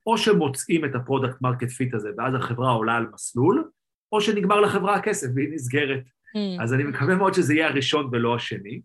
או 0.06 0.18
שמוצאים 0.18 0.84
את 0.84 0.94
ה 0.94 1.00
product 1.00 1.40
market 1.40 1.70
fit 1.70 1.94
הזה, 1.94 2.10
ואז 2.18 2.34
החברה 2.34 2.70
עולה 2.70 2.96
על 2.96 3.06
מסלול, 3.12 3.70
או 4.12 4.20
שנגמר 4.20 4.60
לחברה 4.60 4.94
הכסף 4.94 5.28
והיא 5.34 5.48
נסגרת. 5.54 6.02
Mm. 6.36 6.62
אז 6.62 6.74
אני 6.74 6.84
מקווה 6.84 7.14
מאוד 7.14 7.34
שזה 7.34 7.54
יהיה 7.54 7.68
הראשון 7.68 8.08
ולא 8.12 8.34
השני. 8.34 8.80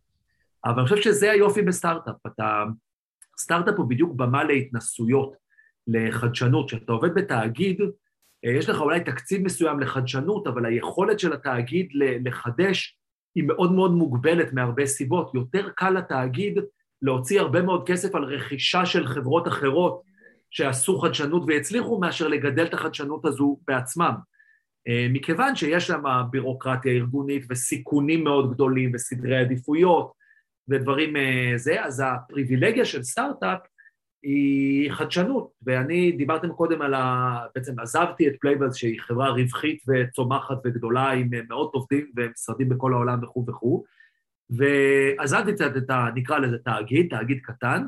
אבל 0.66 0.80
אני 0.80 0.84
חושב 0.84 1.02
שזה 1.02 1.32
היופי 1.32 1.62
בסטארט-אפ. 1.62 2.16
אתה... 2.28 2.64
סטארט-אפ 3.40 3.76
הוא 3.78 3.90
בדיוק 3.90 4.16
במה 4.16 4.44
להתנסויות, 4.44 5.34
לחדשנות. 5.88 6.68
כשאתה 6.68 6.92
עובד 6.92 7.14
בתאגיד, 7.14 7.82
אה, 8.46 8.52
יש 8.52 8.70
לך 8.70 8.82
אולי 8.82 9.00
תקציב 9.00 9.44
מסוים 9.44 9.80
לחדשנות, 9.80 10.48
אבל 10.48 10.66
היכולת 10.66 11.20
של 11.20 11.34
התאגיד 11.34 11.90
לחדש 12.26 12.98
היא 13.36 13.44
מאוד 13.48 13.72
מאוד 13.72 13.92
מוגבלת 13.92 14.54
מהרבה 14.54 14.86
סיבות. 14.86 15.32
יותר 15.36 15.70
קל 15.76 15.90
לתאגיד 15.90 16.60
להוציא 17.02 17.42
הרבה 17.42 17.62
מאוד 17.62 17.88
כסף 17.88 18.16
על 18.16 18.24
רכישה 18.24 18.86
של 18.86 19.08
חברות 19.08 19.48
אחרות 19.48 20.02
שעשו 20.50 21.00
חדשנות 21.00 21.44
והצליחו, 21.48 22.00
מאשר 22.00 22.28
לגדל 22.28 22.66
את 22.66 22.74
החדשנות 22.74 23.26
הזו 23.26 23.60
בעצמם. 23.68 24.14
אה, 24.88 25.08
מכיוון 25.10 25.56
שיש 25.56 25.88
שם 25.88 26.04
בירוקרטיה 26.32 26.92
ארגונית 26.92 27.46
וסיכונים 27.50 28.24
מאוד 28.24 28.54
גדולים 28.54 28.92
וסדרי 28.94 29.38
עדיפויות, 29.38 30.12
ודברים 30.68 31.16
אה, 31.16 31.54
זה, 31.56 31.84
אז 31.86 32.04
הפריבילגיה 32.06 32.86
של 32.86 33.04
סטארט-אפ 33.04 33.60
היא 34.24 34.92
חדשנות, 34.92 35.52
ואני 35.62 36.12
דיברתם 36.12 36.54
קודם 36.54 36.82
על 36.82 36.94
ה... 36.94 37.40
בעצם 37.56 37.80
עזבתי 37.80 38.28
את 38.28 38.34
Playbuzz 38.42 38.76
שהיא 38.76 39.00
חברה 39.02 39.30
רווחית 39.30 39.84
וצומחת 39.88 40.58
וגדולה 40.66 41.12
עם 41.12 41.30
מאות 41.50 41.74
עובדים 41.74 42.12
ומשרדים 42.16 42.70
בכל 42.70 42.94
העולם 42.94 43.24
וכו' 43.24 43.46
וכו', 43.48 43.84
ועזבתי 44.50 45.54
קצת 45.54 45.78
את 45.78 45.90
ה... 45.90 46.08
נקרא 46.16 46.38
לזה 46.40 46.58
תאגיד, 46.58 47.08
תאגיד 47.10 47.40
קטן, 47.44 47.88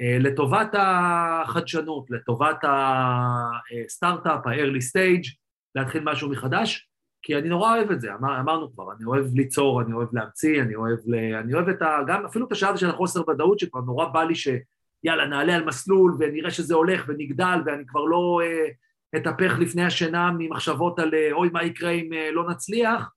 אה, 0.00 0.16
לטובת 0.20 0.74
החדשנות, 0.78 2.10
לטובת 2.10 2.56
הסטארט-אפ, 2.62 4.46
ה-early 4.46 4.82
stage, 4.90 5.41
להתחיל 5.74 6.02
משהו 6.04 6.30
מחדש, 6.30 6.88
כי 7.22 7.38
אני 7.38 7.48
נורא 7.48 7.76
אוהב 7.76 7.90
את 7.90 8.00
זה, 8.00 8.14
אמר, 8.14 8.40
אמרנו 8.40 8.72
כבר, 8.72 8.92
אני 8.92 9.04
אוהב 9.04 9.34
ליצור, 9.34 9.82
אני 9.82 9.92
אוהב 9.92 10.08
להמציא, 10.12 10.62
אני 10.62 10.74
אוהב, 10.74 10.98
ל... 11.06 11.34
אני 11.34 11.54
אוהב 11.54 11.68
את 11.68 11.82
ה... 11.82 11.98
גם 12.06 12.24
אפילו 12.24 12.46
את 12.46 12.52
השעה 12.52 12.70
הזאת 12.70 12.80
של 12.80 12.90
החוסר 12.90 13.30
ודאות, 13.30 13.58
שכבר 13.58 13.80
נורא 13.80 14.06
בא 14.06 14.24
לי 14.24 14.34
שיאללה, 14.34 15.26
נעלה 15.26 15.54
על 15.56 15.64
מסלול 15.64 16.16
ונראה 16.18 16.50
שזה 16.50 16.74
הולך 16.74 17.04
ונגדל, 17.08 17.58
ואני 17.66 17.86
כבר 17.86 18.04
לא 18.04 18.40
אה, 18.44 18.68
אתהפך 19.16 19.58
לפני 19.58 19.84
השינה 19.84 20.30
ממחשבות 20.38 20.98
על 20.98 21.14
אה, 21.14 21.32
אוי, 21.32 21.48
מה 21.52 21.64
יקרה 21.64 21.90
אם 21.90 22.12
אה, 22.12 22.30
לא 22.30 22.50
נצליח, 22.50 23.10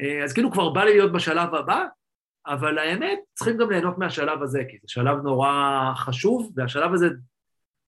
אה, 0.00 0.24
אז 0.24 0.32
כאילו 0.32 0.52
כבר 0.52 0.70
בא 0.70 0.84
לי 0.84 0.90
להיות 0.90 1.12
בשלב 1.12 1.54
הבא, 1.54 1.84
אבל 2.46 2.78
האמת, 2.78 3.18
צריכים 3.34 3.56
גם 3.56 3.70
ליהנות 3.70 3.98
מהשלב 3.98 4.42
הזה, 4.42 4.62
כי 4.68 4.76
זה 4.82 4.88
שלב 4.88 5.18
נורא 5.22 5.92
חשוב, 5.96 6.52
והשלב 6.56 6.94
הזה, 6.94 7.08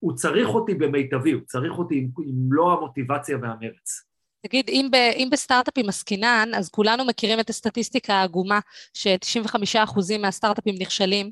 הוא 0.00 0.12
צריך 0.12 0.48
אותי 0.48 0.74
במיטבי, 0.74 1.32
הוא 1.32 1.42
צריך 1.46 1.72
אותי 1.78 1.98
עם, 1.98 2.08
עם 2.26 2.34
מלוא 2.48 2.72
המוטיבציה 2.72 3.38
והמרץ. 3.42 4.04
תגיד, 4.46 4.68
אם, 4.68 4.88
ב, 4.92 4.94
אם 4.94 5.28
בסטארט-אפים 5.32 5.88
עסקינן, 5.88 6.50
אז 6.56 6.68
כולנו 6.68 7.04
מכירים 7.04 7.40
את 7.40 7.50
הסטטיסטיקה 7.50 8.14
העגומה, 8.14 8.60
ש-95% 8.94 10.18
מהסטארט-אפים 10.18 10.74
נכשלים. 10.78 11.30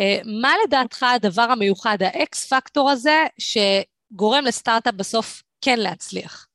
אה, 0.00 0.18
מה 0.42 0.52
לדעתך 0.64 1.02
הדבר 1.02 1.42
המיוחד, 1.42 1.96
האקס 2.00 2.52
פקטור 2.52 2.90
הזה, 2.90 3.24
שגורם 3.38 4.44
לסטארט-אפ 4.44 4.94
בסוף 4.94 5.42
כן 5.60 5.78
להצליח? 5.78 6.48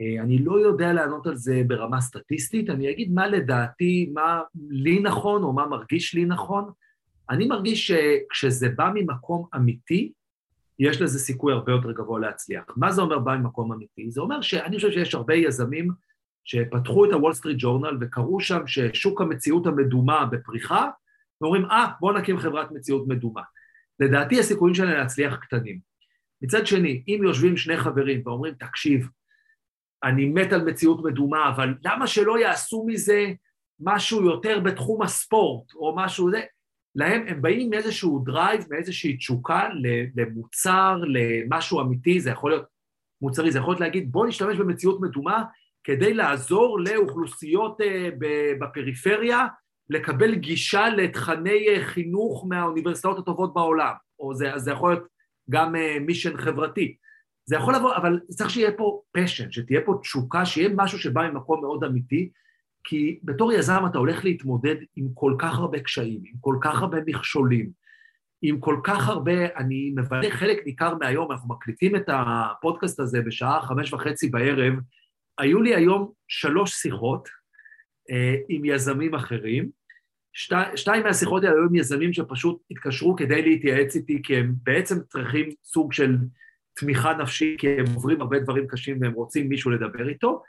אה, 0.00 0.22
אני 0.22 0.38
לא 0.38 0.58
יודע 0.58 0.92
לענות 0.92 1.26
על 1.26 1.36
זה 1.36 1.62
ברמה 1.66 2.00
סטטיסטית, 2.00 2.70
אני 2.70 2.90
אגיד 2.90 3.12
מה 3.12 3.26
לדעתי, 3.26 4.10
מה 4.14 4.40
לי 4.68 5.00
נכון 5.00 5.42
או 5.42 5.52
מה 5.52 5.66
מרגיש 5.66 6.14
לי 6.14 6.24
נכון. 6.24 6.70
אני 7.30 7.46
מרגיש 7.46 7.92
שכשזה 7.92 8.68
בא 8.68 8.90
ממקום 8.94 9.46
אמיתי, 9.56 10.12
יש 10.78 11.00
לזה 11.00 11.18
סיכוי 11.18 11.52
הרבה 11.52 11.72
יותר 11.72 11.92
גבוה 11.92 12.20
להצליח. 12.20 12.64
מה 12.76 12.92
זה 12.92 13.02
אומר 13.02 13.18
בא 13.18 13.36
ממקום 13.36 13.72
אמיתי? 13.72 14.10
זה 14.10 14.20
אומר 14.20 14.40
שאני 14.40 14.76
חושב 14.76 14.90
שיש 14.90 15.14
הרבה 15.14 15.34
יזמים 15.34 15.90
שפתחו 16.44 17.04
את 17.04 17.10
הוול 17.12 17.32
סטריט 17.32 17.56
ג'ורנל 17.60 17.98
וקראו 18.00 18.40
שם 18.40 18.66
ששוק 18.66 19.20
המציאות 19.20 19.66
המדומה 19.66 20.26
בפריחה, 20.26 20.88
ואומרים, 21.40 21.64
אה, 21.64 21.84
ah, 21.84 21.88
בואו 22.00 22.18
נקים 22.18 22.38
חברת 22.38 22.72
מציאות 22.72 23.08
מדומה. 23.08 23.42
לדעתי 24.00 24.40
הסיכויים 24.40 24.74
שלהם 24.74 24.98
להצליח 24.98 25.36
קטנים. 25.36 25.78
מצד 26.42 26.66
שני, 26.66 27.02
אם 27.08 27.20
יושבים 27.22 27.56
שני 27.56 27.76
חברים 27.76 28.22
ואומרים, 28.24 28.54
תקשיב, 28.54 29.08
אני 30.04 30.24
מת 30.24 30.52
על 30.52 30.64
מציאות 30.64 31.04
מדומה, 31.04 31.48
אבל 31.48 31.74
למה 31.84 32.06
שלא 32.06 32.38
יעשו 32.38 32.84
מזה 32.86 33.32
משהו 33.80 34.24
יותר 34.24 34.60
בתחום 34.60 35.02
הספורט, 35.02 35.74
או 35.74 35.94
משהו 35.96 36.30
זה, 36.30 36.42
להם, 36.94 37.24
הם 37.28 37.42
באים 37.42 37.70
מאיזשהו 37.70 38.18
drive, 38.18 38.64
מאיזושהי 38.70 39.16
תשוקה 39.16 39.68
למוצר, 40.16 41.00
למשהו 41.06 41.80
אמיתי, 41.80 42.20
זה 42.20 42.30
יכול 42.30 42.50
להיות 42.50 42.64
מוצרי, 43.22 43.50
זה 43.50 43.58
יכול 43.58 43.70
להיות 43.70 43.80
להגיד, 43.80 44.12
בוא 44.12 44.26
נשתמש 44.26 44.56
במציאות 44.56 45.00
מדומה 45.00 45.44
כדי 45.84 46.14
לעזור 46.14 46.80
לאוכלוסיות 46.80 47.80
אה, 47.80 48.08
בפריפריה 48.60 49.46
לקבל 49.90 50.34
גישה 50.34 50.88
לתכני 50.88 51.68
אה, 51.68 51.84
חינוך 51.84 52.46
מהאוניברסיטאות 52.48 53.18
הטובות 53.18 53.54
בעולם, 53.54 53.92
או 54.18 54.34
זה, 54.34 54.50
זה 54.56 54.70
יכול 54.70 54.90
להיות 54.90 55.04
גם 55.50 55.74
מישן 56.00 56.36
אה, 56.36 56.42
חברתי. 56.42 56.96
זה 57.46 57.56
יכול 57.56 57.74
לבוא, 57.74 57.96
אבל 57.96 58.20
צריך 58.28 58.50
שיהיה 58.50 58.72
פה 58.72 59.02
פשן, 59.12 59.52
שתהיה 59.52 59.80
פה 59.86 59.98
תשוקה, 60.02 60.46
שיהיה 60.46 60.68
משהו 60.76 60.98
שבא 60.98 61.30
ממקום 61.30 61.60
מאוד 61.60 61.84
אמיתי, 61.84 62.30
כי 62.84 63.18
בתור 63.22 63.52
יזם 63.52 63.82
אתה 63.90 63.98
הולך 63.98 64.24
להתמודד 64.24 64.76
עם 64.96 65.08
כל 65.14 65.34
כך 65.38 65.58
הרבה 65.58 65.80
קשיים, 65.80 66.20
עם 66.24 66.34
כל 66.40 66.56
כך 66.60 66.82
הרבה 66.82 66.98
מכשולים, 67.06 67.70
עם 68.42 68.60
כל 68.60 68.80
כך 68.84 69.08
הרבה, 69.08 69.56
אני 69.56 69.92
מבלה 69.96 70.30
חלק 70.30 70.66
ניכר 70.66 70.94
מהיום, 70.94 71.32
אנחנו 71.32 71.48
מקליטים 71.48 71.96
את 71.96 72.08
הפודקאסט 72.08 73.00
הזה 73.00 73.22
בשעה 73.22 73.62
חמש 73.62 73.92
וחצי 73.92 74.28
בערב, 74.28 74.74
היו 75.38 75.62
לי 75.62 75.74
היום 75.74 76.12
שלוש 76.28 76.72
שיחות 76.72 77.28
אה, 78.10 78.34
עם 78.48 78.64
יזמים 78.64 79.14
אחרים. 79.14 79.70
שתי, 80.32 80.54
שתיים 80.76 81.02
מהשיחות 81.02 81.44
האלה 81.44 81.54
היו 81.54 81.64
עם 81.64 81.74
יזמים 81.74 82.12
שפשוט 82.12 82.62
התקשרו 82.70 83.16
כדי 83.16 83.42
להתייעץ 83.42 83.96
איתי, 83.96 84.22
כי 84.22 84.36
הם 84.36 84.54
בעצם 84.62 85.00
צריכים 85.08 85.48
סוג 85.64 85.92
של 85.92 86.16
תמיכה 86.76 87.14
נפשית, 87.14 87.60
כי 87.60 87.68
הם 87.68 87.84
עוברים 87.94 88.20
הרבה 88.20 88.38
דברים 88.38 88.66
קשים 88.66 88.98
והם 89.00 89.12
רוצים 89.12 89.48
מישהו 89.48 89.70
לדבר 89.70 90.08
איתו. 90.08 90.42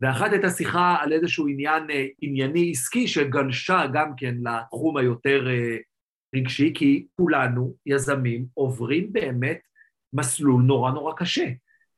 ואחת 0.00 0.32
הייתה 0.32 0.50
שיחה 0.50 0.96
על 1.00 1.12
איזשהו 1.12 1.48
עניין 1.48 1.90
אה, 1.90 2.06
ענייני 2.20 2.70
עסקי 2.70 3.08
שגלשה 3.08 3.86
גם 3.92 4.12
כן 4.16 4.34
לתחום 4.42 4.96
היותר 4.96 5.46
אה, 5.50 5.76
רגשי, 6.34 6.72
כי 6.74 7.06
כולנו, 7.16 7.74
יזמים, 7.86 8.46
עוברים 8.54 9.12
באמת 9.12 9.60
מסלול 10.12 10.62
נורא 10.62 10.90
נורא 10.90 11.12
קשה. 11.16 11.46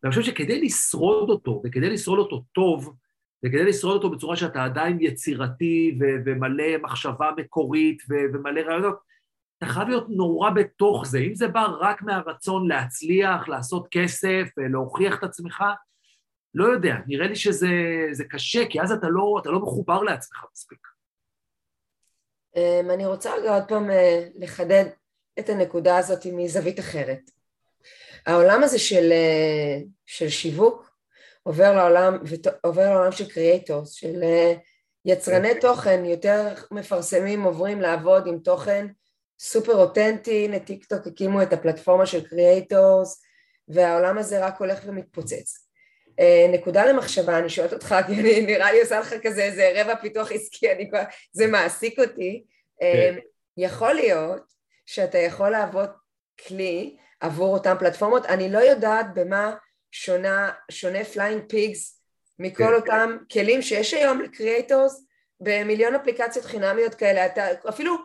ואני 0.03 0.11
חושב 0.11 0.23
שכדי 0.23 0.61
לשרוד 0.61 1.31
אותו, 1.31 1.63
וכדי 1.65 1.91
לשרוד 1.91 2.19
אותו 2.19 2.45
טוב, 2.53 2.97
וכדי 3.45 3.65
לשרוד 3.65 3.95
אותו 3.95 4.11
בצורה 4.11 4.37
שאתה 4.37 4.65
עדיין 4.65 4.99
יצירתי 5.01 5.99
ו- 6.01 6.23
ומלא 6.27 6.79
מחשבה 6.83 7.31
מקורית 7.37 8.03
ו- 8.11 8.35
ומלא 8.35 8.61
רעיונות, 8.61 8.97
אתה 9.59 9.67
חייב 9.67 9.89
להיות 9.89 10.07
נורא 10.09 10.51
בתוך 10.51 11.07
זה. 11.07 11.19
אם 11.19 11.35
זה 11.35 11.49
בא 11.49 11.67
רק 11.81 12.03
מהרצון 12.03 12.69
להצליח, 12.69 13.49
לעשות 13.49 13.89
כסף, 13.91 14.49
להוכיח 14.57 15.19
את 15.19 15.25
עצמך, 15.25 15.65
לא 16.55 16.65
יודע, 16.65 16.95
נראה 17.07 17.27
לי 17.27 17.37
שזה 17.37 18.25
קשה, 18.31 18.63
כי 18.71 18.83
אז 18.83 18.93
אתה 18.93 19.07
לא, 19.11 19.39
אתה 19.43 19.51
לא 19.51 19.61
מחובר 19.61 20.03
לעצמך 20.03 20.45
מספיק. 20.53 20.79
אמ, 22.57 22.91
אני 22.91 23.07
רוצה 23.07 23.35
רגע 23.35 23.55
עוד 23.55 23.65
פעם 23.69 23.91
אה, 23.91 24.29
לחדד 24.35 24.85
את 25.39 25.49
הנקודה 25.49 25.99
הזאת 25.99 26.27
מזווית 26.33 26.81
אחרת. 26.81 27.31
העולם 28.27 28.63
הזה 28.63 28.79
של, 28.79 29.13
אה, 29.13 29.79
של 30.07 30.29
שיווק 30.29 30.91
עובר 31.43 31.77
לעולם, 31.77 32.19
עובר 32.65 32.95
לעולם 32.95 33.13
של 33.13 33.29
creators, 33.29 33.93
של 33.93 34.23
אה, 34.23 34.55
יצרני 35.05 35.61
תוכן, 35.61 36.05
יותר 36.05 36.55
מפרסמים 36.71 37.43
עוברים 37.43 37.81
לעבוד 37.81 38.27
עם 38.27 38.39
תוכן 38.39 38.87
סופר 39.39 39.75
אותנטי, 39.75 40.45
הנה 40.45 40.59
טיק 40.59 40.85
טוק 40.85 41.07
הקימו 41.07 41.43
את 41.43 41.53
הפלטפורמה 41.53 42.07
של 42.07 42.29
creators 42.29 43.23
והעולם 43.69 44.19
הזה 44.19 44.47
רק 44.47 44.61
הולך 44.61 44.81
ומתפוצץ. 44.87 45.62
נקודה 46.53 46.87
למחשבה, 46.87 47.39
אני 47.39 47.49
שואלת 47.49 47.73
אותך, 47.73 47.95
כי 48.07 48.13
אני 48.13 48.41
נראה 48.41 48.73
לי 48.73 48.81
עושה 48.81 49.01
לך 49.01 49.15
כזה 49.23 49.43
איזה 49.43 49.73
רבע 49.75 49.95
פיתוח 49.95 50.33
עסקי, 50.33 50.73
אני 50.73 50.91
כבר, 50.91 51.03
זה 51.33 51.47
מעסיק 51.47 51.99
אותי. 51.99 52.45
כן. 52.81 53.19
יכול 53.57 53.93
להיות 53.93 54.43
שאתה 54.87 55.19
יכול 55.19 55.49
להוות 55.49 55.91
כלי 56.47 56.97
עבור 57.21 57.55
אותן 57.55 57.75
פלטפורמות, 57.79 58.27
אני 58.27 58.51
לא 58.51 58.59
יודעת 58.59 59.07
במה 59.15 59.55
שונה, 59.91 60.51
שונה 60.71 61.05
Flying 61.05 61.43
Pigs 61.49 62.03
מכל 62.39 62.65
כן. 62.65 62.75
אותם 62.75 63.17
כלים 63.33 63.63
שיש 63.63 63.95
היום 63.95 64.21
ל 64.21 64.30
creators 64.30 65.07
במיליון 65.41 65.95
אפליקציות 65.95 66.45
חינמיות 66.45 66.95
כאלה, 66.95 67.27
אתה 67.27 67.47
אפילו 67.69 67.97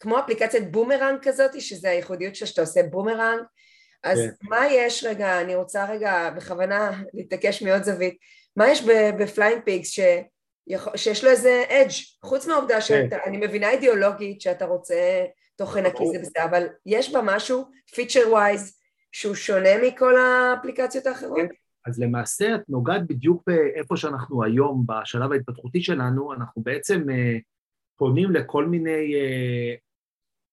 כמו 0.00 0.18
אפליקציית 0.18 0.70
בומרנג 0.72 1.18
כזאת, 1.22 1.60
שזה 1.60 1.90
הייחודיות 1.90 2.34
שאתה 2.36 2.60
עושה 2.60 2.82
בומרנג, 2.82 3.40
אז 4.04 4.18
כן. 4.18 4.48
מה 4.48 4.66
יש 4.70 5.04
רגע, 5.04 5.40
אני 5.40 5.54
רוצה 5.54 5.90
רגע 5.90 6.30
בכוונה 6.36 7.02
להתעקש 7.14 7.62
מעוד 7.62 7.82
זווית, 7.82 8.16
מה 8.56 8.68
יש 8.68 8.84
ב 9.18 9.24
Flying 9.24 9.62
Pigs 9.64 9.90
ש... 9.90 10.00
שיש 10.96 11.24
לו 11.24 11.30
איזה 11.30 11.64
edge, 11.68 11.90
חוץ 12.24 12.46
מהעובדה 12.46 12.80
שאני 12.80 13.10
כן. 13.10 13.40
מבינה 13.40 13.70
אידיאולוגית 13.70 14.40
שאתה 14.40 14.64
רוצה 14.64 15.24
תוכן 15.56 15.86
נקי 15.86 16.04
זה 16.12 16.18
בסדר, 16.18 16.44
אבל 16.44 16.66
יש 16.86 17.12
בה 17.12 17.20
משהו, 17.24 17.64
feature 17.94 18.20
wise, 18.30 18.78
שהוא 19.12 19.34
שונה 19.34 19.68
מכל 19.82 20.14
האפליקציות 20.16 21.06
האחרות? 21.06 21.38
כן. 21.38 21.46
אז 21.86 22.00
למעשה 22.00 22.54
את 22.54 22.60
נוגעת 22.68 23.06
בדיוק 23.06 23.42
באיפה 23.46 23.96
שאנחנו 23.96 24.44
היום, 24.44 24.84
בשלב 24.86 25.32
ההתפתחותי 25.32 25.82
שלנו, 25.82 26.32
אנחנו 26.32 26.62
בעצם 26.62 27.10
אה, 27.10 27.36
פונים 27.96 28.32
לכל 28.32 28.66
מיני, 28.66 29.14
אה, 29.14 29.74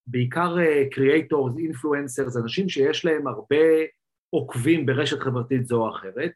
בעיקר 0.08 0.56
creators, 0.92 1.54
אה, 1.58 1.62
influencers, 1.62 2.38
אנשים 2.38 2.70
שיש 2.70 3.06
להם 3.06 3.28
הרבה 3.28 3.66
עוקבים 4.30 4.86
ברשת 4.86 5.20
חברתית 5.20 5.68
זו 5.68 5.82
או 5.82 5.90
אחרת, 5.90 6.32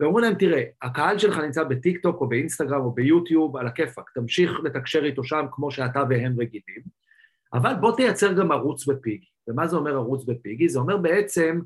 ואומרים 0.00 0.24
להם, 0.24 0.34
תראה, 0.34 0.62
הקהל 0.82 1.18
שלך 1.18 1.38
נמצא 1.38 1.64
בטיק 1.64 2.02
טוק 2.02 2.20
או 2.20 2.28
באינסטגרם 2.28 2.80
או 2.80 2.90
ביוטיוב, 2.90 3.56
על 3.56 3.66
הכיפאק, 3.66 4.10
תמשיך 4.14 4.60
לתקשר 4.64 5.04
איתו 5.04 5.24
שם 5.24 5.46
כמו 5.52 5.70
שאתה 5.70 6.02
והם 6.10 6.40
רגילים, 6.40 6.82
אבל 7.52 7.74
בוא 7.80 7.96
תייצר 7.96 8.32
גם 8.32 8.52
ערוץ 8.52 8.86
בפיגי. 8.86 9.26
ומה 9.48 9.66
זה 9.66 9.76
אומר 9.76 9.94
ערוץ 9.94 10.24
בפיגי? 10.24 10.68
זה 10.68 10.78
אומר 10.78 10.96
בעצם 10.96 11.60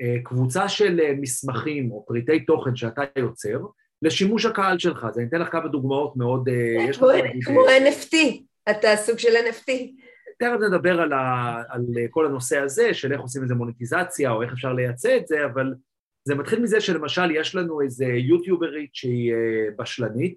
אה, 0.00 0.16
קבוצה 0.24 0.68
של 0.68 1.00
אה, 1.00 1.12
מסמכים 1.20 1.90
או 1.90 2.04
פריטי 2.06 2.40
תוכן 2.40 2.76
שאתה 2.76 3.02
יוצר 3.18 3.58
לשימוש 4.02 4.44
הקהל 4.46 4.78
שלך. 4.78 5.04
אז 5.04 5.18
אני 5.18 5.26
אתן 5.26 5.40
לך 5.40 5.52
כמה 5.52 5.68
דוגמאות 5.68 6.16
מאוד... 6.16 6.48
כמו 7.44 7.60
NFT, 7.66 8.16
אתה 8.70 8.96
סוג 8.96 9.18
של 9.18 9.28
NFT. 9.28 9.70
תכף 10.42 10.60
נדבר 10.60 11.00
על, 11.00 11.12
ה, 11.12 11.62
על 11.68 11.84
כל 12.10 12.26
הנושא 12.26 12.58
הזה, 12.58 12.94
של 12.94 13.12
איך 13.12 13.20
עושים 13.20 13.42
איזה 13.42 13.54
מוניטיזציה 13.54 14.30
או 14.30 14.42
איך 14.42 14.52
אפשר 14.52 14.72
לייצא 14.72 15.16
את 15.16 15.26
זה, 15.26 15.44
אבל 15.44 15.74
זה 16.24 16.34
מתחיל 16.34 16.62
מזה 16.62 16.80
שלמשל 16.80 17.30
יש 17.30 17.54
לנו 17.54 17.80
איזה 17.80 18.04
יוטיוברית 18.04 18.94
שהיא 18.94 19.34
בשלנית, 19.78 20.36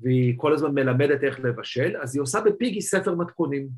והיא 0.00 0.34
כל 0.36 0.52
הזמן 0.52 0.74
מלמדת 0.74 1.24
איך 1.24 1.40
לבשל, 1.40 1.96
אז 2.02 2.16
היא 2.16 2.22
עושה 2.22 2.40
ב 2.40 2.47
Piggy 2.47 2.80
ספר 2.80 3.14
מתכונים. 3.14 3.68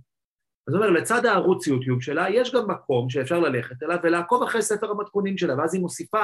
אז 0.68 0.74
אומר, 0.74 0.90
לצד 0.90 1.26
הערוץ 1.26 1.66
יוטיוב 1.66 2.02
שלה, 2.02 2.30
יש 2.30 2.54
גם 2.54 2.70
מקום 2.70 3.10
שאפשר 3.10 3.40
ללכת 3.40 3.82
אליו 3.82 3.98
ולעקוב 4.02 4.42
אחרי 4.42 4.62
ספר 4.62 4.90
המתכונים 4.90 5.38
שלה, 5.38 5.58
ואז 5.58 5.74
היא 5.74 5.82
מוסיפה 5.82 6.22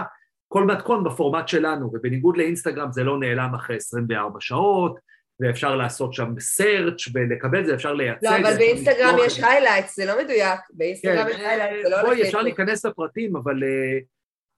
כל 0.49 0.65
מתכון 0.65 1.05
בפורמט 1.05 1.49
שלנו, 1.49 1.91
ובניגוד 1.93 2.37
לאינסטגרם 2.37 2.93
זה 2.93 3.05
לא 3.05 3.19
נעלם 3.19 3.55
אחרי 3.55 3.77
24 3.77 4.37
שעות, 4.41 4.99
ואפשר 5.41 5.77
לעשות 5.77 6.13
שם 6.13 6.35
search 6.39 7.05
ולקבל 7.15 7.65
זה, 7.65 7.75
אפשר 7.75 7.95
לייצג. 7.95 8.27
לא, 8.27 8.37
אבל 8.37 8.57
באינסטגרם 8.57 9.17
יש 9.27 9.41
highlights, 9.41 9.97
זה 9.97 10.07
לא 10.07 10.23
מדויק. 10.23 10.61
באינסטגרם 10.71 11.27
כן, 11.27 11.35
יש 11.35 11.41
highlights, 11.41 11.83
זה 11.83 11.91
לא 11.91 12.01
הולך... 12.01 12.19
אפשר 12.21 12.43
להיכנס 12.43 12.85
לפרטים, 12.85 13.37
אבל 13.37 13.63
uh, 13.63 14.05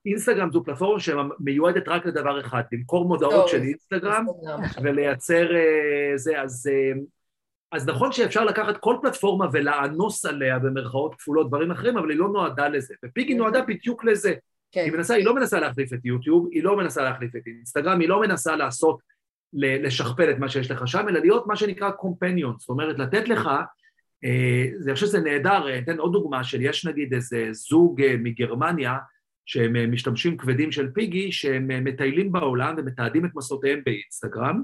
אינסטגרם 0.07 0.53
זו 0.53 0.65
פלטפורמה 0.65 1.01
שמיועדת 1.01 1.89
רק 1.89 2.07
לדבר 2.07 2.41
אחד, 2.41 2.63
למכור 2.73 3.09
מודעות 3.09 3.49
של 3.49 3.63
אינסטגרם 3.63 4.27
ולייצר 4.83 5.49
uh, 5.51 6.17
זה, 6.17 6.43
אז... 6.43 6.71
Uh, 6.71 7.01
אז 7.73 7.89
נכון 7.89 8.13
שאפשר 8.13 8.45
לקחת 8.45 8.77
כל 8.77 8.97
פלטפורמה 9.03 9.47
ולאנוס 9.53 10.25
עליה 10.25 10.59
במרכאות 10.59 11.15
כפולות 11.15 11.49
דברים 11.49 11.71
אחרים, 11.71 11.99
אבל 11.99 12.11
היא 12.11 12.19
לא 12.19 12.29
נועדה 12.29 12.69
לזה. 12.69 12.95
ופיגי 13.05 13.35
נועדה 13.35 13.63
בדיוק 13.63 14.05
לזה. 14.05 14.35
כן. 14.73 14.81
היא, 14.81 14.93
מנסה, 14.93 15.15
היא 15.15 15.25
לא 15.25 15.35
מנסה 15.35 15.61
להחליף 15.61 15.93
את 15.93 16.05
יוטיוב, 16.05 16.49
היא 16.53 16.65
לא 16.65 16.77
מנסה 16.77 17.03
להחליף 17.03 17.37
את 17.37 17.43
אינסטגרם, 17.47 18.01
היא 18.01 18.09
לא 18.09 18.21
מנסה 18.21 18.57
לעשות, 18.57 18.99
לשכפל 19.55 20.31
את 20.31 20.39
מה 20.39 20.49
שיש 20.49 20.71
לך 20.71 20.89
שם, 20.89 21.09
אלא 21.09 21.21
להיות 21.21 21.47
מה 21.47 21.57
שנקרא 21.57 21.91
קומפניון, 21.91 22.55
זאת 22.59 22.69
אומרת, 22.69 22.99
לתת 22.99 23.29
לך, 23.29 23.49
אה, 24.25 24.65
אני 24.85 24.95
חושב 24.95 25.07
שזה 25.07 25.21
נהדר, 25.21 25.69
אה, 25.69 25.79
אתן 25.79 25.99
עוד 25.99 26.13
דוגמה 26.13 26.45
של 26.45 26.63
יש 26.63 26.87
נגיד 26.87 27.15
איזה 27.15 27.49
זוג 27.53 28.03
אה, 28.03 28.15
מגרמניה, 28.19 28.99
שהם 29.47 29.93
משתמשים 29.93 30.37
כבדים 30.37 30.73
של 30.73 30.91
פיגי, 30.91 31.33
שהם 31.33 31.85
מטיילים 31.85 32.33
בעולם 32.33 32.75
ומתעדים 32.79 33.25
את 33.25 33.31
מסעותיהם 33.35 33.81
באינסטגרם, 33.87 34.63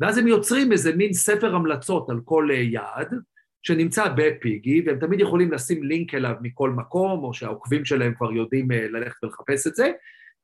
ואז 0.00 0.18
הם 0.18 0.26
יוצרים 0.26 0.72
איזה 0.72 0.96
מין 0.96 1.12
ספר 1.12 1.54
המלצות 1.54 2.10
על 2.10 2.20
כל 2.24 2.48
יעד, 2.52 3.14
שנמצא 3.62 4.08
בפיגי, 4.16 4.82
והם 4.86 4.98
תמיד 4.98 5.20
יכולים 5.20 5.52
לשים 5.52 5.82
לינק 5.82 6.14
אליו 6.14 6.34
מכל 6.40 6.70
מקום, 6.70 7.24
או 7.24 7.34
שהעוקבים 7.34 7.84
שלהם 7.84 8.14
כבר 8.14 8.32
יודעים 8.32 8.70
ללכת 8.70 9.24
ולחפש 9.24 9.66
את 9.66 9.74
זה, 9.74 9.90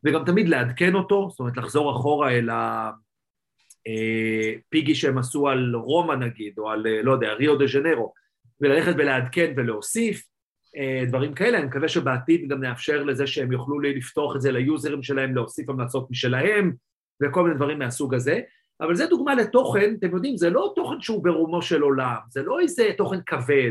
וגם 0.04 0.24
תמיד 0.24 0.48
לעדכן 0.48 0.94
אותו, 0.94 1.28
זאת 1.30 1.40
אומרת 1.40 1.56
לחזור 1.56 1.92
אחורה 1.92 2.30
אל 2.30 2.48
הפיגי 2.52 3.03
אה, 3.86 4.94
שהם 4.94 5.18
עשו 5.18 5.48
על 5.48 5.74
רומא 5.74 6.14
נגיד, 6.14 6.58
או 6.58 6.70
על, 6.70 6.86
לא 7.02 7.12
יודע, 7.12 7.32
ריו 7.32 7.58
דה 7.58 7.66
ז'נרו, 7.66 8.12
וללכת 8.60 8.92
ולעדכן 8.98 9.52
ולהוסיף, 9.56 10.22
דברים 11.08 11.34
כאלה, 11.34 11.58
אני 11.58 11.66
מקווה 11.66 11.88
שבעתיד 11.88 12.48
גם 12.48 12.60
נאפשר 12.60 13.02
לזה 13.02 13.26
שהם 13.26 13.52
יוכלו 13.52 13.80
לפתוח 13.80 14.36
את 14.36 14.40
זה 14.40 14.52
ליוזרים 14.52 15.02
שלהם, 15.02 15.34
להוסיף 15.34 15.68
המלצות 15.68 16.10
משלהם, 16.10 16.72
וכל 17.22 17.42
מיני 17.42 17.56
דברים 17.56 17.78
מהסוג 17.78 18.14
הזה. 18.14 18.40
אבל 18.80 18.94
זה 18.94 19.06
דוגמה 19.06 19.34
לתוכן, 19.34 19.94
אתם 19.98 20.14
יודעים, 20.14 20.36
זה 20.36 20.50
לא 20.50 20.72
תוכן 20.76 21.00
שהוא 21.00 21.24
ברומו 21.24 21.62
של 21.62 21.82
עולם, 21.82 22.16
זה 22.28 22.42
לא 22.42 22.60
איזה 22.60 22.90
תוכן 22.96 23.20
כבד, 23.26 23.70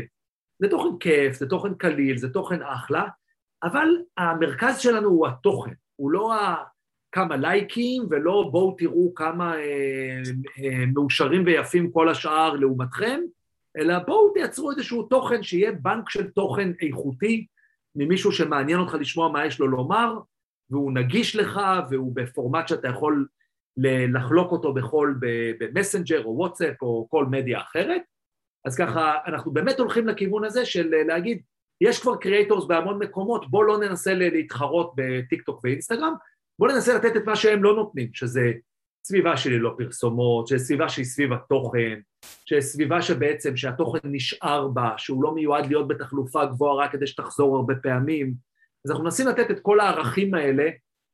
זה 0.58 0.68
תוכן 0.68 0.98
כיף, 1.00 1.36
זה 1.36 1.48
תוכן 1.48 1.74
קליל, 1.74 2.16
זה 2.16 2.28
תוכן 2.28 2.62
אחלה, 2.62 3.04
אבל 3.62 3.88
המרכז 4.16 4.78
שלנו 4.78 5.08
הוא 5.08 5.26
התוכן, 5.26 5.72
הוא 5.96 6.10
לא 6.10 6.32
כמה 7.14 7.36
לייקים 7.36 8.02
ולא 8.10 8.48
בואו 8.52 8.74
תראו 8.78 9.14
כמה 9.14 9.56
אה, 9.56 10.22
אה, 10.58 10.84
מאושרים 10.94 11.42
ויפים 11.46 11.90
כל 11.90 12.08
השאר 12.08 12.56
לעומתכם, 12.56 13.20
אלא 13.76 13.98
בואו 13.98 14.32
תייצרו 14.32 14.70
איזשהו 14.70 15.02
תוכן 15.02 15.42
שיהיה 15.42 15.72
בנק 15.72 16.10
של 16.10 16.30
תוכן 16.30 16.72
איכותי 16.82 17.46
ממישהו 17.96 18.32
שמעניין 18.32 18.78
אותך 18.78 18.94
לשמוע 18.94 19.28
מה 19.28 19.46
יש 19.46 19.60
לו 19.60 19.68
לומר, 19.68 20.18
והוא 20.70 20.92
נגיש 20.92 21.36
לך 21.36 21.60
והוא 21.90 22.12
בפורמט 22.14 22.68
שאתה 22.68 22.88
יכול 22.88 23.26
לחלוק 24.12 24.52
אותו 24.52 24.72
בכל, 24.72 25.14
במסנג'ר 25.58 26.24
או 26.24 26.36
וואטסאפ 26.36 26.82
או 26.82 27.06
כל 27.10 27.26
מדיה 27.26 27.58
אחרת. 27.60 28.02
אז 28.64 28.76
ככה, 28.76 29.14
אנחנו 29.26 29.52
באמת 29.52 29.78
הולכים 29.78 30.08
לכיוון 30.08 30.44
הזה 30.44 30.64
של 30.64 30.90
להגיד, 31.06 31.42
יש 31.80 32.00
כבר 32.00 32.16
creators 32.16 32.64
בהמון 32.64 32.98
מקומות, 32.98 33.50
בואו 33.50 33.62
לא 33.62 33.78
ננסה 33.78 34.14
להתחרות 34.14 34.92
בטיקטוק 34.96 35.60
ואינסטגרם, 35.64 36.14
בואו 36.58 36.72
ננסה 36.72 36.94
לתת 36.94 37.16
את 37.16 37.26
מה 37.26 37.36
שהם 37.36 37.64
לא 37.64 37.74
נותנים, 37.74 38.08
שזה 38.12 38.52
סביבה 39.06 39.36
שהיא 39.36 39.58
ללא 39.58 39.74
פרסומות, 39.78 40.46
שזה 40.46 40.64
סביבה 40.64 40.88
שהיא 40.88 41.04
סביב 41.04 41.32
התוכן, 41.32 42.00
שזה 42.46 42.60
סביבה 42.60 43.02
שבעצם 43.02 43.56
שהתוכן 43.56 43.98
נשאר 44.04 44.68
בה, 44.68 44.90
שהוא 44.96 45.22
לא 45.22 45.34
מיועד 45.34 45.66
להיות 45.66 45.88
בתחלופה 45.88 46.44
גבוהה 46.44 46.84
רק 46.84 46.92
כדי 46.92 47.06
שתחזור 47.06 47.56
הרבה 47.56 47.74
פעמים. 47.82 48.34
אז 48.84 48.90
אנחנו 48.90 49.04
מנסים 49.04 49.26
לתת 49.26 49.50
את 49.50 49.60
כל 49.60 49.80
הערכים 49.80 50.34
האלה, 50.34 50.68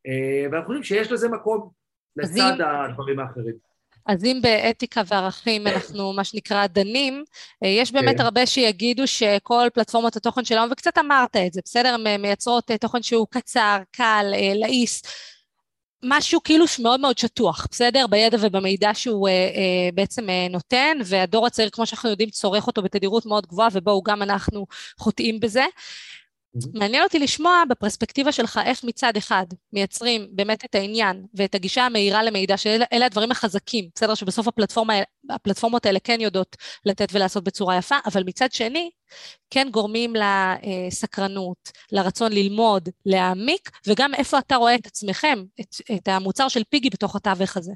אה, 0.06 0.46
ואנחנו 0.52 0.66
חושבים 0.66 0.82
שיש 0.82 1.12
לזה 1.12 1.28
מקום 1.28 1.70
לצד. 2.16 2.58
הדברים 2.60 3.20
האחרים. 3.20 3.69
אז 4.06 4.24
אם 4.24 4.38
באתיקה 4.42 5.02
וערכים 5.06 5.66
אנחנו, 5.66 6.12
מה 6.12 6.24
שנקרא, 6.24 6.66
דנים, 6.66 7.24
אה, 7.64 7.68
יש 7.68 7.92
באמת 7.92 8.16
כן. 8.16 8.22
הרבה 8.22 8.46
שיגידו 8.46 9.06
שכל 9.06 9.68
פלטפורמות 9.74 10.16
התוכן 10.16 10.44
שלנו, 10.44 10.72
וקצת 10.72 10.98
אמרת 10.98 11.36
את 11.36 11.52
זה, 11.52 11.60
בסדר? 11.64 11.94
הן 11.94 12.22
מייצרות 12.22 12.70
אה, 12.70 12.78
תוכן 12.78 13.02
שהוא 13.02 13.26
קצר, 13.30 13.78
קל, 13.92 14.32
לעיס, 14.54 15.02
משהו 16.02 16.42
כאילו 16.42 16.64
מאוד 16.82 17.00
מאוד 17.00 17.18
שטוח, 17.18 17.66
בסדר? 17.70 18.06
בידע 18.06 18.38
ובמידע 18.40 18.90
שהוא 18.94 19.28
אה, 19.28 19.32
אה, 19.32 19.88
בעצם 19.94 20.30
אה, 20.30 20.46
נותן, 20.50 20.98
והדור 21.04 21.46
הצעיר, 21.46 21.70
כמו 21.70 21.86
שאנחנו 21.86 22.10
יודעים, 22.10 22.30
צורך 22.30 22.66
אותו 22.66 22.82
בתדירות 22.82 23.26
מאוד 23.26 23.46
גבוהה, 23.46 23.68
ובואו 23.72 24.02
גם 24.02 24.22
אנחנו 24.22 24.66
חוטאים 24.98 25.40
בזה. 25.40 25.64
מעניין 26.74 27.02
אותי 27.02 27.18
לשמוע 27.18 27.62
בפרספקטיבה 27.68 28.32
שלך 28.32 28.60
איך 28.64 28.84
מצד 28.84 29.16
אחד 29.16 29.46
מייצרים 29.72 30.28
באמת 30.32 30.64
את 30.64 30.74
העניין 30.74 31.26
ואת 31.34 31.54
הגישה 31.54 31.86
המהירה 31.86 32.22
למידע, 32.22 32.56
שאלה 32.56 33.06
הדברים 33.06 33.30
החזקים, 33.30 33.88
בסדר? 33.94 34.14
שבסוף 34.14 34.48
הפלטפורמה, 34.48 34.94
הפלטפורמות 35.30 35.86
האלה 35.86 35.98
כן 36.04 36.20
יודעות 36.20 36.56
לתת 36.86 37.08
ולעשות 37.12 37.44
בצורה 37.44 37.76
יפה, 37.76 37.96
אבל 38.06 38.22
מצד 38.26 38.52
שני, 38.52 38.90
כן 39.50 39.68
גורמים 39.70 40.12
לסקרנות, 40.16 41.70
לרצון 41.92 42.32
ללמוד, 42.32 42.88
להעמיק, 43.06 43.70
וגם 43.86 44.14
איפה 44.14 44.38
אתה 44.38 44.56
רואה 44.56 44.74
את 44.74 44.86
עצמכם, 44.86 45.44
את, 45.60 45.74
את 45.94 46.08
המוצר 46.08 46.48
של 46.48 46.62
פיגי 46.68 46.90
בתוך 46.90 47.16
התווך 47.16 47.56
הזה. 47.56 47.72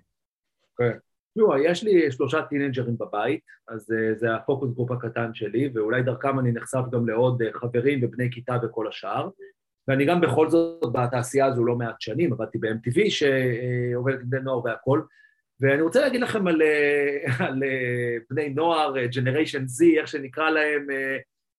כן. 0.77 0.85
Okay. 0.85 1.14
תראו, 1.35 1.59
יש 1.59 1.85
לי 1.85 2.13
שלושה 2.13 2.43
טינג'רים 2.43 2.97
בבית, 3.01 3.41
אז 3.69 3.91
uh, 3.91 4.19
זה 4.19 4.35
ה 4.35 4.41
focus 4.41 4.71
group 4.75 4.91
הקטן 4.91 5.35
שלי, 5.35 5.71
ואולי 5.75 6.03
דרכם 6.03 6.39
אני 6.39 6.53
נחשף 6.53 6.83
גם 6.93 7.09
לעוד 7.09 7.43
uh, 7.43 7.59
חברים 7.59 8.01
ובני 8.03 8.31
כיתה 8.31 8.57
וכל 8.63 8.89
השאר. 8.89 9.29
ואני 9.89 10.05
גם 10.05 10.21
בכל 10.21 10.51
זאת 10.51 10.93
בתעשייה 10.93 11.47
הזו 11.47 11.65
לא 11.65 11.77
מעט 11.77 12.01
שנים, 12.01 12.33
עבדתי 12.33 12.59
ב-MTV 12.59 13.01
שעובדת 13.09 14.21
עם 14.21 14.31
בני 14.31 14.41
נוער 14.41 14.65
והכול. 14.65 15.07
ואני 15.61 15.83
רוצה 15.83 16.01
להגיד 16.01 16.21
לכם 16.21 16.47
על, 16.47 16.63
uh, 16.63 17.43
על 17.45 17.63
בני 18.31 18.49
נוער, 18.49 18.95
Generation 18.95 19.65
Z, 19.81 19.99
איך 19.99 20.09
שנקרא 20.09 20.51
להם, 20.51 20.87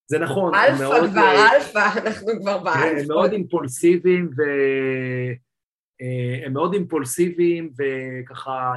זה 0.07 0.19
נכון. 0.19 0.55
אלפא 0.55 1.07
כבר, 1.07 1.55
אלפא, 1.55 1.99
אנחנו 2.05 2.27
כבר 2.41 2.57
באלפא. 2.57 2.79
כן, 2.79 2.97
הם 2.99 3.07
מאוד 3.07 3.31
אימפולסיביים 3.31 4.29
ו... 4.37 4.41
הם 6.45 6.53
מאוד 6.53 6.73
אימפולסיביים 6.73 7.71
וככה 7.77 8.73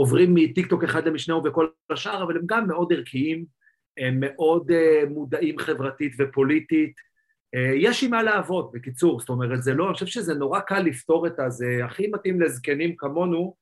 עוברים 0.00 0.34
מטיקטוק 0.34 0.84
אחד 0.84 1.08
למשנהו 1.08 1.44
וכל 1.44 1.66
השאר, 1.90 2.22
אבל 2.22 2.36
הם 2.36 2.42
גם 2.46 2.68
מאוד 2.68 2.92
ערכיים, 2.92 3.44
הם 3.98 4.16
מאוד 4.20 4.70
uh, 4.70 5.08
מודעים 5.08 5.58
חברתית 5.58 6.12
ופוליטית. 6.18 6.94
Uh, 7.56 7.58
יש 7.76 8.04
עם 8.04 8.10
מה 8.10 8.22
לעבוד, 8.22 8.70
בקיצור, 8.72 9.20
זאת 9.20 9.28
אומרת, 9.28 9.62
זה 9.62 9.74
לא, 9.74 9.86
אני 9.86 9.94
חושב 9.94 10.06
שזה 10.06 10.34
נורא 10.34 10.60
קל 10.60 10.80
לפתור 10.82 11.26
את 11.26 11.32
זה, 11.48 11.66
הכי 11.84 12.06
מתאים 12.06 12.40
לזקנים 12.40 12.96
כמונו, 12.96 13.54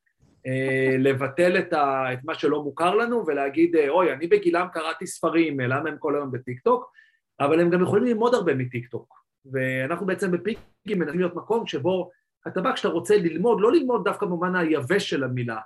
uh, 0.46 0.98
לבטל 0.98 1.58
את, 1.58 1.72
ה, 1.72 2.12
את 2.12 2.18
מה 2.24 2.34
שלא 2.34 2.62
מוכר 2.62 2.94
לנו 2.94 3.24
ולהגיד, 3.26 3.76
אוי, 3.88 4.12
אני 4.12 4.26
בגילם 4.26 4.66
קראתי 4.72 5.06
ספרים, 5.06 5.60
למה 5.60 5.88
הם 5.88 5.96
כל 5.98 6.16
היום 6.16 6.32
בטיקטוק? 6.32 6.92
אבל 7.40 7.60
הם 7.60 7.70
גם 7.70 7.82
יכולים 7.82 8.04
ללמוד 8.04 8.34
הרבה 8.34 8.54
מטיקטוק. 8.54 9.14
ואנחנו 9.52 10.06
בעצם 10.06 10.30
בפיגי 10.30 10.98
מנסים 10.98 11.18
להיות 11.18 11.36
מקום 11.36 11.66
שבו 11.66 12.10
אתה 12.48 12.60
בא 12.60 12.72
כשאתה 12.72 12.88
רוצה 12.88 13.16
ללמוד, 13.16 13.60
לא 13.60 13.72
ללמוד 13.72 14.04
דווקא 14.04 14.26
במובן 14.26 14.56
היבש 14.56 15.10
של 15.10 15.24
המילה, 15.24 15.58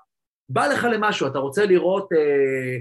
בא 0.49 0.66
לך 0.66 0.86
למשהו, 0.93 1.26
אתה 1.26 1.38
רוצה 1.38 1.66
לראות, 1.66 2.12
אה, 2.12 2.78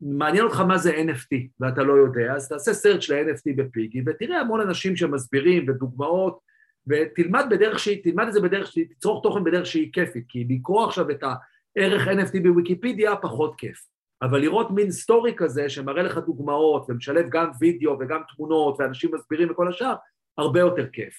מעניין 0.00 0.44
אותך 0.44 0.60
מה 0.60 0.78
זה 0.78 0.96
NFT 0.96 1.36
ואתה 1.60 1.82
לא 1.82 1.92
יודע, 1.92 2.32
אז 2.36 2.48
תעשה 2.48 2.70
search 2.72 3.12
ל-NFT 3.12 3.56
בפיגי 3.56 4.02
ותראה 4.06 4.40
המון 4.40 4.60
אנשים 4.60 4.96
שמסבירים 4.96 5.68
ודוגמאות 5.68 6.38
ותלמד 6.86 7.44
בדרך 7.50 7.78
שהיא, 7.78 8.04
תלמד 8.04 8.26
את 8.26 8.32
זה 8.32 8.40
בדרך 8.40 8.72
שהיא, 8.72 8.86
תצרוך 8.90 9.22
תוכן 9.22 9.44
בדרך 9.44 9.66
שהיא 9.66 9.92
כיפית, 9.92 10.24
כי 10.28 10.46
לקרוא 10.48 10.86
עכשיו 10.86 11.10
את 11.10 11.24
הערך 11.76 12.08
NFT 12.08 12.40
בוויקיפדיה 12.42 13.16
פחות 13.16 13.54
כיף. 13.58 13.78
אבל 14.22 14.40
לראות 14.40 14.70
מין 14.70 14.90
סטורי 14.90 15.34
כזה 15.36 15.68
שמראה 15.68 16.02
לך 16.02 16.18
דוגמאות 16.18 16.86
ומשלב 16.88 17.26
גם 17.30 17.50
וידאו 17.60 17.96
וגם 18.00 18.20
תמונות 18.36 18.76
ואנשים 18.78 19.14
מסבירים 19.14 19.50
וכל 19.50 19.68
השאר, 19.68 19.94
הרבה 20.38 20.60
יותר 20.60 20.86
כיף. 20.86 21.14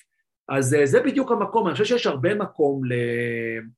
אז 0.50 0.74
אה, 0.74 0.86
זה 0.86 1.02
בדיוק 1.02 1.32
המקום, 1.32 1.68
אני 1.68 1.74
חושב 1.74 1.86
שיש 1.86 2.08
הרבה 2.08 2.36
מקום 2.36 2.82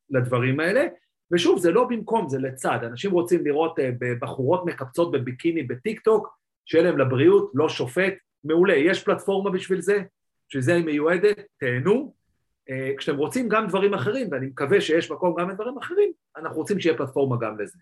לדברים 0.09 0.59
האלה, 0.59 0.87
ושוב, 1.31 1.59
זה 1.59 1.71
לא 1.71 1.83
במקום, 1.83 2.29
זה 2.29 2.39
לצד. 2.39 2.79
אנשים 2.83 3.11
רוצים 3.11 3.45
לראות 3.45 3.79
אה, 3.79 3.89
בחורות 4.21 4.65
מקפצות 4.65 5.11
בביקיני 5.11 5.63
בטיק 5.63 5.99
טוק, 5.99 6.37
שיהיה 6.65 6.83
להם 6.83 6.97
לבריאות, 6.97 7.51
לא 7.53 7.69
שופט, 7.69 8.13
מעולה. 8.43 8.75
יש 8.75 9.03
פלטפורמה 9.03 9.49
בשביל 9.49 9.81
זה, 9.81 10.03
בשביל 10.49 10.63
זה 10.63 10.75
היא 10.75 10.85
מיועדת, 10.85 11.39
תהנו. 11.59 12.13
אה, 12.69 12.91
כשאתם 12.97 13.17
רוצים 13.17 13.49
גם 13.49 13.67
דברים 13.67 13.93
אחרים, 13.93 14.27
ואני 14.31 14.45
מקווה 14.45 14.81
שיש 14.81 15.11
מקום 15.11 15.35
גם 15.39 15.49
לדברים 15.49 15.77
אחרים, 15.77 16.11
אנחנו 16.37 16.57
רוצים 16.57 16.79
שיהיה 16.79 16.97
פלטפורמה 16.97 17.35
גם 17.41 17.59
לזה. 17.59 17.77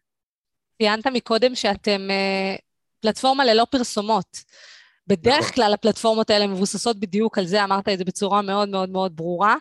ציינת 0.77 1.07
מקודם 1.07 1.55
שאתם 1.55 2.01
אה, 2.09 2.55
פלטפורמה 3.01 3.45
ללא 3.45 3.65
פרסומות. 3.71 4.37
בדרך 5.07 5.39
נכון. 5.39 5.51
כלל 5.51 5.73
הפלטפורמות 5.73 6.29
האלה 6.29 6.47
מבוססות 6.47 6.99
בדיוק 6.99 7.37
על 7.37 7.45
זה, 7.45 7.63
אמרת 7.63 7.89
את 7.89 7.97
זה 7.97 8.05
בצורה 8.05 8.41
מאוד 8.41 8.69
מאוד 8.69 8.89
מאוד 8.89 9.15
ברורה, 9.15 9.55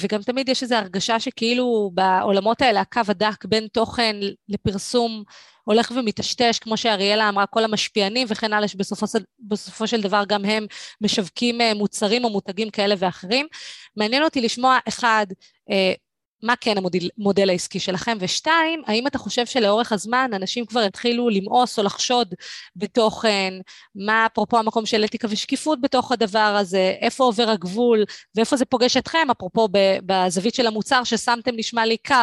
וגם 0.00 0.22
תמיד 0.22 0.48
יש 0.48 0.62
איזו 0.62 0.74
הרגשה 0.74 1.20
שכאילו 1.20 1.90
בעולמות 1.94 2.62
האלה 2.62 2.80
הקו 2.80 3.00
הדק 3.08 3.44
בין 3.44 3.66
תוכן 3.72 4.16
לפרסום 4.48 5.24
הולך 5.64 5.92
ומטשטש, 5.96 6.58
כמו 6.58 6.76
שאריאלה 6.76 7.28
אמרה, 7.28 7.46
כל 7.46 7.64
המשפיענים 7.64 8.26
וכן 8.30 8.52
הלאה, 8.52 8.68
שבסופו 8.68 9.86
של 9.86 10.00
דבר 10.00 10.22
גם 10.28 10.44
הם 10.44 10.66
משווקים 11.00 11.60
אה, 11.60 11.74
מוצרים 11.74 12.24
או 12.24 12.30
מותגים 12.30 12.70
כאלה 12.70 12.94
ואחרים. 12.98 13.46
מעניין 13.96 14.22
אותי 14.22 14.40
לשמוע, 14.40 14.78
אחד, 14.88 15.26
אה, 15.70 15.92
מה 16.44 16.54
כן 16.60 16.74
המודל, 17.18 17.50
העסקי 17.50 17.80
שלכם, 17.80 18.16
ושתיים, 18.20 18.82
האם 18.86 19.06
אתה 19.06 19.18
חושב 19.18 19.46
שלאורך 19.46 19.92
הזמן 19.92 20.30
אנשים 20.34 20.66
כבר 20.66 20.80
התחילו 20.80 21.28
למאוס 21.28 21.78
או 21.78 21.84
לחשוד 21.84 22.34
בתוכן, 22.76 23.54
מה 23.94 24.26
אפרופו 24.26 24.58
המקום 24.58 24.86
של 24.86 25.04
אתיקה 25.04 25.28
ושקיפות 25.30 25.80
בתוך 25.80 26.12
הדבר 26.12 26.56
הזה, 26.60 26.94
איפה 27.00 27.24
עובר 27.24 27.48
הגבול 27.48 28.04
ואיפה 28.36 28.56
זה 28.56 28.64
פוגש 28.64 28.96
אתכם, 28.96 29.28
אפרופו 29.30 29.68
בזווית 30.06 30.54
של 30.54 30.66
המוצר 30.66 31.04
ששמתם 31.04 31.50
נשמע 31.56 31.86
לי 31.86 31.96
קו, 31.96 32.14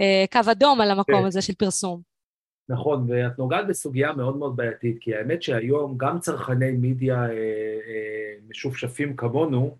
אה, 0.00 0.24
קו 0.32 0.50
אדום 0.50 0.80
על 0.80 0.90
המקום 0.90 1.20
כן. 1.20 1.26
הזה 1.26 1.42
של 1.42 1.54
פרסום. 1.54 2.10
נכון, 2.68 3.06
ואת 3.08 3.38
נוגעת 3.38 3.66
בסוגיה 3.68 4.12
מאוד 4.12 4.36
מאוד 4.36 4.56
בעייתית, 4.56 4.96
כי 5.00 5.14
האמת 5.14 5.42
שהיום 5.42 5.94
גם 5.96 6.18
צרכני 6.18 6.72
מידיה 6.72 7.14
אה, 7.14 7.28
אה, 7.28 8.34
משופשפים 8.48 9.16
כמונו, 9.16 9.76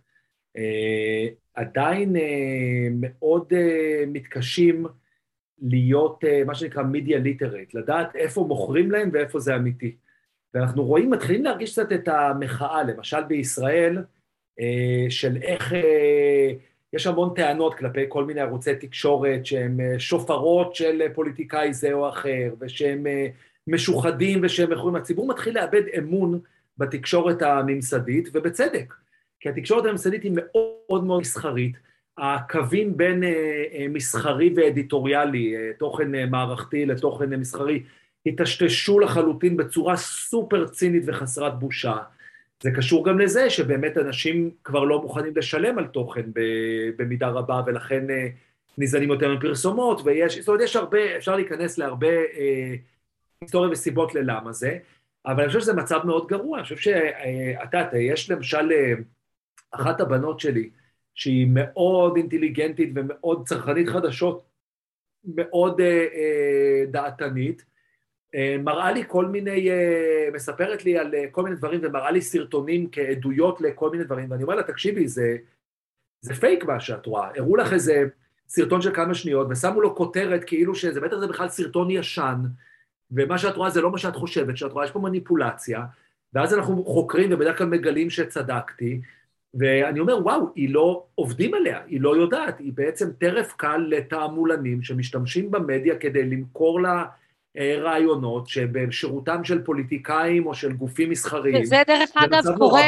עדיין 1.55 2.16
אה, 2.16 2.88
מאוד 2.92 3.53
אה, 3.53 4.05
מתקשים 4.07 4.86
להיות 5.62 6.24
מה 6.46 6.55
שנקרא 6.55 6.82
מידיה 6.82 7.18
ליטרט, 7.18 7.74
לדעת 7.74 8.16
איפה 8.16 8.44
מוכרים 8.48 8.90
להם 8.90 9.11
ואיפה 9.12 9.40
זה 9.40 9.57
אמיתי. 9.57 9.96
ואנחנו 10.55 10.84
רואים, 10.84 11.11
מתחילים 11.11 11.44
להרגיש 11.44 11.72
קצת 11.72 11.92
את 11.92 12.09
המחאה, 12.09 12.82
למשל 12.82 13.22
בישראל, 13.24 13.98
של 15.09 15.36
איך, 15.42 15.72
יש 16.92 17.07
המון 17.07 17.34
טענות 17.34 17.74
כלפי 17.74 18.05
כל 18.09 18.24
מיני 18.24 18.40
ערוצי 18.40 18.74
תקשורת 18.74 19.46
שהם 19.46 19.80
שופרות 19.98 20.74
של 20.74 21.03
פוליטיקאי 21.14 21.74
זה 21.74 21.92
או 21.92 22.09
אחר, 22.09 22.55
ושהם 22.61 23.07
משוחדים 23.66 24.40
ושהם 24.42 24.72
יכולים, 24.72 24.96
הציבור 24.96 25.28
מתחיל 25.28 25.55
לאבד 25.55 25.82
אמון 25.98 26.40
בתקשורת 26.78 27.42
הממסדית, 27.42 28.28
ובצדק. 28.32 28.94
כי 29.41 29.49
התקשורת 29.49 29.84
הממסדית 29.84 30.22
היא 30.22 30.32
מאוד 30.34 31.05
מאוד 31.05 31.20
מסחרית, 31.20 31.76
הקווים 32.18 32.97
בין 32.97 33.24
אה, 33.24 33.64
אה, 33.72 33.86
מסחרי 33.88 34.53
ואדיטוריאלי, 34.57 35.57
אה, 35.57 35.70
תוכן 35.78 36.30
מערכתי 36.30 36.86
לתוכן 36.86 37.30
מסחרי, 37.30 37.82
היטשטשו 38.24 39.01
לחלוטין 39.01 39.57
בצורה 39.57 39.97
סופר 39.97 40.68
צינית 40.68 41.03
וחסרת 41.07 41.59
בושה. 41.59 41.97
זה 42.62 42.70
קשור 42.70 43.05
גם 43.07 43.18
לזה 43.18 43.51
שבאמת 43.51 43.99
אנשים 43.99 44.51
כבר 44.64 44.84
לא 44.84 45.03
מוכנים 45.03 45.32
לשלם 45.36 45.78
על 45.78 45.86
תוכן 45.86 46.24
במידה 46.97 47.28
רבה, 47.28 47.62
ולכן 47.66 48.07
ניזנים 48.78 49.11
יותר 49.11 49.34
מפרסומות, 49.34 50.01
ויש, 50.05 50.38
זאת 50.38 50.49
אומרת, 50.49 50.62
יש 50.62 50.76
הרבה, 50.76 51.16
אפשר 51.16 51.36
להיכנס 51.36 51.78
להרבה 51.78 52.09
אה, 52.09 52.74
היסטוריה 53.41 53.70
וסיבות 53.70 54.14
ללמה 54.14 54.53
זה, 54.53 54.78
אבל 55.26 55.41
אני 55.41 55.47
חושב 55.49 55.61
שזה 55.61 55.72
מצב 55.72 56.01
מאוד 56.05 56.26
גרוע, 56.26 56.59
אני 56.59 56.62
חושב 56.62 56.76
שאתה, 56.76 57.78
יודע, 57.78 57.99
יש 57.99 58.30
למשל 58.30 58.72
אחת 59.71 60.01
הבנות 60.01 60.41
שלי, 60.41 60.71
שהיא 61.14 61.47
מאוד 61.51 62.16
אינטליגנטית 62.16 62.91
ומאוד 62.95 63.47
צרכנית 63.49 63.89
חדשות, 63.89 64.45
מאוד 65.25 65.81
אה, 65.81 66.07
אה, 66.14 66.85
דעתנית, 66.91 67.64
אה, 68.35 68.57
מראה 68.59 68.93
לי 68.93 69.03
כל 69.09 69.27
מיני, 69.27 69.71
אה, 69.71 70.29
מספרת 70.35 70.85
לי 70.85 70.99
על 70.99 71.14
כל 71.33 71.43
מיני 71.43 71.57
דברים 71.57 71.81
ומראה 71.83 72.11
לי 72.11 72.21
סרטונים 72.21 72.89
כעדויות 72.93 73.61
לכל 73.61 73.91
מיני 73.91 74.05
דברים, 74.05 74.31
ואני 74.31 74.43
אומר 74.43 74.55
לה, 74.55 74.62
תקשיבי, 74.62 75.09
זה, 75.09 75.37
זה 76.21 76.35
פייק 76.35 76.64
מה 76.64 76.81
שאת 76.81 77.07
רואה, 77.07 77.31
הראו 77.37 77.57
לך 77.57 77.73
איזה 77.73 78.05
סרטון 78.49 78.83
של 78.83 78.95
כמה 78.95 79.14
שניות 79.14 79.47
ושמו 79.51 79.81
לו 79.81 79.97
כותרת 79.97 80.45
כאילו 80.45 80.75
שזה, 80.75 81.01
בטח 81.01 81.16
זה 81.18 81.27
בכלל 81.27 81.49
סרטון 81.49 81.91
ישן, 81.91 82.37
ומה 83.11 83.39
שאת 83.39 83.57
רואה 83.57 83.71
זה 83.71 83.81
לא 83.81 83.91
מה 83.91 83.99
שאת 83.99 84.16
חושבת 84.16 84.57
שאת 84.57 84.73
רואה, 84.73 84.85
יש 84.85 84.91
פה 84.91 84.99
מניפולציה, 84.99 85.85
ואז 86.33 86.55
אנחנו 86.55 86.85
חוקרים 86.85 87.33
ובדרך 87.33 87.59
כלל 87.59 87.66
מגלים 87.66 88.11
שצדקתי, 88.11 89.01
ואני 89.55 90.01
אומר, 90.01 90.18
וואו, 90.22 90.46
היא 90.55 90.74
לא, 90.74 91.03
עובדים 91.14 91.55
עליה, 91.55 91.80
היא 91.86 92.01
לא 92.01 92.16
יודעת, 92.16 92.59
היא 92.59 92.72
בעצם 92.74 93.11
טרף 93.18 93.53
קל 93.53 93.86
לתעמולנים 93.88 94.82
שמשתמשים 94.82 95.51
במדיה 95.51 95.96
כדי 95.96 96.24
למכור 96.24 96.80
לה 96.80 97.05
אה, 97.59 97.76
רעיונות 97.78 98.48
שבשירותם 98.48 99.44
של 99.44 99.62
פוליטיקאים 99.62 100.46
או 100.46 100.55
של 100.55 100.72
גופים 100.72 101.11
מסחריים. 101.11 101.62
וזה 101.62 101.82
דרך 101.86 102.11
אגב 102.14 102.42
קורה, 102.59 102.82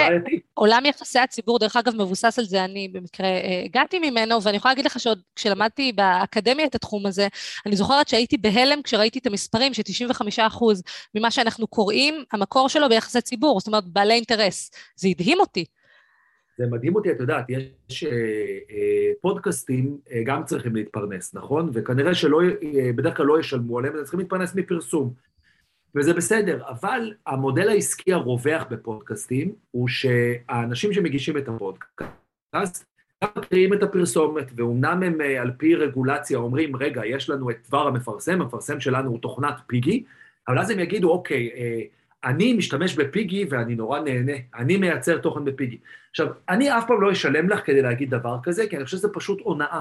עולם 0.55 0.87
יחסי 0.87 1.19
הציבור, 1.19 1.59
דרך 1.59 1.77
אגב 1.77 1.95
מבוסס 1.95 2.39
על 2.39 2.45
זה, 2.45 2.65
אני 2.65 2.89
במקרה 2.89 3.27
אה, 3.27 3.63
הגעתי 3.65 4.11
ממנו, 4.11 4.43
ואני 4.43 4.57
יכולה 4.57 4.73
להגיד 4.73 4.87
לך 4.87 5.01
שעוד 5.01 5.21
כשלמדתי 5.37 5.93
באקדמיה 5.93 6.67
את 6.67 6.75
התחום 6.75 7.07
הזה, 7.07 7.29
אני 7.67 7.77
זוכרת 7.77 8.09
שהייתי 8.09 8.37
בהלם 8.37 8.83
כשראיתי 8.83 9.19
את 9.19 9.27
המספרים, 9.27 9.75
ש-95% 9.75 10.65
ממה 11.15 11.31
שאנחנו 11.31 11.67
קוראים, 11.67 12.25
המקור 12.33 12.69
שלו 12.69 12.89
ביחסי 12.89 13.21
ציבור, 13.21 13.61
זאת 13.61 13.67
אומרת 13.67 13.85
בעלי 13.87 14.15
אינטרס. 14.15 14.71
זה 14.97 15.09
הדהים 15.09 15.41
אותי. 15.41 15.65
זה 16.59 16.67
מדהים 16.67 16.95
אותי, 16.95 17.13
את 17.13 17.21
יודעת, 17.21 17.51
יש 17.51 18.05
אה, 18.05 18.11
אה, 18.71 19.11
פודקאסטים 19.21 19.99
אה, 20.13 20.23
גם 20.25 20.45
צריכים 20.45 20.77
להתפרנס, 20.77 21.35
נכון? 21.35 21.71
וכנראה 21.73 22.15
שלא, 22.15 22.41
בדרך 22.97 23.17
כלל 23.17 23.27
לא 23.27 23.41
ישלמו 23.41 23.79
עליהם, 23.79 23.97
הם 23.97 24.03
צריכים 24.03 24.21
להתפרנס 24.21 24.55
מפרסום. 24.55 25.15
וזה 25.95 26.15
בסדר, 26.15 26.63
אבל 26.69 27.15
המודל 27.27 27.69
העסקי 27.69 28.13
הרווח 28.13 28.65
בפודקאסטים 28.71 29.55
הוא 29.71 29.89
שהאנשים 29.89 30.93
שמגישים 30.93 31.37
את 31.37 31.49
הפודקאסט, 31.49 32.85
גם 33.25 33.31
מקריאים 33.37 33.75
את 33.75 33.83
הפרסומת, 33.83 34.47
ואומנם 34.57 35.03
הם 35.03 35.21
על 35.41 35.51
פי 35.57 35.75
רגולציה 35.75 36.39
אומרים, 36.39 36.77
רגע, 36.77 37.07
יש 37.07 37.31
לנו 37.31 37.51
את 37.51 37.57
דבר 37.69 37.87
המפרסם, 37.87 38.41
המפרסם 38.41 38.81
שלנו 38.81 39.11
הוא 39.11 39.19
תוכנת 39.19 39.55
פיגי, 39.67 40.05
אבל 40.49 40.59
אז 40.59 40.71
הם 40.71 40.79
יגידו, 40.79 41.11
אוקיי, 41.11 41.51
אני 42.25 42.53
משתמש 42.53 42.95
בפיגי 42.95 43.47
ואני 43.51 43.75
נורא 43.75 44.01
נהנה, 44.01 44.33
אני 44.55 44.77
מייצר 44.77 45.19
תוכן 45.19 45.45
בפיגי. 45.45 45.79
עכשיו, 46.11 46.29
אני 46.49 46.79
אף 46.79 46.85
פעם 46.87 47.03
לא 47.03 47.13
אשלם 47.13 47.49
לך 47.49 47.61
כדי 47.67 47.83
להגיד 47.83 48.11
דבר 48.11 48.37
כזה, 48.43 48.67
כי 48.67 48.77
אני 48.77 48.85
חושב 48.85 48.97
שזה 48.97 49.09
פשוט 49.13 49.41
הונאה. 49.41 49.81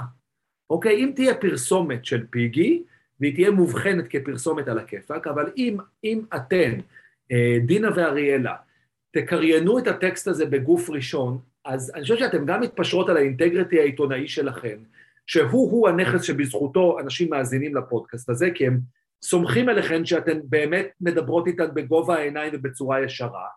אוקיי? 0.70 0.96
אם 0.96 1.12
תהיה 1.16 1.36
פרסומת 1.36 2.06
של 2.06 2.26
פיגי, 2.30 2.84
והיא 3.20 3.34
תהיה 3.34 3.52
מובחנת 3.52 4.06
כפרסומת 4.10 4.68
על 4.68 4.80
הכיפאק, 4.80 5.28
אבל 5.28 5.52
אם, 5.58 5.78
אם 6.04 6.22
אתן, 6.36 6.80
אה, 7.32 7.58
דינה 7.66 7.90
ואריאלה, 7.96 8.56
תקריינו 9.12 9.80
את 9.80 9.88
הטקסט 9.88 10.28
הזה 10.28 10.46
בגוף 10.46 10.90
ראשון, 10.90 11.40
אז 11.66 11.92
אני 11.96 12.02
חושב 12.02 12.18
שאתן 12.18 12.46
גם 12.46 12.62
מתפשרות 12.62 13.10
על 13.10 13.18
האינטגריטי 13.18 13.80
העיתונאי 13.80 14.28
שלכם, 14.28 14.78
שהוא-הוא 15.28 15.90
הנכס 15.90 16.22
שבזכותו 16.22 17.00
אנשים 17.00 17.30
מאזינים 17.30 17.76
לפודקאסט 17.76 18.30
הזה, 18.30 18.50
כי 18.56 18.68
הם 18.68 18.80
סומכים 19.24 19.70
עליכם 19.70 20.06
שאתן 20.06 20.40
באמת 20.44 20.88
מדברות 21.02 21.48
איתן 21.48 21.74
בגובה 21.74 22.16
העיניים 22.16 22.52
ובצורה 22.56 23.04
ישרה, 23.04 23.48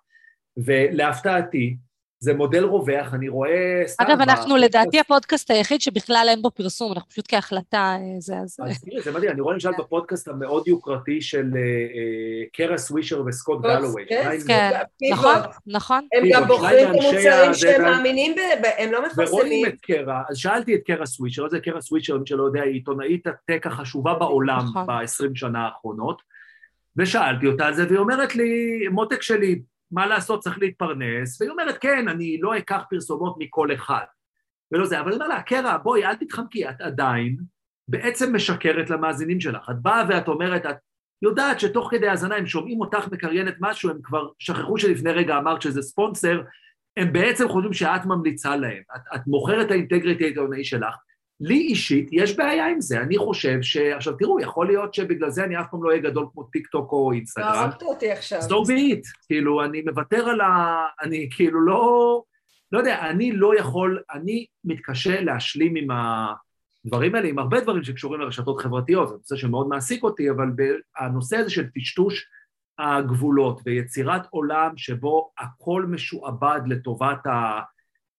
ולהפתעתי, 0.57 1.77
זה 2.25 2.35
מודל 2.35 2.65
רווח, 2.65 3.15
אני 3.15 3.29
רואה 3.29 3.83
סתם... 3.87 4.05
אגב, 4.05 4.21
אנחנו 4.21 4.57
לדעתי 4.57 5.01
הפודקאסט 5.01 5.51
היחיד 5.51 5.81
שבכלל 5.81 6.27
אין 6.29 6.43
בו 6.43 6.51
פרסום, 6.51 6.93
אנחנו 6.93 7.11
פשוט 7.11 7.25
כהחלטה 7.29 7.97
אה, 7.99 8.21
זה 8.21 8.37
אז... 8.37 8.57
אז 8.63 8.81
תראי, 8.81 9.03
זה 9.03 9.13
מדהים, 9.13 9.31
אני 9.31 9.41
רואה 9.41 9.55
למשל 9.55 9.71
בפודקאסט 9.79 10.29
המאוד 10.29 10.69
יוקרתי 10.69 11.21
של 11.21 11.51
אה, 11.57 11.61
אה, 11.61 12.47
קרה 12.53 12.79
סווישר 12.79 13.23
וסקוט 13.27 13.63
גלווי. 13.63 14.05
כן, 14.09 14.31
כן, 14.47 14.71
נכון, 15.13 15.37
נכון. 15.67 16.07
הם 16.15 16.25
גם 16.33 16.47
בוחרים 16.47 16.89
את 16.89 16.95
המוצרים 16.95 17.55
שהם 17.55 17.83
מאמינים 17.83 18.35
בהם, 18.35 18.75
הם 18.79 18.93
לא 18.93 19.07
מפרסמים. 19.07 19.29
ורואים 19.29 19.67
את 19.67 19.81
קרה, 19.83 20.23
אז 20.31 20.37
שאלתי 20.37 20.75
את 20.75 20.81
קרה 20.87 21.07
סווישר, 21.07 21.49
זה 21.49 21.61
קרה 21.61 21.81
סווישר, 21.81 22.19
מי 22.19 22.27
שלא 22.27 22.43
יודע, 22.43 22.63
היא 22.63 22.73
עיתונאית 22.73 23.27
הטק 23.27 23.67
החשובה 23.67 24.15
בעולם 24.15 24.65
נכון. 24.71 24.87
ב-20 24.87 25.31
שנה 25.35 25.67
האחרונות, 25.67 26.23
ושאלתי 26.97 27.47
אותה 27.47 27.67
על 27.67 27.75
זה, 27.75 27.87
והיא 27.87 27.99
אומרת 27.99 28.37
לי, 28.37 28.83
מותק 28.91 29.23
שלי, 29.23 29.61
מה 29.95 30.07
לעשות, 30.07 30.41
צריך 30.41 30.59
להתפרנס, 30.59 31.41
והיא 31.41 31.51
אומרת, 31.51 31.79
כן, 31.79 32.09
אני 32.09 32.39
לא 32.41 32.59
אקח 32.59 32.83
פרסומות 32.91 33.37
מכל 33.39 33.75
אחד. 33.75 34.05
ולא 34.73 34.87
זה, 34.87 35.01
אבל 35.01 35.07
אני 35.07 35.15
אומר 35.15 35.29
לה, 35.29 35.43
קרע, 35.43 35.77
בואי, 35.77 36.05
אל 36.05 36.15
תתחמקי, 36.15 36.69
את 36.69 36.81
עדיין 36.81 37.37
בעצם 37.89 38.35
משקרת 38.35 38.91
למאזינים 38.91 39.41
שלך. 39.41 39.71
את 39.71 39.83
באה 39.83 40.05
ואת 40.09 40.29
אומרת, 40.29 40.67
את 40.67 40.77
יודעת 41.23 41.61
שתוך 41.61 41.89
כדי 41.91 42.09
האזנה 42.09 42.37
הם 42.37 42.47
שומעים 42.47 42.81
אותך 42.81 43.09
מקריינת 43.13 43.55
משהו, 43.61 43.91
הם 43.91 43.99
כבר 44.03 44.29
שכחו 44.39 44.79
שלפני 44.79 45.13
רגע 45.13 45.39
אמרת 45.39 45.63
שזה 45.63 45.83
ספונסר, 45.83 46.43
הם 46.97 47.13
בעצם 47.13 47.49
חושבים 47.49 47.73
שאת 47.73 48.07
ממליצה 48.07 48.57
להם. 48.57 48.83
את, 48.97 49.01
את 49.15 49.27
מוכרת 49.27 49.71
האינטגריטי 49.71 50.25
העיתונאי 50.25 50.65
שלך, 50.65 50.95
לי 51.45 51.59
אישית 51.59 52.09
יש 52.13 52.37
בעיה 52.37 52.67
עם 52.67 52.81
זה, 52.81 53.01
אני 53.01 53.19
חושב 53.19 53.63
ש... 53.63 53.77
עכשיו 53.77 54.13
תראו, 54.13 54.41
יכול 54.41 54.67
להיות 54.67 54.95
שבגלל 54.95 55.31
זה 55.31 55.45
אני 55.45 55.61
אף 55.61 55.67
פעם 55.71 55.85
לא 55.85 55.89
אהיה 55.89 56.01
גדול 56.01 56.27
כמו 56.33 56.43
טיק 56.43 56.67
טוק 56.67 56.93
או 56.93 57.13
אינסטגרם. 57.13 57.53
לא, 57.53 57.59
הרגת 57.59 57.83
אותי 57.83 58.11
עכשיו. 58.11 58.41
Be 58.41 58.95
it, 58.95 59.27
כאילו, 59.27 59.65
אני 59.65 59.83
מוותר 59.83 60.29
על 60.29 60.41
ה... 60.41 60.85
אני 61.03 61.29
כאילו 61.31 61.61
לא... 61.61 62.23
לא 62.73 62.79
יודע, 62.79 63.11
אני 63.11 63.33
לא 63.33 63.59
יכול, 63.59 64.03
אני 64.13 64.47
מתקשה 64.65 65.21
להשלים 65.21 65.77
עם 65.77 65.89
הדברים 66.85 67.15
האלה, 67.15 67.29
עם 67.29 67.39
הרבה 67.39 67.61
דברים 67.61 67.85
שקשורים 67.85 68.21
לרשתות 68.21 68.61
חברתיות, 68.61 69.09
זה 69.09 69.15
נושא 69.15 69.37
שמאוד 69.37 69.69
מעסיק 69.69 70.03
אותי, 70.03 70.31
אבל 70.31 70.47
הנושא 70.99 71.37
הזה 71.37 71.51
של 71.51 71.67
טשטוש 71.75 72.27
הגבולות 72.79 73.61
ויצירת 73.65 74.27
עולם 74.31 74.77
שבו 74.77 75.31
הכל 75.39 75.87
משועבד 75.89 76.61
לטובת 76.67 77.27
ה... 77.27 77.61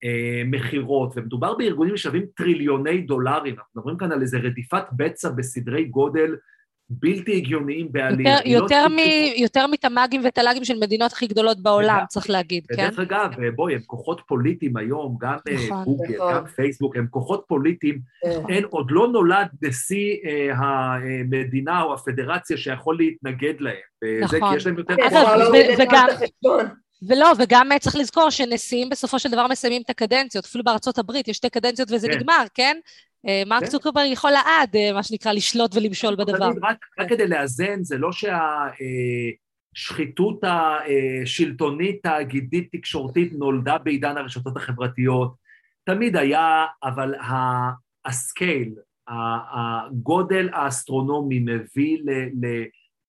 אה, 0.04 0.42
מכירות, 0.44 1.12
ומדובר 1.16 1.54
בארגונים 1.54 1.96
ששווים 1.96 2.26
טריליוני 2.36 3.00
דולרים, 3.00 3.54
אנחנו 3.54 3.70
מדברים 3.76 3.96
כאן 3.98 4.12
על 4.12 4.22
איזה 4.22 4.38
רדיפת 4.38 4.84
בצע 4.92 5.28
בסדרי 5.28 5.84
גודל 5.84 6.36
בלתי 6.90 7.36
הגיוניים 7.36 7.92
בעליל. 7.92 8.26
יותר, 8.26 8.48
יותר, 8.48 8.88
מ, 8.88 8.98
יותר 9.36 9.66
מתמ"גים 9.66 10.20
ותל"גים 10.24 10.64
של 10.64 10.78
מדינות 10.78 11.12
הכי 11.12 11.26
גדולות 11.26 11.62
בעולם, 11.62 11.96
וגם, 11.96 12.06
צריך 12.08 12.30
להגיד, 12.30 12.64
ודרך 12.70 12.80
כן? 12.80 12.86
ודרך 12.86 12.98
אגב, 12.98 13.30
בואי, 13.54 13.74
הם 13.74 13.80
כוחות 13.86 14.22
פוליטיים 14.26 14.76
היום, 14.76 15.16
גם 15.20 15.36
אה, 15.48 15.54
נכון, 15.54 15.84
גוגל, 15.84 16.14
נכון. 16.14 16.34
גם 16.34 16.46
פייסבוק, 16.46 16.96
הם 16.96 17.06
כוחות 17.10 17.44
פוליטיים. 17.48 17.98
נכון. 18.28 18.50
אין, 18.50 18.64
עוד 18.64 18.90
לא 18.90 19.08
נולד 19.08 19.46
נשיא 19.62 20.16
אה, 20.24 20.50
המדינה 20.56 21.82
או 21.82 21.94
הפדרציה 21.94 22.56
שיכול 22.56 22.96
להתנגד 22.96 23.60
להם. 23.60 23.74
נכון. 24.22 24.24
וזה 24.24 24.38
כי 24.50 24.56
יש 24.56 24.66
להם 24.66 24.78
יותר 24.78 24.94
כוחות. 24.96 25.28
וגם... 25.78 26.06
ולא, 27.06 27.32
וגם 27.38 27.72
אה, 27.72 27.78
צריך 27.78 27.96
לזכור 27.96 28.30
שנשיאים 28.30 28.88
בסופו 28.90 29.18
של 29.18 29.30
דבר 29.30 29.46
מסיימים 29.46 29.82
את 29.82 29.90
הקדנציות, 29.90 30.44
אפילו 30.44 30.64
בארצות 30.64 30.98
הברית 30.98 31.28
יש 31.28 31.36
שתי 31.36 31.50
קדנציות 31.50 31.90
וזה 31.92 32.08
כן. 32.08 32.14
נגמר, 32.18 32.44
כן? 32.54 32.76
אה, 33.28 33.42
מרק 33.46 33.60
כן. 33.60 33.68
צוקרברג 33.68 34.06
יכול 34.12 34.30
לעד, 34.30 34.76
אה, 34.76 34.92
מה 34.92 35.02
שנקרא, 35.02 35.32
לשלוט 35.32 35.76
ולמשול 35.76 36.14
בדבר. 36.14 36.50
רק, 36.62 36.86
רק 36.98 37.08
כדי 37.08 37.28
לאזן, 37.28 37.84
זה 37.84 37.98
לא 37.98 38.10
שהשחיתות 39.72 40.40
השלטונית, 40.44 42.02
תאגידית, 42.02 42.68
תקשורתית 42.72 43.32
נולדה 43.32 43.78
בעידן 43.78 44.16
הרשתות 44.16 44.56
החברתיות. 44.56 45.34
תמיד 45.84 46.16
היה, 46.16 46.66
אבל 46.84 47.14
ה 48.04 48.14
scale, 48.14 48.74
הגודל 49.08 50.48
האסטרונומי 50.52 51.38
מביא 51.38 51.98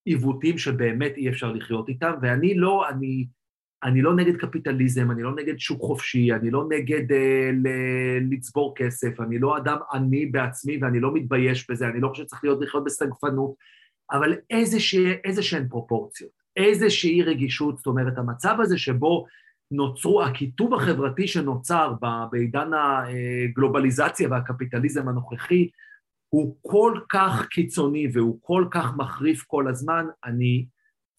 לעיוותים 0.05 0.57
שבאמת 0.57 1.17
אי 1.17 1.29
אפשר 1.29 1.51
לחיות 1.51 1.89
איתם, 1.89 2.13
ואני 2.21 2.55
לא, 2.55 2.89
אני... 2.89 3.36
אני 3.83 4.01
לא 4.01 4.15
נגד 4.15 4.37
קפיטליזם, 4.37 5.11
אני 5.11 5.23
לא 5.23 5.35
נגד 5.35 5.59
שוק 5.59 5.81
חופשי, 5.81 6.33
אני 6.33 6.51
לא 6.51 6.65
נגד 6.69 7.11
אה, 7.11 7.49
ל- 7.53 8.33
לצבור 8.33 8.73
כסף, 8.75 9.19
אני 9.19 9.39
לא 9.39 9.57
אדם 9.57 9.77
עני 9.93 10.25
בעצמי 10.25 10.77
ואני 10.81 10.99
לא 10.99 11.13
מתבייש 11.13 11.69
בזה, 11.69 11.87
אני 11.87 12.01
לא 12.01 12.07
חושב 12.09 12.23
שצריך 12.23 12.43
להיות 12.43 12.61
לחיות 12.61 12.83
בסגפנות, 12.83 13.53
אבל 14.11 14.33
איזה 15.25 15.43
שהן 15.43 15.67
פרופורציות, 15.67 16.31
איזושהי 16.55 17.23
רגישות, 17.23 17.77
זאת 17.77 17.87
אומרת, 17.87 18.17
המצב 18.17 18.57
הזה 18.61 18.77
שבו 18.77 19.25
נוצרו, 19.71 20.23
הקיטוב 20.23 20.73
החברתי 20.73 21.27
שנוצר 21.27 21.93
בעידן 22.31 22.71
הגלובליזציה 22.73 24.29
והקפיטליזם 24.31 25.07
הנוכחי, 25.07 25.69
הוא 26.29 26.57
כל 26.61 26.99
כך 27.09 27.47
קיצוני 27.49 28.07
והוא 28.13 28.39
כל 28.41 28.65
כך 28.71 28.97
מחריף 28.97 29.43
כל 29.47 29.67
הזמן, 29.67 30.05
אני 30.25 30.65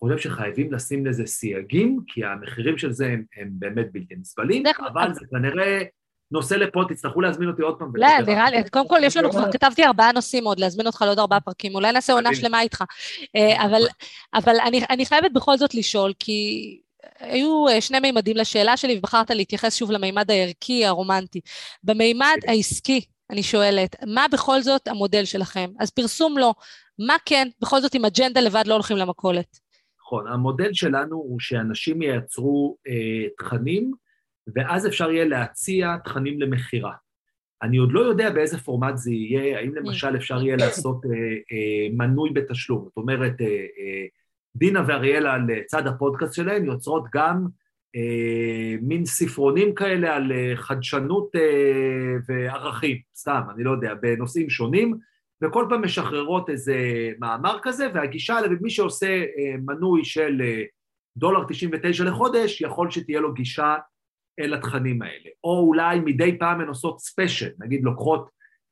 חושב 0.01 0.19
שחייבים 0.19 0.73
לשים 0.73 1.07
לזה 1.07 1.27
סייגים, 1.27 2.01
כי 2.07 2.25
המחירים 2.25 2.79
של 2.79 2.93
זה 2.93 3.07
הם, 3.07 3.25
הם 3.37 3.49
באמת 3.53 3.87
בלתי 3.93 4.15
נסבלים, 4.21 4.63
אבל 4.93 5.15
זה 5.15 5.21
כנראה 5.31 5.83
נושא 6.31 6.55
לפה, 6.55 6.83
תצטרכו 6.89 7.21
להזמין 7.21 7.49
אותי 7.49 7.63
עוד 7.63 7.79
פעם. 7.79 7.93
לא, 7.95 8.09
נראה 8.27 8.51
לי, 8.51 8.71
קודם 8.71 8.89
כל 8.89 8.99
יש 9.03 9.17
לנו 9.17 9.31
כבר, 9.33 9.53
כתבתי 9.53 9.85
ארבעה 9.85 10.13
נושאים 10.13 10.45
עוד, 10.45 10.61
להזמין 10.61 10.87
אותך 10.87 11.03
לעוד 11.03 11.19
ארבעה 11.19 11.41
פרקים, 11.41 11.75
אולי 11.75 11.93
נעשה 11.93 12.13
עונה 12.13 12.35
שלמה 12.35 12.61
איתך. 12.61 12.85
אה, 13.37 13.65
אבל 14.35 14.57
אני 14.91 15.07
חייבת 15.07 15.33
בכל 15.33 15.57
זאת 15.57 15.75
לשאול, 15.75 16.13
כי 16.19 16.81
היו 17.21 17.69
אה, 17.69 17.81
שני 17.81 18.01
מימדים 18.01 18.37
לשאלה 18.37 18.77
שלי, 18.77 18.99
ובחרת 18.99 19.31
להתייחס 19.31 19.77
שוב 19.77 19.91
למימד 19.91 20.31
הערכי, 20.31 20.87
הרומנטי. 20.87 21.41
במימד 21.85 22.37
העסקי, 22.47 23.01
אני 23.31 23.43
שואלת, 23.43 23.97
מה 24.07 24.27
בכל 24.33 24.61
זאת 24.63 24.89
המודל 24.89 25.25
שלכם? 25.25 25.71
אז 25.81 25.91
פרסום 25.91 26.39
לא, 26.39 26.55
מה 26.99 27.17
כן, 27.25 27.49
בכל 27.61 27.81
זאת 27.81 27.95
עם 27.95 28.05
אג'נדה 28.05 28.41
לבד 28.41 28.65
לא 28.67 28.75
הולכים 28.75 28.97
למכולת? 28.97 29.68
נכון, 30.09 30.27
המודל 30.27 30.73
שלנו 30.73 31.17
הוא 31.17 31.41
שאנשים 31.41 32.03
ייצרו 32.03 32.77
אה, 32.89 33.29
תכנים, 33.39 33.93
ואז 34.55 34.87
אפשר 34.87 35.11
יהיה 35.11 35.25
להציע 35.25 35.97
תכנים 36.05 36.41
למכירה. 36.41 36.93
אני 37.63 37.77
עוד 37.77 37.93
לא 37.93 38.01
יודע 38.01 38.31
באיזה 38.31 38.59
פורמט 38.59 38.97
זה 38.97 39.13
יהיה, 39.13 39.59
האם 39.59 39.75
למשל 39.75 40.17
אפשר 40.17 40.43
יהיה 40.43 40.57
לעשות 40.57 41.05
אה, 41.05 41.11
אה, 41.53 41.89
מנוי 41.97 42.31
בתשלום. 42.31 42.85
זאת 42.85 42.97
אומרת, 42.97 43.41
אה, 43.41 43.47
אה, 43.47 44.07
דינה 44.57 44.85
ואריאלה 44.87 45.39
לצד 45.39 45.87
הפודקאסט 45.87 46.35
שלהם 46.35 46.65
יוצרות 46.65 47.05
גם 47.15 47.47
אה, 47.97 48.77
מין 48.83 49.05
ספרונים 49.05 49.75
כאלה 49.75 50.17
על 50.17 50.33
אה, 50.33 50.53
חדשנות 50.57 51.31
אה, 51.37 52.17
וערכים, 52.29 52.99
סתם, 53.17 53.41
אני 53.55 53.65
לא 53.65 53.71
יודע, 53.71 53.95
בנושאים 53.95 54.51
שונים, 54.51 54.99
וכל 55.45 55.67
פעם 55.69 55.85
משחררות 55.85 56.51
איזה 56.51 56.77
מאמר 57.19 57.59
כזה, 57.63 57.89
והגישה 57.95 58.41
למי 58.41 58.71
שעושה 58.71 59.07
אה, 59.07 59.55
מנוי 59.67 60.05
של 60.05 60.43
אה, 60.45 60.63
דולר 61.17 61.45
99 61.49 62.05
לחודש, 62.05 62.61
יכול 62.61 62.91
שתהיה 62.91 63.21
לו 63.21 63.33
גישה 63.35 63.77
אל 64.41 64.55
התכנים 64.55 65.03
האלה. 65.03 65.31
או 65.45 65.61
אולי 65.61 66.01
מדי 66.01 66.39
פעם 66.39 66.61
הן 66.61 66.69
עושות 66.69 67.01
ספיישל, 67.01 67.51
נגיד 67.59 67.85
לוקחות 67.85 68.29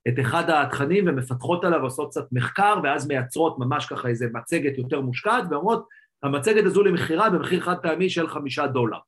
את 0.09 0.14
אחד 0.21 0.51
התכנים 0.51 1.05
ומפתחות 1.09 1.64
עליו, 1.64 1.83
עושות 1.83 2.11
קצת 2.11 2.33
מחקר, 2.33 2.81
ואז 2.83 3.09
מייצרות 3.09 3.59
ממש 3.59 3.87
ככה 3.87 4.09
איזה 4.09 4.27
מצגת 4.33 4.79
יותר 4.79 5.01
מושקעת, 5.01 5.45
ואומרות, 5.51 5.87
המצגת 6.23 6.64
הזו 6.64 6.83
למכירה 6.85 7.31
במחיר 7.31 7.61
חד 7.61 7.77
פעמי 7.83 8.11
של 8.11 8.29
חמישה 8.29 8.67
דולר. 8.67 8.99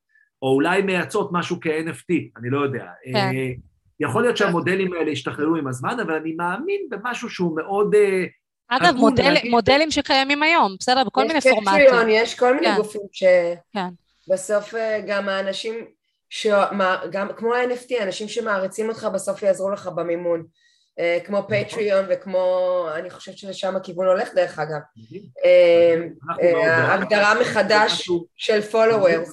או 0.43 0.55
אולי 0.55 0.83
מייצרות 0.83 1.29
משהו 1.33 1.61
כ-NFT, 1.61 2.15
אני 2.37 2.51
לא 2.51 2.61
יודע. 2.61 2.87
כן. 3.13 3.31
יכול 4.01 4.23
להיות 4.23 4.37
שהמודלים 4.37 4.93
האלה 4.93 5.11
ישתחררו 5.11 5.57
עם 5.57 5.69
הזמן, 5.69 6.01
אבל 6.01 6.15
אני 6.15 6.33
מאמין 6.33 6.81
במשהו 6.91 7.31
שהוא 7.31 7.57
מאוד... 7.57 7.95
אה, 7.95 8.25
אגב, 8.69 8.95
מודל, 8.97 9.31
להגיד... 9.31 9.51
מודלים 9.51 9.91
שקיימים 9.91 10.43
היום, 10.43 10.77
בסדר? 10.81 11.05
בכל 11.05 11.25
מיני 11.25 11.41
פורמטים. 11.41 11.81
יש 11.81 11.89
פטריון, 11.89 12.09
יש 12.11 12.35
כל 12.35 12.55
מיני 12.55 12.67
כן. 12.67 12.77
גופים 12.77 13.01
שבסוף 13.13 14.71
כן. 14.71 14.77
אה, 14.77 15.01
גם 15.07 15.29
האנשים, 15.29 15.75
שמה, 16.31 16.97
גם, 17.11 17.29
כמו 17.37 17.55
ה-NFT, 17.55 18.03
אנשים 18.03 18.29
שמעריצים 18.29 18.89
אותך 18.89 19.09
בסוף 19.15 19.43
יעזרו 19.43 19.71
לך 19.71 19.87
במימון. 19.87 20.45
אה, 20.99 21.19
כמו 21.25 21.43
פטריון 21.49 22.05
נכון. 22.05 22.17
וכמו, 22.17 22.87
אני 22.95 23.11
חושבת 23.11 23.39
שלשם 23.39 23.77
הכיוון 23.77 24.07
הולך 24.07 24.35
דרך 24.35 24.59
אגב. 24.59 24.81
ההגדרה 26.65 27.41
מחדש 27.41 28.09
של 28.37 28.61
followers. 28.73 29.31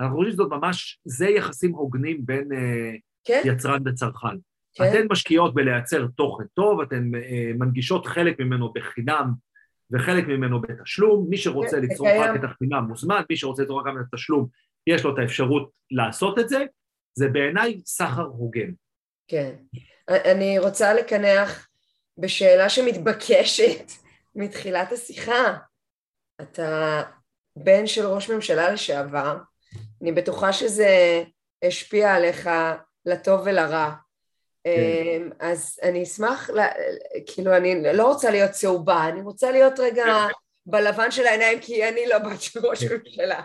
אנחנו 0.00 0.16
חושבים 0.16 0.32
שזאת 0.32 0.50
ממש, 0.50 1.00
זה 1.04 1.28
יחסים 1.28 1.72
הוגנים 1.72 2.26
בין 2.26 2.48
כן? 3.24 3.42
יצרן 3.44 3.88
וצרכן. 3.88 4.36
כן? 4.74 4.84
אתן 4.84 5.06
משקיעות 5.10 5.54
בלייצר 5.54 6.06
תוכן 6.16 6.44
טוב, 6.54 6.80
אתן 6.80 7.10
uh, 7.14 7.56
מנגישות 7.58 8.06
חלק 8.06 8.40
ממנו 8.40 8.72
בחינם 8.72 9.32
וחלק 9.90 10.26
ממנו 10.26 10.60
בתשלום. 10.60 11.26
מי 11.30 11.36
שרוצה 11.36 11.76
כן, 11.76 11.82
ליצור 11.82 12.08
רק 12.08 12.36
את 12.36 12.44
החינם 12.44 12.84
מוזמן, 12.88 13.22
מי 13.30 13.36
שרוצה 13.36 13.62
ליצור 13.62 13.80
רק 13.80 13.86
את 14.00 14.14
התשלום, 14.14 14.48
יש 14.86 15.04
לו 15.04 15.14
את 15.14 15.18
האפשרות 15.18 15.70
לעשות 15.90 16.38
את 16.38 16.48
זה. 16.48 16.64
זה 17.14 17.28
בעיניי 17.28 17.80
סחר 17.86 18.22
הוגן. 18.22 18.70
כן. 19.28 19.54
אני 20.08 20.58
רוצה 20.58 20.94
לקנח 20.94 21.68
בשאלה 22.18 22.68
שמתבקשת 22.68 23.92
מתחילת 24.34 24.92
השיחה. 24.92 25.56
אתה 26.40 27.02
בן 27.56 27.86
של 27.86 28.06
ראש 28.06 28.30
ממשלה 28.30 28.70
לשעבר, 28.70 29.38
אני 30.02 30.12
בטוחה 30.12 30.52
שזה 30.52 31.22
השפיע 31.64 32.14
עליך 32.14 32.50
לטוב 33.06 33.40
ולרע. 33.44 33.90
כן. 34.64 34.70
אמ, 34.70 35.30
אז 35.40 35.78
אני 35.82 36.02
אשמח, 36.02 36.50
כאילו 37.26 37.56
אני 37.56 37.82
לא 37.94 38.06
רוצה 38.06 38.30
להיות 38.30 38.50
צהובה, 38.50 39.08
אני 39.08 39.20
רוצה 39.20 39.50
להיות 39.50 39.78
רגע 39.78 40.04
כן. 40.04 40.32
בלבן 40.66 41.10
של 41.10 41.26
העיניים 41.26 41.58
כי 41.60 41.88
אני 41.88 42.00
לא 42.06 42.18
בת 42.18 42.42
של 42.42 42.66
ראש 42.66 42.84
כן. 42.84 42.96
ממשלה. 42.96 43.40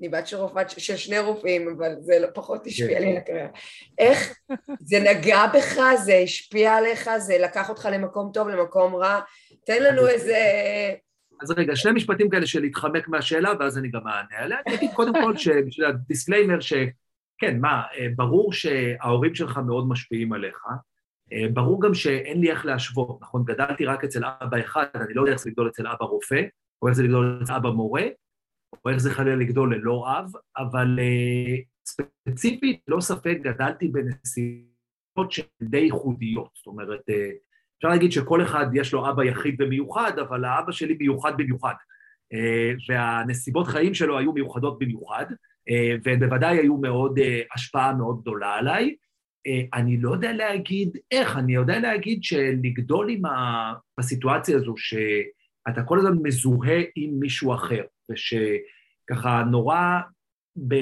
אני 0.00 0.08
בת 0.08 0.26
של 0.26 0.36
רופאת, 0.36 0.70
של 0.70 0.96
שני 0.96 1.18
רופאים, 1.18 1.74
אבל 1.76 1.94
זה 2.00 2.18
לא 2.18 2.26
פחות 2.34 2.66
השפיע 2.66 3.00
לי 3.00 3.10
על 3.10 3.16
הקריירה. 3.16 3.48
איך 3.98 4.38
זה 4.80 5.00
נגע 5.00 5.46
בך, 5.46 5.76
זה 6.04 6.14
השפיע 6.14 6.74
עליך, 6.74 7.10
זה 7.18 7.38
לקח 7.38 7.68
אותך 7.68 7.88
למקום 7.92 8.30
טוב, 8.34 8.48
למקום 8.48 8.94
רע? 8.94 9.20
תן 9.66 9.82
לנו 9.82 10.08
איזה... 10.08 10.38
אז 11.42 11.50
רגע, 11.50 11.76
שני 11.76 11.92
משפטים 11.92 12.30
כאלה 12.30 12.46
של 12.46 12.60
להתחמק 12.60 13.08
מהשאלה, 13.08 13.52
ואז 13.60 13.78
אני 13.78 13.88
גם 13.88 14.08
אענה 14.08 14.44
עליה. 14.44 14.58
אני 14.66 14.74
אגיד 14.74 14.90
קודם 14.94 15.12
כל, 15.12 15.32
בשביל 15.66 15.86
ה 15.86 15.92
disclaimer, 15.92 16.58
כן, 17.42 17.60
מה, 17.60 17.82
אה, 17.98 18.06
ברור 18.16 18.52
שההורים 18.52 19.34
שלך 19.34 19.58
מאוד 19.58 19.88
משפיעים 19.88 20.32
עליך, 20.32 20.64
אה, 21.32 21.46
ברור 21.52 21.82
גם 21.82 21.94
שאין 21.94 22.40
לי 22.40 22.50
איך 22.50 22.66
להשוות, 22.66 23.18
נכון? 23.22 23.44
גדלתי 23.44 23.84
רק 23.84 24.04
אצל 24.04 24.22
אבא 24.24 24.60
אחד, 24.60 24.86
אני 24.94 25.14
לא 25.14 25.20
יודע 25.20 25.32
איך 25.32 25.40
זה 25.40 25.50
לגדול 25.50 25.68
אצל 25.68 25.86
אבא 25.86 26.04
רופא, 26.04 26.42
או 26.82 26.88
איך 26.88 26.96
זה 26.96 27.02
לגדול 27.02 27.40
אצל 27.42 27.52
אבא 27.52 27.70
מורה, 27.70 28.02
או 28.84 28.90
איך 28.90 28.98
זה 28.98 29.10
חלילה 29.10 29.36
לגדול 29.36 29.74
ללא 29.74 30.18
אב, 30.18 30.32
אבל 30.56 30.98
uh, 30.98 31.64
ספציפית, 31.86 32.80
ללא 32.88 33.00
ספק, 33.00 33.38
גדלתי 33.42 33.88
בנסיבות 33.88 35.32
שהן 35.32 35.46
די 35.62 35.78
ייחודיות. 35.78 36.50
זאת 36.54 36.66
אומרת, 36.66 37.00
אפשר 37.78 37.88
להגיד 37.88 38.12
שכל 38.12 38.42
אחד 38.42 38.66
יש 38.74 38.92
לו 38.92 39.10
אבא 39.10 39.24
יחיד 39.24 39.56
ומיוחד, 39.58 40.18
אבל 40.18 40.44
האבא 40.44 40.72
שלי 40.72 40.96
מיוחד 41.00 41.32
במיוחד. 41.36 41.74
והנסיבות 42.88 43.66
חיים 43.66 43.94
שלו 43.94 44.18
היו 44.18 44.32
מיוחדות 44.32 44.78
במיוחד. 44.78 45.26
אה, 45.70 45.94
ובוודאי 46.04 46.58
היו 46.58 46.76
מאוד, 46.76 47.18
אה, 47.18 47.40
השפעה 47.54 47.94
מאוד 47.94 48.20
גדולה 48.20 48.54
עליי. 48.54 48.94
אה, 49.46 49.60
אני 49.74 49.96
לא 49.96 50.10
יודע 50.10 50.32
להגיד 50.32 50.96
איך, 51.10 51.36
אני 51.36 51.54
יודע 51.54 51.78
להגיד 51.78 52.24
שלגדול 52.24 53.10
עם 53.10 53.24
ה... 53.24 53.72
בסיטואציה 53.98 54.56
הזו, 54.56 54.74
שאתה 54.76 55.82
כל 55.82 55.98
הזמן 55.98 56.16
מזוהה 56.22 56.80
עם 56.96 57.10
מישהו 57.20 57.54
אחר, 57.54 57.82
ושככה 58.10 59.44
נורא, 59.50 60.00
ב... 60.68 60.74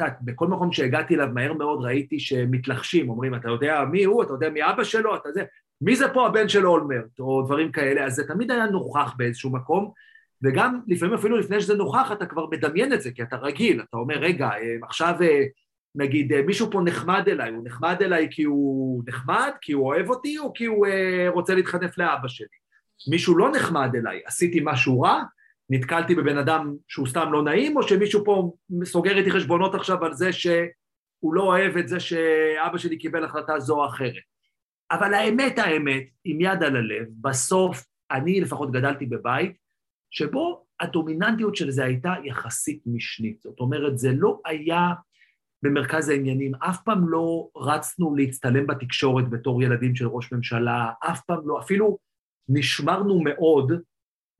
יודעת, 0.00 0.18
בכל 0.20 0.48
מקום 0.48 0.72
שהגעתי 0.72 1.14
אליו 1.14 1.28
מהר 1.34 1.52
מאוד 1.52 1.84
ראיתי 1.84 2.20
שמתלחשים, 2.20 3.10
אומרים, 3.10 3.34
אתה 3.34 3.48
יודע 3.48 3.84
מי 3.92 4.04
הוא, 4.04 4.22
אתה 4.22 4.32
יודע 4.32 4.50
מי 4.50 4.70
אבא 4.70 4.84
שלו, 4.84 5.16
אתה 5.16 5.32
זה, 5.32 5.44
מי 5.80 5.96
זה 5.96 6.08
פה 6.14 6.26
הבן 6.26 6.48
של 6.48 6.66
אולמרט, 6.66 7.18
או 7.20 7.42
דברים 7.42 7.72
כאלה, 7.72 8.04
אז 8.04 8.14
זה 8.14 8.26
תמיד 8.26 8.50
היה 8.50 8.66
נוכח 8.66 9.14
באיזשהו 9.16 9.52
מקום, 9.52 9.92
וגם 10.42 10.80
לפעמים 10.86 11.14
אפילו 11.14 11.36
לפני 11.36 11.60
שזה 11.60 11.74
נוכח 11.74 12.12
אתה 12.12 12.26
כבר 12.26 12.46
מדמיין 12.50 12.92
את 12.92 13.02
זה, 13.02 13.10
כי 13.10 13.22
אתה 13.22 13.36
רגיל, 13.36 13.80
אתה 13.80 13.96
אומר, 13.96 14.14
רגע, 14.14 14.46
אה, 14.46 14.76
עכשיו 14.82 15.14
אה, 15.22 15.42
נגיד 15.94 16.32
אה, 16.32 16.42
מישהו 16.42 16.70
פה 16.70 16.80
נחמד 16.84 17.28
אליי, 17.28 17.50
הוא 17.50 17.64
נחמד 17.64 17.96
אליי 18.00 18.28
כי 18.30 18.42
הוא 18.42 19.02
נחמד, 19.06 19.50
כי 19.60 19.72
הוא 19.72 19.86
אוהב 19.86 20.10
אותי, 20.10 20.38
או 20.38 20.52
כי 20.52 20.64
הוא 20.64 20.86
רוצה 21.28 21.54
להתחנף 21.54 21.98
לאבא 21.98 22.28
שלי. 22.28 22.46
מישהו 23.10 23.38
לא 23.38 23.50
נחמד 23.50 23.90
אליי, 23.96 24.20
עשיתי 24.26 24.60
משהו 24.64 25.00
רע, 25.00 25.22
נתקלתי 25.70 26.14
בבן 26.14 26.38
אדם 26.38 26.74
שהוא 26.88 27.06
סתם 27.06 27.32
לא 27.32 27.42
נעים, 27.42 27.76
או 27.76 27.82
שמישהו 27.82 28.24
פה 28.24 28.52
סוגר 28.84 29.18
איתי 29.18 29.30
חשבונות 29.30 29.74
עכשיו 29.74 30.04
על 30.04 30.14
זה 30.14 30.32
שהוא 30.32 31.34
לא 31.34 31.42
אוהב 31.42 31.76
את 31.76 31.88
זה 31.88 32.00
שאבא 32.00 32.78
שלי 32.78 32.98
קיבל 32.98 33.24
החלטה 33.24 33.58
זו 33.58 33.74
או 33.74 33.86
אחרת. 33.86 34.22
אבל 34.90 35.14
האמת, 35.14 35.58
האמת, 35.58 36.04
עם 36.24 36.40
יד 36.40 36.62
על 36.62 36.76
הלב, 36.76 37.06
בסוף, 37.20 37.84
אני 38.10 38.40
לפחות 38.40 38.72
גדלתי 38.72 39.06
בבית 39.06 39.63
שבו 40.14 40.64
הדומיננטיות 40.80 41.56
של 41.56 41.70
זה 41.70 41.84
הייתה 41.84 42.14
יחסית 42.24 42.82
משנית. 42.86 43.40
זאת 43.40 43.60
אומרת, 43.60 43.98
זה 43.98 44.12
לא 44.12 44.40
היה 44.44 44.92
במרכז 45.62 46.08
העניינים, 46.08 46.54
אף 46.54 46.82
פעם 46.84 47.08
לא 47.08 47.48
רצנו 47.56 48.14
להצטלם 48.16 48.66
בתקשורת 48.66 49.30
בתור 49.30 49.62
ילדים 49.62 49.94
של 49.94 50.06
ראש 50.06 50.32
ממשלה, 50.32 50.90
אף 51.00 51.20
פעם 51.26 51.40
לא, 51.44 51.60
אפילו 51.60 51.98
נשמרנו 52.48 53.20
מאוד 53.24 53.72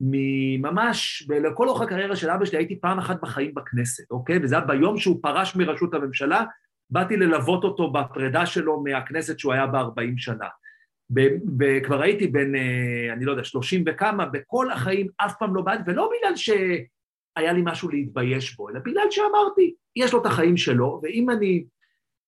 מממש, 0.01 1.27
לכל 1.29 1.69
אורך 1.69 1.81
הקריירה 1.81 2.15
של 2.15 2.29
אבא 2.29 2.45
שלי 2.45 2.57
הייתי 2.57 2.79
פעם 2.79 2.99
אחת 2.99 3.21
בחיים 3.21 3.53
בכנסת, 3.53 4.11
אוקיי? 4.11 4.39
וזה 4.43 4.55
היה 4.55 4.65
ביום 4.65 4.97
שהוא 4.97 5.19
פרש 5.21 5.55
מראשות 5.55 5.93
הממשלה, 5.93 6.43
באתי 6.89 7.17
ללוות 7.17 7.63
אותו 7.63 7.91
בפרידה 7.91 8.45
שלו 8.45 8.83
מהכנסת 8.83 9.39
שהוא 9.39 9.53
היה 9.53 9.67
בה 9.67 9.79
40 9.79 10.17
שנה. 10.17 10.47
וכבר 11.59 12.01
הייתי 12.01 12.27
בין, 12.27 12.55
אה, 12.55 13.13
אני 13.13 13.25
לא 13.25 13.31
יודע, 13.31 13.43
שלושים 13.43 13.83
וכמה, 13.87 14.25
בכל 14.25 14.71
החיים 14.71 15.07
אף 15.17 15.33
פעם 15.39 15.55
לא 15.55 15.61
באתי, 15.61 15.83
ולא 15.85 16.09
בגלל 16.17 16.35
שהיה 16.35 17.53
לי 17.53 17.61
משהו 17.63 17.89
להתבייש 17.89 18.55
בו, 18.55 18.69
אלא 18.69 18.79
בגלל 18.79 19.07
שאמרתי, 19.09 19.73
יש 19.95 20.13
לו 20.13 20.21
את 20.21 20.25
החיים 20.25 20.57
שלו, 20.57 20.99
ואם 21.03 21.29
אני 21.29 21.63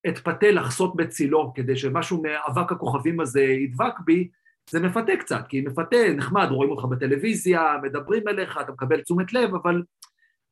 אתפתה 0.07 0.51
לחסות 0.51 0.95
בצילו 0.95 1.53
כדי 1.55 1.75
שמשהו 1.75 2.23
מאבק 2.23 2.71
הכוכבים 2.71 3.19
הזה 3.19 3.41
ידבק 3.41 3.99
בי, 4.05 4.30
זה 4.69 4.80
מפתה 4.80 5.15
קצת, 5.19 5.43
כי 5.49 5.61
מפתה, 5.61 5.97
נחמד, 6.15 6.47
רואים 6.51 6.71
אותך 6.71 6.86
בטלוויזיה, 6.86 7.78
מדברים 7.84 8.28
אליך, 8.28 8.59
אתה 8.61 8.71
מקבל 8.71 9.01
תשומת 9.01 9.34
לב, 9.34 9.55
אבל 9.55 9.84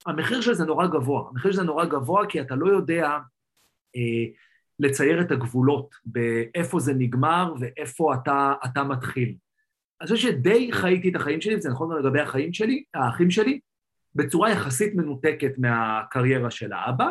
המחיר 0.06 0.42
של 0.42 0.54
זה 0.54 0.66
נורא 0.66 0.88
גבוה. 0.88 1.30
המחיר 1.30 1.52
של 1.52 1.58
זה 1.58 1.64
נורא 1.64 1.86
גבוה 1.86 2.26
כי 2.28 2.42
אתה 2.42 2.56
לא 2.56 2.68
יודע 2.68 3.18
אה, 3.96 4.26
לצייר 4.80 5.22
את 5.22 5.32
הגבולות 5.32 5.96
באיפה 6.06 6.80
זה 6.80 6.94
נגמר 6.94 7.54
ואיפה 7.60 8.14
אתה, 8.14 8.54
אתה 8.66 8.84
מתחיל. 8.84 9.36
אני 10.02 10.08
חושב 10.08 10.30
שדי 10.30 10.70
חייתי 10.72 11.10
את 11.10 11.16
החיים 11.16 11.42
שלי, 11.42 11.56
וזה 11.56 11.70
נכון 11.70 12.00
לגבי 12.00 12.20
החיים 12.22 12.54
שלי, 12.54 12.84
האחים 12.94 13.32
שלי, 13.32 13.60
בצורה 14.16 14.52
יחסית 14.52 14.96
מנותקת 14.96 15.52
מהקריירה 15.58 16.52
של 16.52 16.74
האבא. 16.74 17.08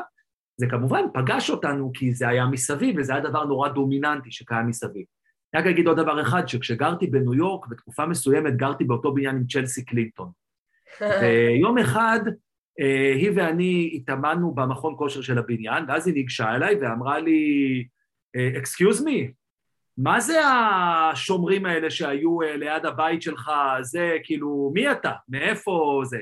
זה 0.57 0.67
כמובן 0.71 1.03
פגש 1.15 1.51
אותנו 1.51 1.91
כי 1.95 2.15
זה 2.15 2.29
היה 2.29 2.47
מסביב, 2.47 2.95
וזה 2.99 3.13
היה 3.13 3.23
דבר 3.23 3.45
נורא 3.45 3.69
דומיננטי 3.69 4.33
שקיים 4.33 4.67
מסביב. 4.67 5.05
רק 5.55 5.67
אגיד 5.67 5.87
עוד 5.87 5.97
דבר 5.97 6.23
אחד, 6.23 6.49
שכשגרתי 6.49 7.07
בניו 7.07 7.35
יורק, 7.35 7.67
בתקופה 7.67 8.07
מסוימת 8.07 8.57
גרתי 8.57 8.85
באותו 8.85 9.15
בניין 9.15 9.37
עם 9.37 9.47
צ'לסי 9.47 9.85
קלינטון. 9.85 10.31
ויום 11.21 11.79
אחד 11.79 12.21
היא 13.15 13.31
ואני 13.35 13.91
התאמנו 13.95 14.55
במכון 14.55 14.95
כושר 14.99 15.21
של 15.21 15.39
הבניין, 15.39 15.85
ואז 15.89 16.07
היא 16.07 16.15
ניגשה 16.15 16.55
אליי 16.55 16.75
ואמרה 16.81 17.19
לי, 17.19 17.85
excuse 18.59 19.01
uh, 19.01 19.05
me, 19.05 19.31
מה 19.99 20.21
זה 20.21 20.41
השומרים 20.47 21.67
האלה 21.67 21.91
שהיו 21.91 22.43
uh, 22.43 22.57
ליד 22.57 22.87
הבית 22.87 23.23
שלך, 23.23 23.51
זה 23.81 24.17
כאילו, 24.25 24.71
מי 24.75 24.93
אתה? 24.93 25.13
מאיפה 25.29 26.03
זה? 26.05 26.19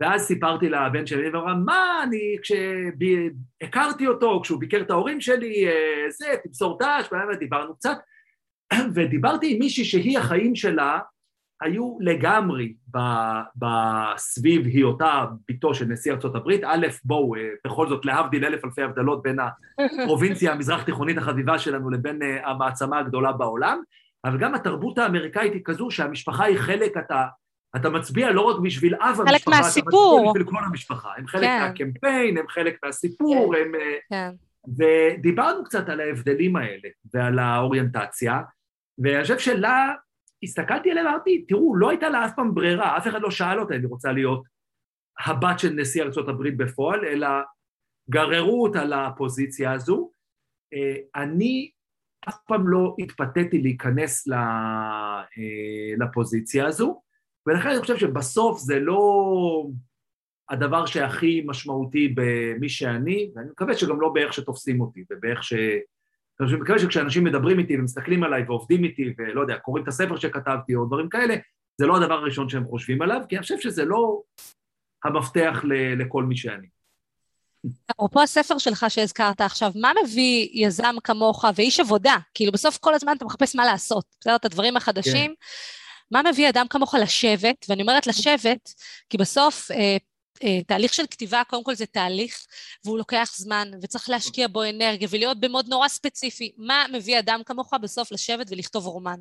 ואז 0.00 0.22
סיפרתי 0.22 0.68
לבן 0.68 1.06
שלי, 1.06 1.28
ואמרה, 1.28 1.54
מה, 1.54 2.02
אני, 2.02 2.36
כשהכרתי 2.42 4.06
אותו, 4.06 4.40
כשהוא 4.42 4.60
ביקר 4.60 4.80
את 4.80 4.90
ההורים 4.90 5.20
שלי, 5.20 5.66
זה, 6.08 6.26
תמסור 6.44 6.78
דש, 6.82 7.08
ודיברנו 7.32 7.76
קצת, 7.76 7.96
ודיברתי 8.94 9.52
עם 9.52 9.58
מישהי 9.58 9.84
שהיא, 9.84 10.18
החיים 10.18 10.54
שלה, 10.54 10.98
היו 11.60 11.96
לגמרי 12.00 12.74
בסביב 13.56 14.66
היותה 14.66 15.24
בתו 15.50 15.74
של 15.74 15.84
נשיא 15.84 16.12
ארה"ב. 16.12 16.50
א', 16.66 16.86
בואו, 17.04 17.34
אה, 17.34 17.40
בכל 17.66 17.88
זאת, 17.88 18.04
להבדיל 18.04 18.44
אלף 18.44 18.64
אלפי 18.64 18.82
הבדלות 18.82 19.22
בין 19.22 19.36
הפרובינציה 19.38 20.52
המזרח-תיכונית 20.52 21.18
החביבה 21.18 21.58
שלנו 21.58 21.90
לבין 21.90 22.22
אה, 22.22 22.50
המעצמה 22.50 22.98
הגדולה 22.98 23.32
בעולם, 23.32 23.82
אבל 24.24 24.38
גם 24.38 24.54
התרבות 24.54 24.98
האמריקאית 24.98 25.52
היא 25.52 25.62
כזו 25.64 25.90
שהמשפחה 25.90 26.44
היא 26.44 26.58
חלק, 26.58 26.96
אתה, 26.96 27.26
אתה 27.76 27.90
מצביע 27.90 28.30
לא 28.30 28.40
רק 28.40 28.58
בשביל 28.58 28.94
אב 28.94 29.20
המשפחה, 29.20 29.24
חלק 29.24 29.48
מהסיפור. 29.48 30.18
אתה 30.20 30.28
מצביע 30.28 30.42
בשביל 30.42 30.58
כל 30.58 30.64
המשפחה. 30.64 31.08
הם 31.16 31.26
חלק 31.26 31.42
כן. 31.42 31.60
מהקמפיין, 31.60 32.38
הם 32.38 32.48
חלק 32.48 32.76
מהסיפור, 32.84 33.54
כן. 33.54 33.62
הם... 33.62 33.74
אה, 33.74 33.98
כן. 34.10 34.30
ודיברנו 34.78 35.64
קצת 35.64 35.88
על 35.88 36.00
ההבדלים 36.00 36.56
האלה 36.56 36.88
ועל 37.14 37.38
האוריינטציה, 37.38 38.40
ואני 38.98 39.22
חושב 39.22 39.38
שלה 39.38 39.92
הסתכלתי 40.42 40.90
עליה 40.90 41.04
ואמרתי, 41.04 41.44
תראו, 41.48 41.76
לא 41.76 41.90
הייתה 41.90 42.08
לה 42.08 42.26
אף 42.26 42.32
פעם 42.36 42.54
ברירה, 42.54 42.96
אף 42.96 43.08
אחד 43.08 43.20
לא 43.20 43.30
שאל 43.30 43.60
אותה 43.60 43.74
אם 43.74 43.80
היא 43.80 43.88
רוצה 43.88 44.12
להיות 44.12 44.42
הבת 45.26 45.58
של 45.58 45.72
נשיא 45.72 46.02
ארה"ב 46.02 46.62
בפועל, 46.62 47.04
אלא 47.04 47.28
גררו 48.10 48.62
אותה 48.62 48.84
לפוזיציה 48.84 49.72
הזו. 49.72 50.10
אה, 50.74 51.22
אני 51.22 51.70
אף 52.28 52.36
פעם 52.46 52.68
לא 52.68 52.96
התפתיתי 52.98 53.62
להיכנס 53.62 54.28
אה, 54.32 55.22
לפוזיציה 55.98 56.66
הזו, 56.66 57.02
ולכן 57.46 57.68
אני 57.68 57.80
חושב 57.80 57.96
שבסוף 57.96 58.58
זה 58.58 58.78
לא 58.78 59.66
הדבר 60.50 60.86
שהכי 60.86 61.42
משמעותי 61.46 62.14
במי 62.16 62.68
שאני, 62.68 63.30
ואני 63.34 63.50
מקווה 63.50 63.74
שגם 63.74 64.00
לא 64.00 64.08
באיך 64.08 64.32
שתופסים 64.32 64.80
אותי 64.80 65.04
ובאיך 65.10 65.44
ש... 65.44 65.54
אני 66.40 66.56
מקווה 66.56 66.78
שכשאנשים 66.78 67.24
מדברים 67.24 67.58
איתי 67.58 67.76
ומסתכלים 67.76 68.24
עליי 68.24 68.42
ועובדים 68.42 68.84
איתי 68.84 69.14
ולא 69.18 69.40
יודע, 69.40 69.56
קוראים 69.58 69.84
את 69.84 69.88
הספר 69.88 70.16
שכתבתי 70.16 70.74
או 70.74 70.84
דברים 70.84 71.08
כאלה, 71.08 71.36
זה 71.80 71.86
לא 71.86 71.96
הדבר 71.96 72.14
הראשון 72.14 72.48
שהם 72.48 72.64
חושבים 72.64 73.02
עליו, 73.02 73.20
כי 73.28 73.36
אני 73.36 73.42
חושב 73.42 73.60
שזה 73.60 73.84
לא 73.84 74.22
המפתח 75.04 75.60
ל- 75.64 76.02
לכל 76.02 76.24
מי 76.24 76.36
שאני. 76.36 76.66
אפרופו 77.90 78.22
הספר 78.22 78.58
שלך 78.58 78.86
שהזכרת 78.88 79.40
עכשיו, 79.40 79.72
מה 79.74 79.92
מביא 80.04 80.48
יזם 80.52 80.94
כמוך 81.04 81.44
ואיש 81.54 81.80
עבודה? 81.80 82.16
כאילו 82.34 82.52
בסוף 82.52 82.78
כל 82.78 82.94
הזמן 82.94 83.16
אתה 83.16 83.24
מחפש 83.24 83.56
מה 83.56 83.64
לעשות, 83.64 84.04
בסדר? 84.20 84.36
את 84.36 84.44
הדברים 84.44 84.76
החדשים. 84.76 85.30
כן. 85.30 85.46
מה 86.10 86.22
מביא 86.30 86.48
אדם 86.48 86.66
כמוך 86.70 86.94
לשבת? 86.94 87.66
ואני 87.68 87.82
אומרת 87.82 88.06
לשבת, 88.06 88.74
כי 89.10 89.18
בסוף 89.18 89.70
אה, 89.70 89.96
תהליך 90.66 90.94
של 90.94 91.02
כתיבה, 91.10 91.42
קודם 91.48 91.64
כל 91.64 91.74
זה 91.74 91.86
תהליך, 91.86 92.34
והוא 92.84 92.98
לוקח 92.98 93.28
זמן, 93.36 93.68
וצריך 93.82 94.10
להשקיע 94.10 94.48
בו 94.48 94.62
אנרגיה, 94.64 95.08
ולהיות 95.10 95.40
במוד 95.40 95.68
נורא 95.68 95.88
ספציפי. 95.88 96.52
מה 96.56 96.86
מביא 96.92 97.18
אדם 97.18 97.40
כמוך 97.46 97.74
בסוף 97.82 98.12
לשבת 98.12 98.46
ולכתוב 98.50 98.86
רומן? 98.86 99.20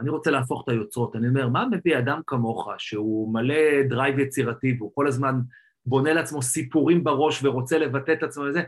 אני 0.00 0.10
רוצה 0.10 0.30
להפוך 0.30 0.62
את 0.64 0.68
היוצרות. 0.68 1.16
אני 1.16 1.28
אומר, 1.28 1.48
מה 1.48 1.66
מביא 1.70 1.98
אדם 1.98 2.20
כמוך, 2.26 2.68
שהוא 2.78 3.34
מלא 3.34 3.82
drive 3.88 4.18
יצירתי, 4.18 4.76
והוא 4.78 4.90
כל 4.94 5.08
הזמן 5.08 5.40
בונה 5.86 6.12
לעצמו 6.12 6.42
סיפורים 6.42 7.04
בראש 7.04 7.44
ורוצה 7.44 7.78
לבטא 7.78 8.12
את 8.12 8.22
עצמו 8.22 8.44
וזה, 8.44 8.62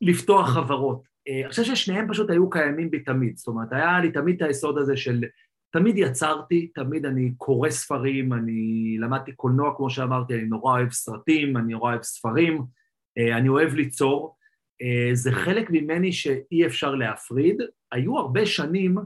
לפתוח 0.00 0.48
חברות. 0.48 1.02
אה, 1.28 1.40
אני 1.40 1.48
חושב 1.48 1.64
ששניהם 1.64 2.08
פשוט 2.08 2.30
היו 2.30 2.50
קיימים 2.50 2.90
בי 2.90 3.00
תמיד. 3.00 3.36
זאת 3.36 3.46
אומרת, 3.46 3.72
היה 3.72 4.00
לי 4.00 4.12
תמיד 4.12 4.42
את 4.42 4.48
היסוד 4.48 4.78
הזה 4.78 4.96
של 4.96 5.24
תמיד 5.74 5.98
יצרתי, 5.98 6.66
תמיד 6.74 7.06
אני 7.06 7.32
קורא 7.36 7.70
ספרים, 7.70 8.32
אני 8.32 8.96
למדתי 9.00 9.32
קולנוע, 9.32 9.76
כמו 9.76 9.90
שאמרתי, 9.90 10.34
אני 10.34 10.44
נורא 10.44 10.78
אוהב 10.78 10.92
סרטים, 10.92 11.56
אני 11.56 11.72
נורא 11.72 11.90
אוהב 11.90 12.02
ספרים, 12.02 12.62
אה, 13.18 13.38
אני 13.38 13.48
אוהב 13.48 13.74
ליצור. 13.74 14.36
אה, 14.82 15.14
זה 15.14 15.32
חלק 15.32 15.70
ממני 15.70 16.12
שאי 16.12 16.66
אפשר 16.66 16.94
להפריד. 16.94 17.56
היו 17.92 18.18
הרבה 18.18 18.46
שנים, 18.46 18.98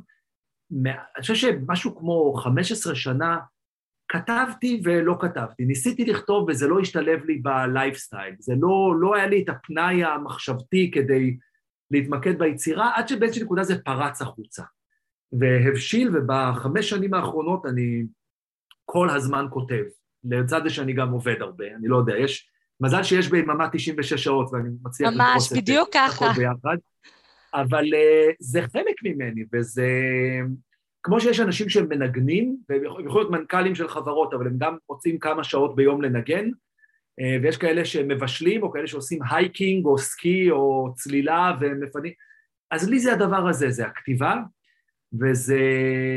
אני 0.73 0.93
חושב 1.21 1.35
שמשהו 1.35 1.97
כמו 1.97 2.35
15 2.35 2.95
שנה, 2.95 3.39
כתבתי 4.09 4.81
ולא 4.85 5.17
כתבתי. 5.21 5.65
ניסיתי 5.65 6.05
לכתוב 6.05 6.49
וזה 6.49 6.69
לא 6.69 6.81
השתלב 6.81 7.25
לי 7.25 7.39
בלייפסטייל. 7.39 8.35
זה 8.39 8.55
לא, 8.61 8.95
לא 9.01 9.15
היה 9.15 9.27
לי 9.27 9.43
את 9.43 9.49
הפנאי 9.49 10.05
המחשבתי 10.05 10.91
כדי 10.95 11.37
להתמקד 11.91 12.39
ביצירה, 12.39 12.93
עד 12.95 13.09
שבאיזושהי 13.09 13.45
נקודה 13.45 13.63
זה 13.63 13.83
פרץ 13.83 14.23
החוצה. 14.23 14.63
והבשיל, 15.33 16.17
ובחמש 16.17 16.91
שנים 16.91 17.15
האחרונות 17.15 17.67
אני 17.67 18.03
כל 18.85 19.11
הזמן 19.11 19.47
כותב. 19.51 19.83
לצד 20.25 20.61
זה 20.65 20.71
שאני 20.71 20.93
גם 20.93 21.11
עובד 21.11 21.37
הרבה, 21.41 21.65
אני 21.79 21.89
לא 21.89 21.97
יודע, 21.97 22.17
יש... 22.19 22.51
מזל 22.81 23.03
שיש 23.03 23.29
ביממה 23.29 23.69
96 23.73 24.15
שעות 24.15 24.49
ואני 24.53 24.69
מצליח 24.83 25.13
ממש, 25.15 25.53
בדיוק 25.53 25.89
ככה. 25.93 26.33
ביחד. 26.37 26.77
אבל 27.55 27.85
uh, 27.85 28.35
זה 28.41 28.63
חלק 28.63 28.95
ממני, 29.05 29.45
וזה... 29.53 29.89
כמו 31.03 31.21
שיש 31.21 31.41
אנשים 31.41 31.69
שהם 31.69 31.89
מנגנים, 31.89 32.57
והם 32.69 32.85
יכולים 32.85 33.07
להיות 33.09 33.31
מנכ"לים 33.31 33.75
של 33.75 33.89
חברות, 33.89 34.35
אבל 34.35 34.47
הם 34.47 34.59
גם 34.59 34.77
מוצאים 34.91 35.19
כמה 35.19 35.45
שעות 35.45 35.77
ביום 35.77 36.03
לנגן, 36.03 36.49
uh, 36.49 37.43
ויש 37.43 37.57
כאלה 37.57 37.85
שמבשלים, 37.85 38.63
או 38.63 38.73
כאלה 38.73 38.87
שעושים 38.87 39.19
hiking, 39.31 39.87
או 39.87 39.99
סקי, 39.99 40.51
או 40.51 40.93
צלילה, 40.97 41.57
והם 41.61 41.81
מפנים... 41.81 42.13
אז 42.71 42.89
לי 42.89 42.99
זה 42.99 43.13
הדבר 43.13 43.49
הזה, 43.49 43.71
זה 43.71 43.87
הכתיבה, 43.87 44.35
וזה 45.21 45.61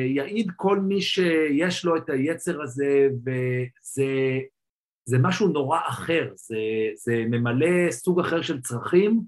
יעיד 0.07 0.51
כל 0.55 0.79
מי 0.79 1.01
שיש 1.01 1.85
לו 1.85 1.97
את 1.97 2.09
היצר 2.09 2.61
הזה, 2.61 3.07
וזה 3.25 4.39
זה 5.05 5.17
משהו 5.19 5.47
נורא 5.47 5.79
אחר, 5.87 6.31
זה, 6.35 6.57
זה 6.95 7.23
ממלא 7.29 7.91
סוג 7.91 8.19
אחר 8.19 8.41
של 8.41 8.61
צרכים, 8.61 9.21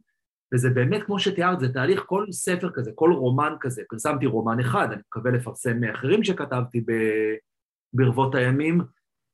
וזה 0.54 0.70
באמת, 0.70 1.04
כמו 1.04 1.20
שתיארת, 1.20 1.60
זה 1.60 1.74
תהליך, 1.74 2.04
כל 2.06 2.26
ספר 2.32 2.70
כזה, 2.74 2.92
כל 2.96 3.14
רומן 3.14 3.54
כזה, 3.60 3.82
פרסמתי 3.90 4.26
רומן 4.26 4.60
אחד, 4.60 4.88
אני 4.92 5.02
מקווה 5.08 5.32
לפרסם 5.32 5.80
מאחרים 5.80 6.24
שכתבתי 6.24 6.82
ב, 6.82 6.92
ברבות 7.94 8.36
הימים, 8.36 8.82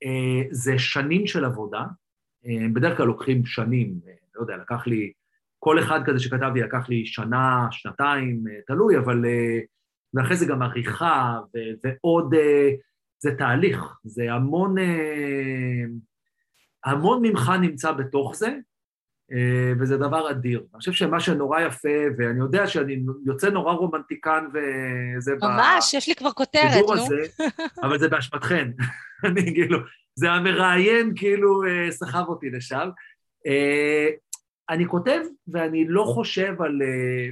אה, 0.04 0.48
זה 0.52 0.80
שנים 0.80 1.28
של 1.28 1.46
עבודה, 1.46 1.84
אה, 2.46 2.68
בדרך 2.74 2.98
כלל 2.98 3.06
לוקחים 3.06 3.46
שנים, 3.46 4.00
אה, 4.08 4.14
לא 4.36 4.42
יודע, 4.42 4.58
לקח 4.58 4.88
לי, 4.88 5.12
כל 5.60 5.80
אחד 5.80 6.00
כזה 6.06 6.20
שכתבתי 6.20 6.60
לקח 6.60 6.90
לי 6.90 7.06
שנה, 7.06 7.68
שנתיים, 7.72 8.44
תלוי, 8.68 8.98
אבל 8.98 9.26
ואחרי 10.14 10.36
זה 10.36 10.46
גם 10.46 10.62
עריכה, 10.62 11.40
ו- 11.56 11.88
ועוד, 11.88 12.34
אה, 12.34 12.70
זה 13.20 13.36
תהליך, 13.36 13.98
זה 14.04 14.34
המון, 14.34 14.78
אה, 14.78 15.84
המון 16.86 17.22
ממך 17.22 17.52
נמצא 17.62 17.92
בתוך 17.92 18.36
זה, 18.36 18.48
אה, 19.32 19.74
וזה 19.80 19.98
דבר 19.98 20.32
אדיר. 20.32 20.60
אני 20.60 20.80
חושב 20.80 20.92
שמה 20.92 21.20
שנורא 21.20 21.62
יפה, 21.62 21.90
ואני 22.18 22.40
יודע 22.40 22.68
שאני 22.68 23.00
יוצא 23.26 23.50
נורא 23.50 23.74
רומנטיקן 23.74 24.46
וזה... 24.54 25.32
ממש, 25.42 25.94
ב- 25.94 25.98
יש 25.98 26.08
לי 26.08 26.16
כבר 26.16 26.32
כותרת, 26.32 26.86
נו. 26.88 26.94
הזה, 26.94 27.24
אבל 27.84 28.00
זה 28.00 28.08
באשמתכן. 28.08 28.72
אני 29.26 29.54
כאילו, 29.54 29.80
זה 30.16 30.32
המראיין 30.32 31.14
כאילו 31.16 31.62
סחב 31.90 32.24
אותי 32.28 32.50
לשם. 32.50 32.90
אני 34.70 34.88
כותב, 34.88 35.22
ואני 35.48 35.86
לא 35.88 36.04
חושב 36.04 36.62
על 36.62 36.80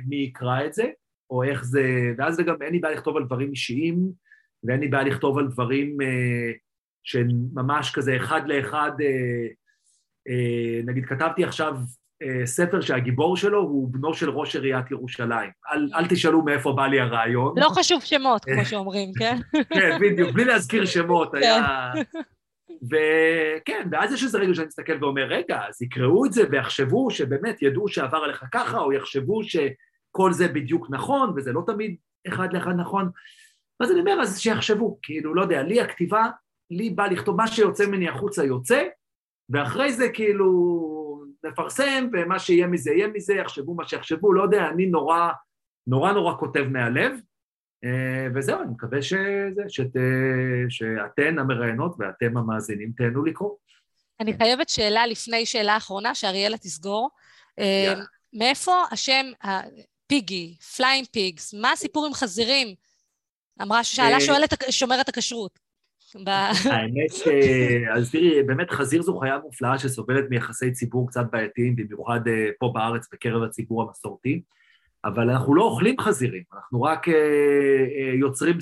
מי 0.07 0.15
יקרא 0.15 0.65
את 0.65 0.73
זה, 0.73 0.83
או 1.29 1.43
איך 1.43 1.65
זה... 1.65 2.13
ואז 2.17 2.35
זה 2.35 2.43
גם, 2.43 2.61
אין 2.61 2.71
לי 2.71 2.79
בעיה 2.79 2.95
לכתוב 2.95 3.17
על 3.17 3.23
דברים 3.23 3.49
אישיים, 3.49 4.11
ואין 4.63 4.79
לי 4.79 4.87
בעיה 4.87 5.03
לכתוב 5.03 5.37
על 5.37 5.47
דברים 5.47 6.01
אה, 6.01 6.51
שהם 7.03 7.27
ממש 7.53 7.91
כזה 7.91 8.17
אחד 8.17 8.41
לאחד, 8.45 8.91
אה, 9.01 9.47
אה, 10.29 10.81
נגיד 10.85 11.05
כתבתי 11.05 11.43
עכשיו 11.43 11.75
אה, 12.23 12.45
ספר 12.45 12.81
שהגיבור 12.81 13.37
שלו 13.37 13.61
הוא 13.61 13.89
בנו 13.91 14.13
של 14.13 14.29
ראש 14.29 14.55
עיריית 14.55 14.91
ירושלים. 14.91 15.49
אל, 15.73 15.89
אל 15.95 16.07
תשאלו 16.07 16.41
מאיפה 16.41 16.73
בא 16.73 16.87
לי 16.87 16.99
הרעיון. 16.99 17.53
לא 17.57 17.69
חשוב 17.69 18.01
שמות, 18.01 18.45
כמו 18.45 18.65
שאומרים, 18.65 19.11
כן? 19.19 19.37
כן, 19.73 19.97
בדיוק, 20.01 20.31
בלי 20.31 20.45
להזכיר 20.45 20.85
שמות, 20.85 21.35
היה... 21.35 21.91
כן. 21.93 22.19
וכן, 22.83 23.87
ואז 23.91 24.13
יש 24.13 24.23
איזה 24.23 24.37
רגע 24.37 24.53
שאני 24.53 24.67
מסתכל 24.67 25.03
ואומר, 25.03 25.23
רגע, 25.23 25.59
אז 25.69 25.81
יקראו 25.81 26.25
את 26.25 26.33
זה 26.33 26.43
ויחשבו 26.51 27.11
שבאמת 27.11 27.61
ידעו 27.61 27.87
שעבר 27.87 28.17
עליך 28.17 28.43
ככה, 28.51 28.79
או 28.79 28.93
יחשבו 28.93 29.43
ש... 29.43 29.57
כל 30.17 30.33
זה 30.33 30.47
בדיוק 30.47 30.87
נכון, 30.89 31.33
וזה 31.35 31.51
לא 31.53 31.63
תמיד 31.65 31.95
אחד 32.27 32.53
לאחד 32.53 32.75
נכון. 32.77 33.09
אז 33.79 33.91
אני 33.91 33.99
אומר, 33.99 34.21
אז 34.21 34.39
שיחשבו, 34.39 34.99
כאילו, 35.01 35.35
לא 35.35 35.41
יודע, 35.41 35.63
לי 35.63 35.81
הכתיבה, 35.81 36.25
לי 36.71 36.89
בא 36.89 37.07
לכתוב 37.07 37.37
מה 37.37 37.47
שיוצא 37.47 37.85
ממני 37.85 38.09
החוצה 38.09 38.43
יוצא, 38.43 38.83
ואחרי 39.49 39.93
זה 39.93 40.09
כאילו 40.13 40.47
נפרסם, 41.43 42.07
ומה 42.13 42.39
שיהיה 42.39 42.67
מזה 42.67 42.91
יהיה 42.91 43.07
מזה, 43.07 43.33
יחשבו 43.33 43.75
מה 43.75 43.87
שיחשבו, 43.87 44.33
לא 44.33 44.43
יודע, 44.43 44.67
אני 44.69 44.85
נורא, 44.85 45.29
נורא 45.87 46.11
נורא 46.11 46.33
כותב 46.39 46.63
מהלב, 46.71 47.19
אה, 47.83 48.27
וזהו, 48.35 48.61
אני 48.61 48.71
מקווה 48.71 49.01
שזה, 49.01 49.61
שת, 49.67 49.91
שאתן 50.69 51.39
המראיינות 51.39 51.95
ואתם 51.99 52.37
המאזינים 52.37 52.91
תהנו 52.97 53.25
לקרוא. 53.25 53.55
אני 54.19 54.33
חייבת 54.37 54.69
שאלה 54.69 55.07
לפני 55.07 55.45
שאלה 55.45 55.77
אחרונה, 55.77 56.15
שאריאלה 56.15 56.57
תסגור. 56.57 57.09
יאללה. 57.57 58.03
מאיפה 58.33 58.73
השם 58.91 59.25
פיגי, 60.07 60.55
Flying 60.75 61.07
Pigs, 61.11 61.53
מה 61.53 61.71
הסיפור 61.71 62.05
עם 62.05 62.13
חזירים? 62.13 62.75
אמרה 63.61 63.83
ששאלה 63.83 64.21
שואלת 64.21 64.53
שומרת 64.69 65.09
הכשרות. 65.09 65.59
האמת, 66.65 67.11
אז 67.93 68.11
תראי, 68.11 68.43
באמת 68.43 68.71
חזיר 68.71 69.01
זו 69.01 69.17
חיה 69.19 69.37
מופלאה 69.37 69.79
שסובלת 69.79 70.25
מיחסי 70.29 70.71
ציבור 70.71 71.07
קצת 71.07 71.25
בעייתיים, 71.31 71.75
במיוחד 71.75 72.19
פה 72.59 72.71
בארץ 72.73 73.07
בקרב 73.13 73.43
הציבור 73.43 73.81
המסורתי, 73.81 74.41
אבל 75.05 75.29
אנחנו 75.29 75.55
לא 75.55 75.63
אוכלים 75.63 75.95
חזירים, 75.99 76.43
אנחנו 76.53 76.81
רק 76.81 77.07
יוצרים 78.19 78.57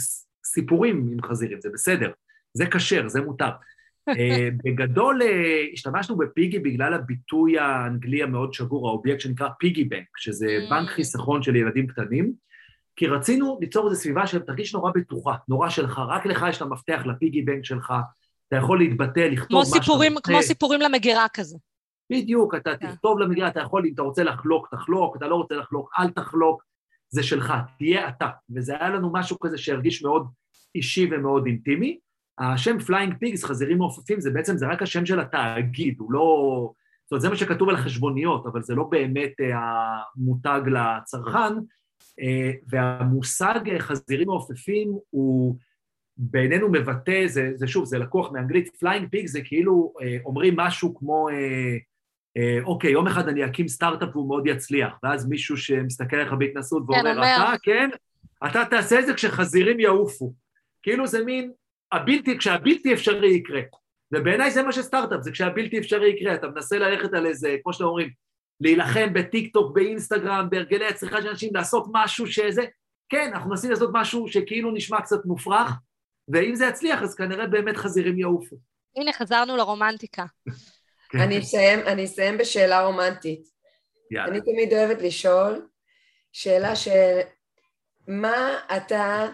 סיפורים 0.46 1.10
עם 1.12 1.22
חזירים, 1.22 1.62
זה 1.62 1.70
בסדר, 1.74 2.12
זה 2.54 2.66
כשר, 2.66 3.08
זה 3.08 3.22
מותר. 3.22 3.50
בגדול 4.64 5.22
השתמשנו 5.74 6.18
בפיגי 6.18 6.60
בגלל 6.60 6.94
הביטוי 6.94 7.60
האנגלי 7.60 8.24
המאוד 8.24 8.54
שגור, 8.54 8.90
האובייקט 8.90 9.20
שנקרא 9.20 9.50
פיגי 9.60 9.84
בנק, 9.84 10.08
שזה 10.18 10.48
בנק 10.70 10.90
חיסכון 10.90 11.44
של 11.44 11.56
ילדים 11.56 11.88
קטנים, 11.88 12.34
כי 12.96 13.08
רצינו 13.08 13.58
ליצור 13.62 13.90
איזו 13.90 14.02
סביבה 14.02 14.28
שתרגיש 14.28 14.74
נורא 14.74 14.92
בטוחה, 14.96 15.36
נורא 15.48 15.70
שלך, 15.70 16.02
רק 16.08 16.26
לך 16.26 16.46
יש 16.50 16.58
את 16.58 16.62
המפתח 16.62 17.02
לפיגי 17.06 17.42
בנק 17.42 17.66
שלך, 17.66 17.94
אתה 18.48 18.56
יכול 18.56 18.80
להתבטא, 18.80 19.20
לכתוב 19.20 19.60
מה 19.60 19.66
שאתה 19.66 19.78
רוצה. 19.78 20.22
כמו 20.22 20.42
סיפורים 20.44 20.82
למגירה 20.82 21.26
כזה. 21.34 21.58
בדיוק, 22.12 22.56
אתה 22.56 22.74
yeah. 22.74 22.88
תכתוב 22.88 23.20
למגירה, 23.20 23.48
אתה 23.48 23.60
יכול, 23.60 23.86
אם 23.86 23.94
אתה 23.94 24.02
רוצה 24.02 24.24
לחלוק, 24.24 24.68
תחלוק, 24.72 25.18
אתה 25.18 25.28
לא 25.28 25.36
רוצה 25.36 25.56
לחלוק, 25.56 25.90
אל 26.00 26.10
תחלוק, 26.10 26.64
זה 27.10 27.24
שלך, 27.24 27.54
תהיה 27.78 28.10
אתה. 28.10 28.30
וזה 28.56 28.76
היה 28.80 28.90
לנו 28.90 29.14
משהו 29.14 29.40
כזה 29.40 29.58
שהרגיש 29.58 30.04
מאוד 30.04 30.28
אישי 30.76 31.10
ומאוד 31.12 31.46
אינטימי. 31.46 32.00
השם 32.40 32.80
Flying 32.80 33.14
Pigs, 33.20 33.44
חזירים 33.44 33.78
מעופפים, 33.78 34.20
זה 34.20 34.32
בעצם, 34.32 34.58
זה 34.58 34.68
רק 34.68 34.82
השם 34.82 35.06
של 35.06 35.20
התאגיד, 35.20 35.96
הוא 36.00 36.12
לא... 36.12 36.72
זאת 37.04 37.12
אומרת, 37.12 37.22
זה 37.22 37.30
מה 37.30 37.36
שכתוב 37.36 37.70
על 37.70 37.76
החשבוניות, 37.76 38.46
אבל 38.46 38.62
זה 38.64 38.76
לא 38.76 38.84
באמת 38.84 39.34
המותג 39.54 40.62
לצרכן, 40.68 41.54
אה, 42.22 42.52
והמושג 42.68 43.60
חזירים 43.80 44.28
מעופפים 44.28 44.98
הוא 45.10 45.56
בעינינו 46.18 46.70
מבטא, 46.72 47.28
זה, 47.28 47.52
זה 47.56 47.68
שוב, 47.68 47.86
זה 47.86 47.98
לקוח 47.98 48.32
מאנגלית, 48.32 48.76
flying 48.80 49.10
pig 49.10 49.28
זה 49.28 49.42
כאילו 49.42 49.94
אה, 50.02 50.18
אומרים 50.26 50.56
משהו 50.58 50.96
כמו, 50.96 51.30
אה, 51.30 52.60
אוקיי, 52.64 52.92
יום 52.92 53.08
אחד 53.08 53.28
אני 53.28 53.46
אקים 53.46 53.68
סטארט-אפ 53.68 54.16
והוא 54.16 54.28
מאוד 54.28 54.48
יצליח, 54.48 54.94
ואז 55.04 55.30
מישהו 55.30 55.58
שמסתכל 55.58 56.16
עליך 56.16 56.34
בהתנשאות 56.34 56.84
ואומר, 56.88 57.04
כן, 57.04 57.20
אתה, 57.20 57.54
כן, 57.64 57.90
אתה 58.46 58.64
תעשה 58.70 59.00
את 59.00 59.06
זה 59.06 59.14
כשחזירים 59.14 59.80
יעופו. 59.80 60.34
כאילו 60.84 61.08
זה 61.08 61.26
מין, 61.26 61.52
הבלתי, 61.96 62.38
כשהבלתי 62.38 62.94
אפשרי 62.94 63.36
יקרה. 63.36 63.62
ובעיניי 64.12 64.52
זה 64.52 64.64
מה 64.64 64.72
שסטארט-אפ, 64.72 65.22
זה 65.22 65.32
כשהבלתי 65.32 65.80
אפשרי 65.80 66.10
יקרה, 66.10 66.34
אתה 66.36 66.48
מנסה 66.48 66.78
ללכת 66.78 67.14
על 67.14 67.26
איזה, 67.26 67.56
כמו 67.64 67.74
שאתם 67.74 67.86
אומרים, 67.86 68.10
להילחם 68.62 69.14
בטיק 69.14 69.54
טוק, 69.54 69.76
באינסטגרם, 69.76 70.48
בהרגלי 70.50 70.88
הצריכה 70.88 71.22
של 71.22 71.28
אנשים, 71.28 71.56
לעשות 71.56 71.86
משהו 71.92 72.28
שזה... 72.28 72.66
כן, 73.10 73.32
אנחנו 73.34 73.50
מנסים 73.50 73.72
לעשות 73.72 73.90
משהו 73.94 74.28
שכאילו 74.28 74.72
נשמע 74.72 75.02
קצת 75.02 75.26
מופרך, 75.26 75.72
ואם 76.28 76.56
זה 76.56 76.66
יצליח, 76.66 77.02
אז 77.04 77.16
כנראה 77.16 77.48
באמת 77.48 77.78
חזירים 77.78 78.20
יעופו. 78.20 78.56
הנה, 78.96 79.14
חזרנו 79.14 79.58
לרומנטיקה. 79.58 80.26
כן. 81.10 81.20
אני 81.20 81.40
אסיים, 81.40 81.80
אני 81.80 82.06
אסיים 82.06 82.38
בשאלה 82.38 82.86
רומנטית. 82.86 83.48
יאללה. 84.12 84.32
אני 84.32 84.42
תמיד 84.42 84.74
אוהבת 84.74 85.02
לשאול 85.02 85.68
שאלה 86.32 86.76
של 86.76 87.20
מה 88.08 88.60
אתה 88.78 89.28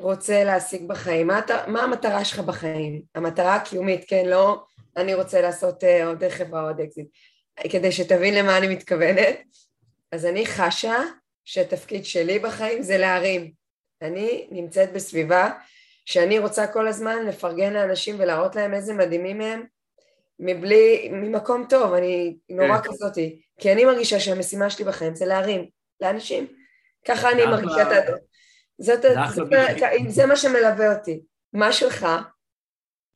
רוצה 0.00 0.44
להשיג 0.44 0.88
בחיים? 0.88 1.26
מה, 1.26 1.38
אתה, 1.38 1.64
מה 1.66 1.82
המטרה 1.82 2.24
שלך 2.24 2.38
בחיים? 2.38 3.02
המטרה 3.14 3.54
הקיומית, 3.54 4.04
כן? 4.08 4.26
לא 4.26 4.64
אני 4.96 5.14
רוצה 5.14 5.40
לעשות 5.40 5.84
uh, 5.84 6.06
עוד 6.06 6.28
חברה 6.28 6.62
עוד 6.62 6.80
אקזיט. 6.80 7.06
כדי 7.70 7.92
שתבין 7.92 8.34
למה 8.34 8.58
אני 8.58 8.68
מתכוונת. 8.68 9.40
אז 10.12 10.26
אני 10.26 10.46
חשה 10.46 10.96
שהתפקיד 11.44 12.04
שלי 12.04 12.38
בחיים 12.38 12.82
זה 12.82 12.98
להרים. 12.98 13.52
אני 14.02 14.48
נמצאת 14.50 14.92
בסביבה 14.92 15.50
שאני 16.06 16.38
רוצה 16.38 16.66
כל 16.66 16.88
הזמן 16.88 17.26
לפרגן 17.26 17.72
לאנשים 17.72 18.16
ולהראות 18.18 18.56
להם 18.56 18.74
איזה 18.74 18.94
מדהימים 18.94 19.40
הם, 19.40 19.62
מבלי, 20.40 21.08
ממקום 21.12 21.66
טוב, 21.68 21.92
אני 21.92 22.36
נורא 22.50 22.78
כן. 22.78 22.90
כזאתי. 22.90 23.40
כי 23.60 23.72
אני 23.72 23.84
מרגישה 23.84 24.20
שהמשימה 24.20 24.70
שלי 24.70 24.84
בחיים 24.84 25.14
זה 25.14 25.26
להרים 25.26 25.68
לאנשים. 26.00 26.46
ככה 27.04 27.30
אני 27.30 27.46
מרגישה 27.46 27.82
את 27.82 28.08
ה... 28.08 28.12
זאת, 28.78 29.04
זה 30.08 30.26
מה 30.26 30.36
שמלווה 30.36 30.94
אותי. 30.94 31.20
מה 31.52 31.72
שלך? 31.72 32.06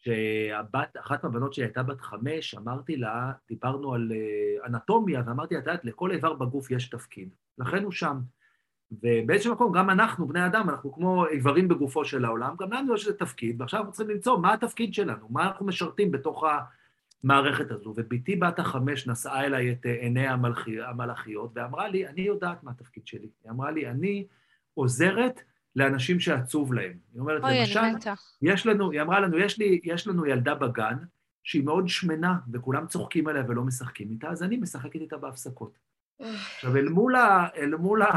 שהבת, 0.05 0.97
אחת 1.01 1.25
מהבנות 1.25 1.55
שלי 1.55 1.65
הייתה 1.65 1.83
בת 1.83 2.01
חמש, 2.01 2.55
אמרתי 2.55 2.97
לה, 2.97 3.33
דיברנו 3.49 3.95
על 3.95 4.13
אה, 4.13 4.67
אנטומיה, 4.67 5.23
ואמרתי, 5.27 5.55
את 5.55 5.61
יודעת, 5.61 5.85
לכל 5.85 6.11
איבר 6.11 6.33
בגוף 6.33 6.71
יש 6.71 6.91
תפקיד, 6.91 7.29
לכן 7.59 7.85
הוא 7.85 7.93
שם. 7.93 8.19
ובאיזשהו 8.93 9.53
מקום, 9.53 9.73
גם 9.73 9.91
אנחנו, 9.91 10.29
בני 10.29 10.47
אדם, 10.47 10.71
אנחנו 10.71 10.93
כמו 10.93 11.27
איברים 11.27 11.69
בגופו 11.69 12.05
של 12.05 12.25
העולם, 12.25 12.55
גם 12.59 12.73
לנו 12.73 12.95
יש 12.95 13.07
איזה 13.07 13.19
תפקיד, 13.19 13.61
ועכשיו 13.61 13.81
אנחנו 13.81 13.93
צריכים 13.93 14.15
למצוא 14.17 14.39
מה 14.39 14.53
התפקיד 14.53 14.95
שלנו, 14.95 15.29
מה 15.31 15.47
אנחנו 15.47 15.67
משרתים 15.67 16.11
בתוך 16.11 16.45
המערכת 17.25 17.71
הזו. 17.71 17.95
ובתי 17.97 18.37
בת 18.37 18.59
החמש 18.59 19.07
נשאה 19.07 19.45
אליי 19.45 19.73
את 19.73 19.87
עיני 19.87 20.27
המלאכיות, 20.29 21.51
ואמרה 21.55 21.89
לי, 21.89 22.07
אני 22.07 22.21
יודעת 22.21 22.63
מה 22.63 22.71
התפקיד 22.71 23.07
שלי. 23.07 23.29
היא 23.45 23.51
אמרה 23.51 23.71
לי, 23.71 23.87
אני 23.87 24.27
עוזרת 24.75 25.41
לאנשים 25.77 26.21
שעצוב 26.21 26.73
להם. 26.75 26.93
היא 27.13 27.21
אומרת, 27.21 27.43
אוי, 27.43 27.61
למשל, 27.61 27.81
יש 28.43 28.67
לנו, 28.67 28.91
היא 28.91 29.03
אמרה 29.03 29.21
לנו, 29.21 29.39
יש, 29.39 29.59
לי, 29.59 29.81
יש 29.85 30.07
לנו 30.07 30.27
ילדה 30.27 30.55
בגן 30.55 30.97
שהיא 31.45 31.65
מאוד 31.65 31.89
שמנה, 31.89 32.35
וכולם 32.53 32.87
צוחקים 32.87 33.29
עליה 33.29 33.45
ולא 33.49 33.63
משחקים 33.63 34.11
איתה, 34.11 34.29
אז 34.29 34.43
אני 34.43 34.57
משחקת 34.57 35.01
איתה 35.01 35.17
בהפסקות. 35.17 35.79
עכשיו, 36.55 36.77
אל 36.77 36.89
מול 36.89 37.17
ה... 37.17 37.47
אל 37.57 37.75
מול 37.75 38.03
ה... 38.03 38.09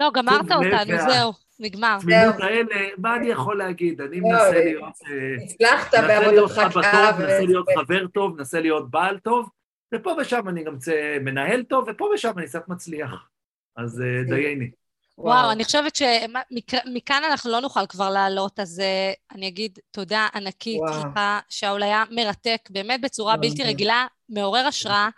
לא, 0.00 0.10
גמרת 0.14 0.52
אותנו, 0.52 1.10
זהו, 1.10 1.32
נגמר. 1.60 1.98
תמימות 2.00 2.40
האלה, 2.40 2.88
מה 2.98 3.16
אני 3.16 3.26
יכול 3.26 3.58
להגיד? 3.58 4.00
אני 4.00 4.20
לא, 4.20 4.28
מנסה 4.28 4.64
להיות... 4.64 4.84
אה, 4.84 5.44
הצלחת 5.44 5.94
בעבודתך 5.94 6.54
כאב. 6.54 7.18
מנסה 7.18 7.40
להיות 7.40 7.66
חבר 7.78 8.06
טוב, 8.06 8.36
מנסה 8.36 8.60
להיות 8.60 8.90
בעל 8.90 9.18
טוב, 9.18 9.50
ופה 9.94 10.16
ושם 10.20 10.48
אני 10.48 10.64
גם 10.64 10.76
מנהל 11.20 11.62
טוב, 11.62 11.88
ופה 11.88 12.08
ושם 12.14 12.32
אני 12.38 12.46
קצת 12.46 12.68
מצליח. 12.68 13.28
אז 13.76 14.02
אה, 14.02 14.22
דייני. 14.28 14.70
וואו, 15.18 15.36
וואו 15.36 15.52
אני 15.52 15.64
חושבת 15.64 15.96
שמכאן 15.96 17.22
אנחנו 17.30 17.50
לא 17.50 17.60
נוכל 17.60 17.86
כבר 17.86 18.10
לעלות, 18.10 18.60
אז 18.60 18.82
uh, 18.82 19.34
אני 19.36 19.48
אגיד 19.48 19.78
תודה 19.90 20.28
ענקית 20.34 20.80
לך, 20.90 21.20
שאול 21.48 21.82
היה 21.82 22.04
מרתק, 22.10 22.68
באמת 22.70 23.00
בצורה 23.00 23.36
בלתי 23.36 23.62
רגילה, 23.62 24.06
מעורר 24.28 24.66
השראה, 24.66 25.08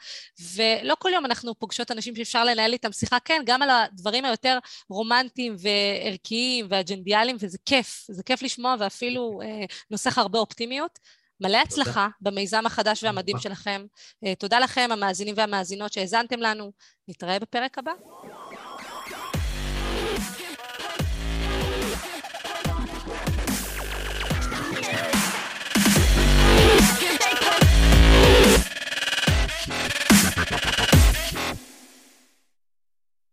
ולא 0.54 0.94
כל 0.98 1.10
יום 1.14 1.24
אנחנו 1.24 1.54
פוגשות 1.54 1.90
אנשים 1.90 2.16
שאפשר 2.16 2.44
לנהל 2.44 2.72
איתם 2.72 2.92
שיחה, 2.92 3.18
כן, 3.24 3.42
גם 3.46 3.62
על 3.62 3.70
הדברים 3.70 4.24
היותר 4.24 4.58
רומנטיים 4.90 5.56
וערכיים 5.58 6.66
ואג'נדיאליים, 6.70 7.36
וזה 7.40 7.58
כיף, 7.66 8.06
זה 8.10 8.22
כיף 8.22 8.42
לשמוע 8.42 8.74
ואפילו 8.78 9.40
uh, 9.42 9.74
נוסח 9.90 10.18
הרבה 10.18 10.38
אופטימיות. 10.38 10.98
מלא 11.40 11.58
הצלחה 11.58 11.92
תודה. 11.92 12.08
במיזם 12.20 12.66
החדש 12.66 13.04
והמדהים 13.04 13.38
שלכם. 13.38 13.84
Uh, 14.24 14.28
תודה 14.38 14.58
לכם, 14.58 14.88
המאזינים 14.92 15.34
והמאזינות 15.36 15.92
שהאזנתם 15.92 16.40
לנו. 16.40 16.72
נתראה 17.08 17.38
בפרק 17.38 17.78
הבא. 17.78 17.92